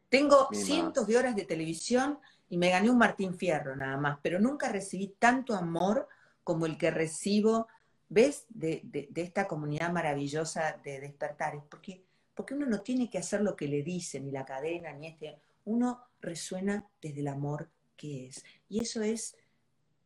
Tengo 0.09 0.49
cientos 0.53 1.07
de 1.07 1.17
horas 1.17 1.35
de 1.35 1.45
televisión 1.45 2.19
y 2.49 2.59
me 2.59 2.71
gané 2.71 2.91
un 2.91 2.99
Martín 2.99 3.35
Fierro 3.35 3.75
nada 3.75 3.97
más, 3.97 4.19
pero 4.23 4.39
nunca 4.39 4.71
recibí 4.71 5.15
tanto 5.19 5.55
amor 5.55 6.09
como 6.45 6.67
el 6.67 6.79
que 6.79 6.91
recibo, 6.91 7.67
¿ves? 8.09 8.47
De, 8.49 9.09
esta 9.15 9.49
comunidad 9.49 9.93
maravillosa 9.93 10.79
de 10.85 11.01
despertares, 11.01 11.63
porque, 11.69 12.05
porque 12.35 12.55
uno 12.55 12.67
no 12.67 12.81
tiene 12.83 13.11
que 13.11 13.19
hacer 13.19 13.41
lo 13.41 13.57
que 13.57 13.67
le 13.67 13.83
dicen, 13.83 14.25
ni 14.25 14.31
la 14.31 14.45
cadena, 14.45 14.93
ni 14.93 15.09
este, 15.09 15.39
uno 15.65 16.03
resuena 16.21 16.87
desde 17.03 17.21
el 17.21 17.29
amor 17.29 17.69
que 17.97 18.29
es. 18.29 18.45
Y 18.69 18.81
eso 18.81 19.03
es 19.03 19.37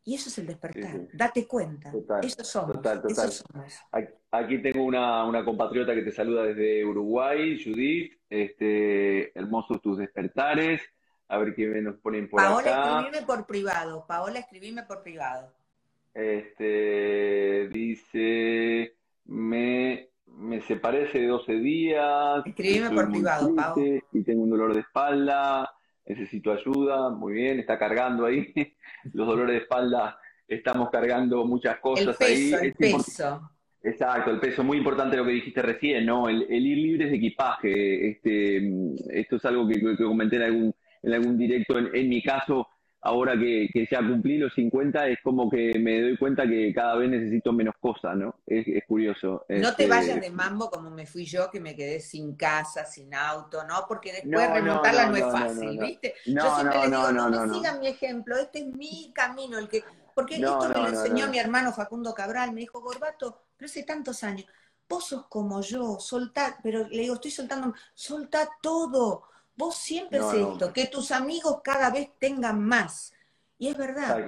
y 0.03 0.15
eso 0.15 0.31
es 0.31 0.39
el 0.39 0.47
despertar. 0.47 1.09
Date 1.13 1.47
cuenta. 1.47 1.93
eso 2.23 2.43
somos. 2.43 2.77
Total, 2.77 3.03
total. 3.03 3.31
Aquí 4.31 4.63
tengo 4.63 4.85
una, 4.85 5.25
una, 5.27 5.45
compatriota 5.45 5.95
que 5.95 6.03
te 6.03 6.11
saluda 6.11 6.45
desde 6.45 6.85
Uruguay, 6.85 7.63
Judith. 7.63 8.20
Este, 8.31 9.39
hermosos 9.39 9.83
tus 9.83 9.99
despertares. 9.99 10.81
A 11.29 11.37
ver 11.39 11.55
qué 11.55 11.67
nos 11.67 11.97
ponen 11.97 12.29
por 12.29 12.41
acá. 12.41 12.51
Paola, 12.51 12.71
escribime 12.71 13.27
por 13.27 13.47
privado. 13.47 14.07
Paola, 14.07 14.39
escribime 14.39 14.83
por 14.85 15.03
privado. 15.03 15.53
Este, 16.15 17.69
dice, 17.69 18.97
me, 19.27 20.09
me 20.27 20.63
separé 20.63 21.09
hace 21.09 21.27
12 21.27 21.53
días. 21.55 22.47
Escribime 22.47 22.91
por 22.91 23.11
privado, 23.11 23.55
Paola. 23.55 24.01
Y 24.13 24.23
tengo 24.23 24.43
un 24.43 24.51
dolor 24.51 24.73
de 24.73 24.81
espalda 24.81 25.71
necesito 26.11 26.53
ayuda, 26.53 27.11
muy 27.11 27.35
bien, 27.35 27.61
está 27.61 27.79
cargando 27.79 28.27
ahí. 28.27 28.53
Los 29.13 29.27
dolores 29.27 29.55
de 29.55 29.63
espalda, 29.63 30.19
estamos 30.47 30.91
cargando 30.91 31.45
muchas 31.45 31.79
cosas 31.79 32.21
ahí. 32.21 32.53
El 32.53 32.75
peso. 32.75 33.51
Exacto, 33.83 34.31
el 34.31 34.41
peso, 34.41 34.63
muy 34.63 34.79
importante 34.79 35.17
lo 35.17 35.25
que 35.25 35.33
dijiste 35.33 35.63
recién, 35.63 36.07
¿no? 36.07 36.29
El, 36.29 36.43
ir 36.51 36.79
libre 36.79 37.07
de 37.07 37.17
equipaje. 37.17 38.11
Este, 38.11 38.57
esto 39.11 39.37
es 39.37 39.45
algo 39.45 39.67
que, 39.67 39.97
comenté 39.97 40.37
en 40.37 40.43
algún, 40.43 40.75
en 41.03 41.15
algún 41.15 41.39
directo. 41.39 41.79
en 41.79 42.09
mi 42.09 42.23
caso, 42.23 42.69
ahora 43.03 43.39
que, 43.39 43.69
que, 43.73 43.89
ya 43.91 43.99
cumplí 43.99 44.39
los 44.39 44.53
50, 44.55 45.09
es 45.09 45.19
como 45.23 45.51
que 45.51 45.79
me 45.79 46.01
doy 46.01 46.17
cuenta 46.17 46.47
que 46.47 46.73
cada 46.75 46.97
vez 46.97 47.11
necesito 47.11 47.53
menos 47.53 47.75
cosas, 47.81 48.17
¿no? 48.17 48.35
Es, 48.47 48.67
curioso. 48.87 49.45
No 49.49 49.75
te 49.75 49.85
este, 49.85 49.87
vayas 49.87 50.21
de 50.21 50.31
mambo 50.31 50.71
como 50.71 50.91
me 50.91 51.07
fui 51.07 51.25
yo, 51.25 51.51
que 51.51 51.61
me 51.61 51.75
quedé 51.75 52.01
sin 52.01 52.35
casa, 52.37 52.85
sin 52.85 53.15
auto, 53.15 53.65
¿no? 53.65 53.85
Porque 53.89 54.13
después 54.13 54.51
remontarla 54.51 55.07
no, 55.07 55.17
es 55.17 55.23
fácil, 55.25 55.79
¿viste? 55.79 56.15
yo 56.27 56.55
siempre 56.57 56.79
les 56.79 56.91
digo, 56.91 57.13
no, 57.13 57.31
me 57.31 57.55
sigan 57.55 57.81
mi 57.81 57.87
ejemplo, 57.87 58.37
este 58.37 58.61
es 58.61 58.67
mi 58.67 59.13
camino, 59.15 59.59
el 59.59 59.69
que... 59.69 59.83
Porque 60.15 60.37
esto 60.37 60.69
me 60.69 60.75
lo 60.75 60.89
enseñó 60.89 61.29
mi 61.29 61.39
hermano 61.39 61.73
Facundo 61.73 62.15
Cabral, 62.15 62.53
me 62.53 62.61
dijo, 62.61 62.81
Gorbato, 62.81 63.45
pero 63.57 63.67
hace 63.67 63.83
tantos 63.83 64.23
años, 64.25 64.47
vos 64.89 65.07
sos 65.07 65.27
como 65.29 65.61
yo, 65.61 65.99
soltá, 66.01 66.59
pero 66.63 66.89
le 66.89 67.03
digo, 67.03 67.15
estoy 67.15 67.31
soltando, 67.31 67.75
soltá 67.95 68.49
todo, 68.61 69.31
Vos 69.61 69.77
siempre 69.77 70.19
es 70.19 70.33
esto, 70.33 70.73
que 70.73 70.87
tus 70.87 71.11
amigos 71.11 71.61
cada 71.63 71.91
vez 71.91 72.09
tengan 72.19 72.65
más. 72.65 73.13
Y 73.59 73.69
es 73.69 73.77
verdad. 73.77 74.19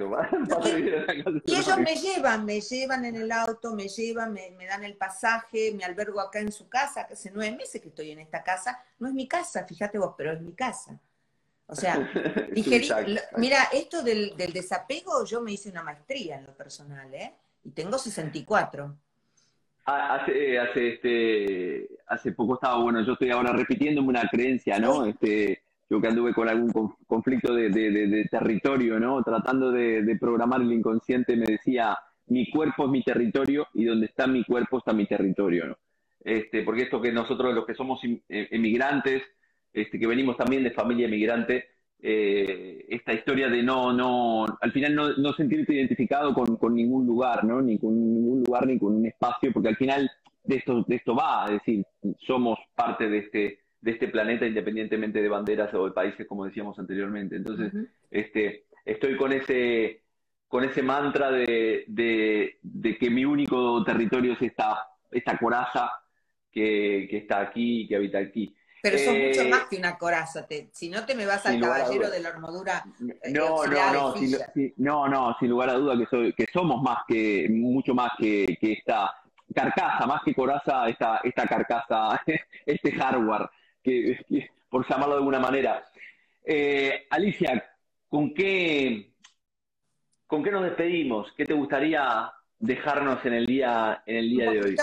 y 1.43 1.55
ellos 1.55 1.77
me 1.79 1.95
llevan, 1.95 2.45
me 2.45 2.61
llevan 2.61 3.03
en 3.05 3.15
el 3.15 3.31
auto, 3.31 3.73
me 3.73 3.87
llevan, 3.87 4.31
me, 4.31 4.67
dan 4.67 4.83
el 4.83 4.95
pasaje, 4.95 5.73
me 5.75 5.83
albergo 5.83 6.21
acá 6.21 6.39
en 6.39 6.51
su 6.51 6.69
casa, 6.69 7.07
que 7.07 7.15
hace 7.15 7.31
nueve 7.33 7.57
meses 7.57 7.81
que 7.81 7.87
estoy 7.87 8.11
en 8.11 8.19
esta 8.19 8.43
casa. 8.43 8.79
No 8.99 9.07
es 9.07 9.15
mi 9.15 9.27
casa, 9.27 9.65
fíjate 9.65 9.97
vos, 9.97 10.13
pero 10.15 10.33
es 10.33 10.41
mi 10.41 10.53
casa. 10.53 10.99
O 11.67 11.75
sea, 11.75 11.97
mira, 13.37 13.63
esto 13.71 14.03
del, 14.03 14.35
del, 14.35 14.53
desapego, 14.53 15.25
yo 15.25 15.41
me 15.41 15.53
hice 15.53 15.69
una 15.69 15.83
maestría 15.83 16.37
en 16.37 16.45
lo 16.45 16.55
personal, 16.55 17.13
¿eh? 17.13 17.33
Y 17.63 17.71
tengo 17.71 17.97
64. 17.97 18.95
Ah, 19.85 20.15
hace, 20.15 20.59
hace, 20.59 20.93
este, 20.93 21.89
hace 22.07 22.31
poco 22.31 22.55
estaba, 22.55 22.81
bueno, 22.81 23.01
yo 23.05 23.13
estoy 23.13 23.31
ahora 23.31 23.51
repitiéndome 23.51 24.09
una 24.09 24.29
creencia, 24.29 24.79
¿no? 24.79 25.05
Este, 25.05 25.61
yo 25.89 25.99
que 25.99 26.07
anduve 26.07 26.33
con 26.33 26.47
algún 26.47 26.71
conflicto 27.05 27.53
de, 27.53 28.27
territorio, 28.31 28.99
¿no? 28.99 29.21
Tratando 29.23 29.71
de, 29.71 30.17
programar 30.19 30.61
el 30.61 30.71
inconsciente, 30.71 31.35
me 31.35 31.45
decía, 31.45 31.97
mi 32.27 32.49
cuerpo 32.49 32.85
es 32.85 32.91
mi 32.91 33.03
territorio 33.03 33.67
y 33.73 33.83
donde 33.83 34.05
está 34.05 34.25
mi 34.25 34.45
cuerpo 34.45 34.77
está 34.77 34.93
mi 34.93 35.05
territorio, 35.05 35.67
¿no? 35.67 35.77
Este, 36.23 36.63
porque 36.63 36.83
esto 36.83 37.01
que 37.01 37.11
nosotros, 37.11 37.53
los 37.53 37.65
que 37.65 37.75
somos 37.75 37.99
eh, 38.05 38.47
emigrantes, 38.51 39.21
este, 39.73 39.99
que 39.99 40.07
venimos 40.07 40.37
también 40.37 40.63
de 40.63 40.71
familia 40.71 41.07
emigrante, 41.07 41.65
eh, 42.05 42.85
esta 42.89 43.13
historia 43.13 43.47
de 43.47 43.63
no, 43.63 43.93
no, 43.93 44.45
al 44.59 44.71
final 44.71 44.93
no, 44.93 45.13
no 45.13 45.33
sentirte 45.33 45.73
identificado 45.73 46.33
con, 46.33 46.57
con, 46.57 46.75
ningún 46.75 47.05
lugar, 47.05 47.45
¿no? 47.45 47.61
Ni 47.61 47.79
con 47.79 47.95
ningún 47.95 48.43
lugar, 48.43 48.67
ni 48.67 48.77
con 48.77 48.93
un 48.95 49.05
espacio, 49.05 49.53
porque 49.53 49.69
al 49.69 49.77
final 49.77 50.11
de 50.43 50.57
esto, 50.57 50.83
de 50.85 50.95
esto 50.95 51.15
va, 51.15 51.45
es 51.45 51.53
decir, 51.53 51.85
somos 52.19 52.59
parte 52.75 53.09
de 53.09 53.19
este, 53.19 53.59
de 53.79 53.91
este 53.91 54.09
planeta 54.09 54.45
independientemente 54.45 55.21
de 55.21 55.29
banderas 55.29 55.73
o 55.73 55.85
de 55.85 55.91
países, 55.91 56.27
como 56.27 56.45
decíamos 56.45 56.77
anteriormente. 56.77 57.37
Entonces, 57.37 57.71
este, 58.11 58.65
estoy 58.85 59.15
con 59.15 59.31
ese, 59.31 60.01
con 60.47 60.65
ese 60.65 60.83
mantra 60.83 61.31
de, 61.31 61.85
de, 61.87 62.57
de, 62.61 62.97
que 62.97 63.09
mi 63.09 63.23
único 63.23 63.83
territorio 63.83 64.33
es 64.33 64.41
esta, 64.41 64.87
esta 65.09 65.37
coraza 65.37 65.89
que, 66.51 67.07
que 67.09 67.17
está 67.17 67.39
aquí, 67.39 67.87
que 67.87 67.95
habita 67.95 68.19
aquí. 68.19 68.53
Pero 68.83 68.97
son 68.97 69.17
mucho 69.17 69.43
eh, 69.43 69.47
más 69.47 69.63
que 69.69 69.77
una 69.77 69.97
coraza. 69.97 70.45
si 70.73 70.89
no 70.89 71.05
te 71.05 71.15
me 71.15 71.25
vas 71.25 71.45
al 71.45 71.57
caballero 71.57 72.11
de 72.11 72.19
la 72.19 72.29
armadura. 72.29 72.83
Eh, 73.23 73.31
no, 73.31 73.65
no, 73.65 73.93
no, 73.93 74.17
sin, 74.17 74.73
no, 74.75 75.07
no, 75.07 75.37
sin 75.39 75.51
lugar 75.51 75.69
a 75.69 75.75
duda 75.75 75.97
que, 75.97 76.05
soy, 76.05 76.33
que 76.33 76.45
somos 76.51 76.83
más 76.83 76.97
que, 77.07 77.47
mucho 77.49 77.93
más 77.93 78.11
que, 78.17 78.57
que 78.59 78.73
esta 78.73 79.09
carcasa, 79.55 80.05
más 80.05 80.21
que 80.25 80.35
coraza, 80.35 80.89
esta, 80.89 81.21
esta 81.23 81.47
carcasa, 81.47 82.21
este 82.65 82.91
hardware, 82.91 83.49
que, 83.81 84.19
por 84.67 84.85
llamarlo 84.85 85.13
de 85.15 85.19
alguna 85.19 85.39
manera. 85.39 85.85
Eh, 86.43 87.07
Alicia, 87.09 87.63
¿con 88.09 88.33
qué, 88.33 89.13
¿con 90.27 90.43
qué 90.43 90.51
nos 90.51 90.65
despedimos? 90.65 91.31
¿Qué 91.37 91.45
te 91.45 91.53
gustaría 91.53 92.33
dejarnos 92.59 93.25
en 93.25 93.33
el 93.33 93.45
día, 93.45 94.03
en 94.05 94.17
el 94.17 94.29
día 94.29 94.51
de 94.51 94.59
hoy? 94.59 94.75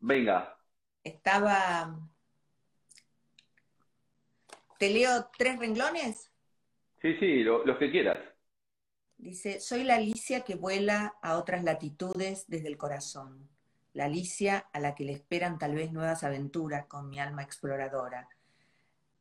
Venga. 0.00 0.56
Estaba 1.04 2.09
¿Te 4.80 4.88
leo 4.88 5.28
tres 5.36 5.58
renglones? 5.58 6.32
Sí, 7.02 7.14
sí, 7.20 7.44
los 7.44 7.76
que 7.76 7.90
quieras. 7.90 8.16
Dice, 9.18 9.60
soy 9.60 9.84
la 9.84 9.96
Alicia 9.96 10.40
que 10.40 10.54
vuela 10.54 11.16
a 11.20 11.36
otras 11.36 11.64
latitudes 11.64 12.46
desde 12.48 12.68
el 12.68 12.78
corazón. 12.78 13.46
La 13.92 14.06
Alicia 14.06 14.70
a 14.72 14.80
la 14.80 14.94
que 14.94 15.04
le 15.04 15.12
esperan 15.12 15.58
tal 15.58 15.74
vez 15.74 15.92
nuevas 15.92 16.24
aventuras 16.24 16.86
con 16.86 17.10
mi 17.10 17.20
alma 17.20 17.42
exploradora. 17.42 18.30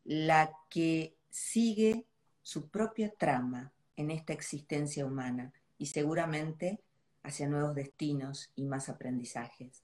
La 0.05 0.49
que 0.70 1.18
sigue 1.30 2.05
su 2.41 2.70
propia 2.70 3.12
trama 3.18 3.74
en 3.97 4.12
esta 4.12 4.32
existencia 4.32 5.05
humana 5.05 5.51
y 5.78 5.88
seguramente 5.88 6.80
hacia 7.22 7.49
nuevos 7.49 7.76
destinos 7.76 8.49
y 8.55 8.64
más 8.64 8.88
aprendizajes. 8.88 9.84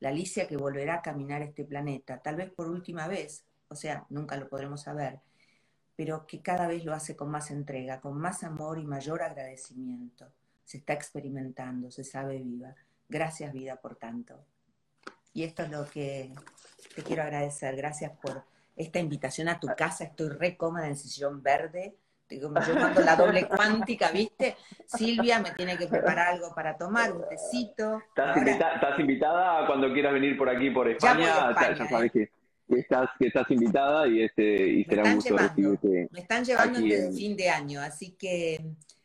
La 0.00 0.10
Alicia 0.10 0.46
que 0.46 0.58
volverá 0.58 0.96
a 0.96 1.02
caminar 1.02 1.40
este 1.40 1.64
planeta, 1.64 2.20
tal 2.20 2.36
vez 2.36 2.50
por 2.50 2.68
última 2.68 3.08
vez, 3.08 3.46
o 3.74 3.76
sea, 3.76 4.06
nunca 4.08 4.36
lo 4.36 4.48
podremos 4.48 4.82
saber, 4.82 5.18
pero 5.96 6.26
que 6.26 6.40
cada 6.40 6.68
vez 6.68 6.84
lo 6.84 6.94
hace 6.94 7.16
con 7.16 7.28
más 7.28 7.50
entrega, 7.50 8.00
con 8.00 8.16
más 8.16 8.44
amor 8.44 8.78
y 8.78 8.84
mayor 8.84 9.22
agradecimiento. 9.22 10.26
Se 10.64 10.78
está 10.78 10.92
experimentando, 10.92 11.90
se 11.90 12.04
sabe 12.04 12.38
viva. 12.38 12.74
Gracias 13.08 13.52
vida 13.52 13.76
por 13.76 13.96
tanto. 13.96 14.44
Y 15.32 15.42
esto 15.42 15.64
es 15.64 15.70
lo 15.70 15.84
que 15.86 16.32
te 16.94 17.02
quiero 17.02 17.24
agradecer. 17.24 17.74
Gracias 17.74 18.12
por 18.22 18.44
esta 18.76 19.00
invitación 19.00 19.48
a 19.48 19.58
tu 19.58 19.66
casa. 19.76 20.04
Estoy 20.04 20.28
re 20.28 20.56
cómoda 20.56 20.86
en 20.86 20.96
sillón 20.96 21.42
verde. 21.42 21.96
Yo 22.30 22.48
mando 22.48 23.00
la 23.02 23.16
doble 23.16 23.46
cuántica, 23.48 24.10
¿viste? 24.12 24.56
Silvia 24.86 25.40
me 25.40 25.50
tiene 25.50 25.76
que 25.76 25.88
preparar 25.88 26.34
algo 26.34 26.54
para 26.54 26.76
tomar, 26.76 27.12
un 27.12 27.28
tecito. 27.28 28.00
¿Estás, 28.16 28.98
invitada 28.98 29.66
cuando 29.66 29.92
quieras 29.92 30.12
venir 30.12 30.38
por 30.38 30.48
aquí, 30.48 30.70
por 30.70 30.88
España? 30.88 31.52
Ya, 31.52 31.88
sabes 31.88 32.12
que 32.12 32.30
estás, 32.68 33.10
que 33.18 33.26
estás 33.26 33.50
invitada 33.50 34.06
y, 34.08 34.22
este, 34.22 34.66
y 34.68 34.84
será 34.84 35.04
un 35.04 35.14
gusto 35.16 35.36
recibirte. 35.36 36.08
Me 36.10 36.20
están 36.20 36.44
llevando 36.44 36.78
antes 36.78 37.04
del 37.04 37.14
fin 37.14 37.36
de 37.36 37.48
año, 37.50 37.80
así 37.80 38.12
que 38.12 38.64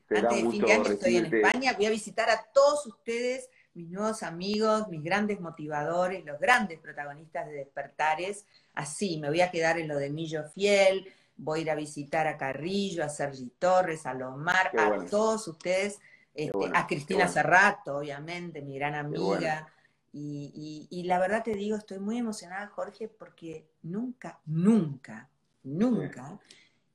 antes 0.09 0.43
del 0.43 0.51
fin 0.51 0.65
de 0.65 0.73
año 0.73 0.85
estoy 0.85 1.17
en 1.17 1.25
España. 1.33 1.73
Voy 1.73 1.85
a 1.85 1.89
visitar 1.89 2.29
a 2.29 2.43
todos 2.53 2.85
ustedes, 2.85 3.49
mis 3.73 3.89
nuevos 3.89 4.23
amigos, 4.23 4.87
mis 4.89 5.03
grandes 5.03 5.39
motivadores, 5.39 6.25
los 6.25 6.39
grandes 6.39 6.79
protagonistas 6.79 7.47
de 7.47 7.53
Despertares. 7.53 8.45
Así, 8.73 9.19
me 9.19 9.29
voy 9.29 9.41
a 9.41 9.51
quedar 9.51 9.77
en 9.77 9.87
lo 9.87 9.97
de 9.97 10.09
Millo 10.09 10.43
Fiel, 10.53 11.07
voy 11.37 11.59
a 11.59 11.61
ir 11.63 11.71
a 11.71 11.75
visitar 11.75 12.27
a 12.27 12.37
Carrillo, 12.37 13.03
a 13.03 13.09
Sergi 13.09 13.51
Torres, 13.59 14.05
a 14.05 14.13
Lomar, 14.13 14.71
a 14.77 15.05
todos 15.05 15.47
ustedes, 15.47 15.99
este, 16.33 16.71
a 16.73 16.87
Cristina 16.87 17.27
Cerrato, 17.27 17.97
obviamente, 17.97 18.61
mi 18.61 18.75
gran 18.75 18.95
amiga 18.95 19.67
y, 20.11 21.03
la 21.05 21.19
verdad 21.19 21.43
te 21.43 21.55
digo, 21.55 21.77
estoy 21.77 21.99
muy 21.99 22.17
emocionada, 22.17 22.67
Jorge, 22.67 23.07
porque 23.07 23.67
nunca, 23.83 24.39
nunca, 24.45 25.29
nunca 25.63 26.39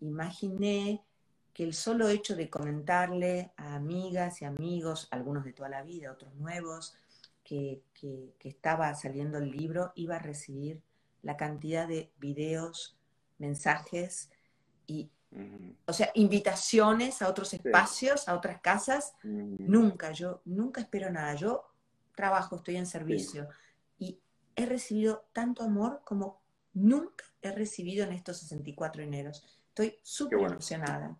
imaginé 0.00 1.02
que 1.52 1.62
el 1.62 1.74
solo 1.74 2.08
hecho 2.08 2.34
de 2.34 2.50
comentarle 2.50 3.52
a 3.56 3.76
amigas 3.76 4.42
y 4.42 4.44
amigos, 4.44 5.06
algunos 5.12 5.44
de 5.44 5.52
toda 5.52 5.68
la 5.68 5.82
vida, 5.82 6.12
otros 6.12 6.34
nuevos, 6.34 6.96
que, 7.44 7.82
estaba 8.42 8.94
saliendo 8.94 9.38
el 9.38 9.50
libro, 9.50 9.92
iba 9.94 10.16
a 10.16 10.18
recibir 10.18 10.82
la 11.22 11.36
cantidad 11.36 11.86
de 11.86 12.10
videos, 12.18 12.96
mensajes 13.38 14.30
y, 14.86 15.10
o 15.86 15.92
sea, 15.92 16.10
invitaciones 16.14 17.22
a 17.22 17.28
otros 17.28 17.54
espacios, 17.54 18.28
a 18.28 18.34
otras 18.34 18.60
casas. 18.60 19.14
Nunca, 19.22 20.12
yo 20.12 20.42
nunca 20.44 20.80
espero 20.80 21.10
nada. 21.10 21.34
Yo 21.34 21.73
trabajo, 22.14 22.56
estoy 22.56 22.76
en 22.76 22.86
servicio. 22.86 23.48
Y 23.98 24.18
he 24.56 24.66
recibido 24.66 25.26
tanto 25.32 25.62
amor 25.62 26.02
como 26.04 26.42
nunca 26.72 27.24
he 27.42 27.52
recibido 27.52 28.04
en 28.04 28.12
estos 28.12 28.38
64 28.38 29.02
eneros. 29.02 29.44
Estoy 29.68 29.98
súper 30.02 30.40
emocionada. 30.40 31.16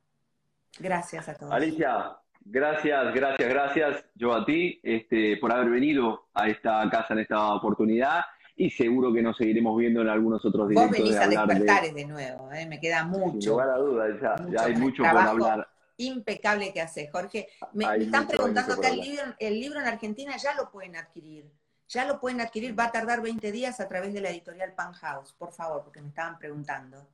Gracias 0.78 1.28
a 1.28 1.34
todos. 1.34 1.53
Alicia, 1.53 2.16
gracias, 2.45 3.14
gracias, 3.14 3.49
gracias. 3.49 4.05
Yo 4.14 4.34
a 4.34 4.45
ti 4.45 4.80
este, 4.82 5.36
por 5.36 5.53
haber 5.53 5.70
venido 5.70 6.28
a 6.34 6.49
esta 6.49 6.88
casa 6.90 7.14
en 7.14 7.20
esta 7.20 7.55
oportunidad 7.55 8.22
y 8.57 8.70
seguro 8.70 9.12
que 9.12 9.22
nos 9.22 9.36
seguiremos 9.36 9.76
viendo 9.76 10.03
en 10.03 10.09
algunos 10.09 10.45
otros 10.45 10.68
directos. 10.68 10.90
Vos 10.90 10.99
venís 10.99 11.16
a 11.16 11.28
despertar 11.28 11.92
de... 11.92 12.05
nuevo, 12.05 12.53
¿eh? 12.53 12.66
me 12.66 12.78
queda 12.78 13.05
mucho. 13.05 13.40
Sin 13.40 13.51
lugar 13.51 13.70
a 13.70 13.76
dudas, 13.78 14.20
ya, 14.20 14.64
hay 14.64 14.74
mucho 14.76 15.03
por 15.03 15.18
hablar 15.18 15.68
impecable 15.97 16.72
que 16.72 16.80
hace, 16.80 17.09
Jorge. 17.09 17.49
Me, 17.72 17.84
están 17.97 18.26
preguntando 18.26 18.74
acá 18.74 18.88
el 18.88 19.01
libro, 19.01 19.24
el 19.38 19.61
libro 19.61 19.80
en 19.80 19.86
Argentina 19.86 20.36
ya 20.36 20.55
lo 20.55 20.70
pueden 20.70 20.97
adquirir. 20.97 21.51
Ya 21.88 22.07
lo 22.07 22.18
pueden 22.18 22.40
adquirir, 22.40 22.78
va 22.78 22.84
a 22.84 22.92
tardar 22.92 23.22
20 23.22 23.53
días 23.53 23.78
a 23.78 23.88
través 23.88 24.14
de 24.14 24.20
la 24.20 24.30
editorial 24.30 24.72
Pan 24.74 24.92
House, 24.95 25.34
por 25.34 25.53
favor, 25.53 25.84
porque 25.84 26.01
me 26.01 26.09
estaban 26.09 26.38
preguntando. 26.38 27.07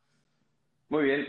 Muy 0.88 1.04
bien. 1.04 1.26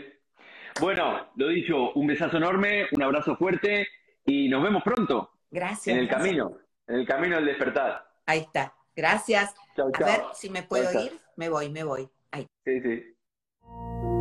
Bueno, 0.80 1.28
lo 1.36 1.48
dicho, 1.48 1.92
un 1.92 2.06
besazo 2.06 2.36
enorme, 2.36 2.86
un 2.92 3.02
abrazo 3.02 3.36
fuerte 3.36 3.86
y 4.24 4.48
nos 4.48 4.62
vemos 4.62 4.82
pronto. 4.82 5.30
Gracias. 5.50 5.94
En 5.94 6.02
el 6.02 6.08
camino, 6.08 6.58
en 6.86 7.00
el 7.00 7.06
camino 7.06 7.36
del 7.36 7.46
despertar. 7.46 8.06
Ahí 8.26 8.40
está. 8.40 8.74
Gracias. 8.94 9.54
A 9.76 10.04
ver 10.04 10.22
si 10.34 10.50
me 10.50 10.62
puedo 10.62 10.90
ir. 11.02 11.18
Me 11.36 11.48
voy, 11.48 11.68
me 11.70 11.84
voy. 11.84 12.08
Ahí. 12.30 12.46
Sí, 12.64 12.80
sí. 12.80 14.11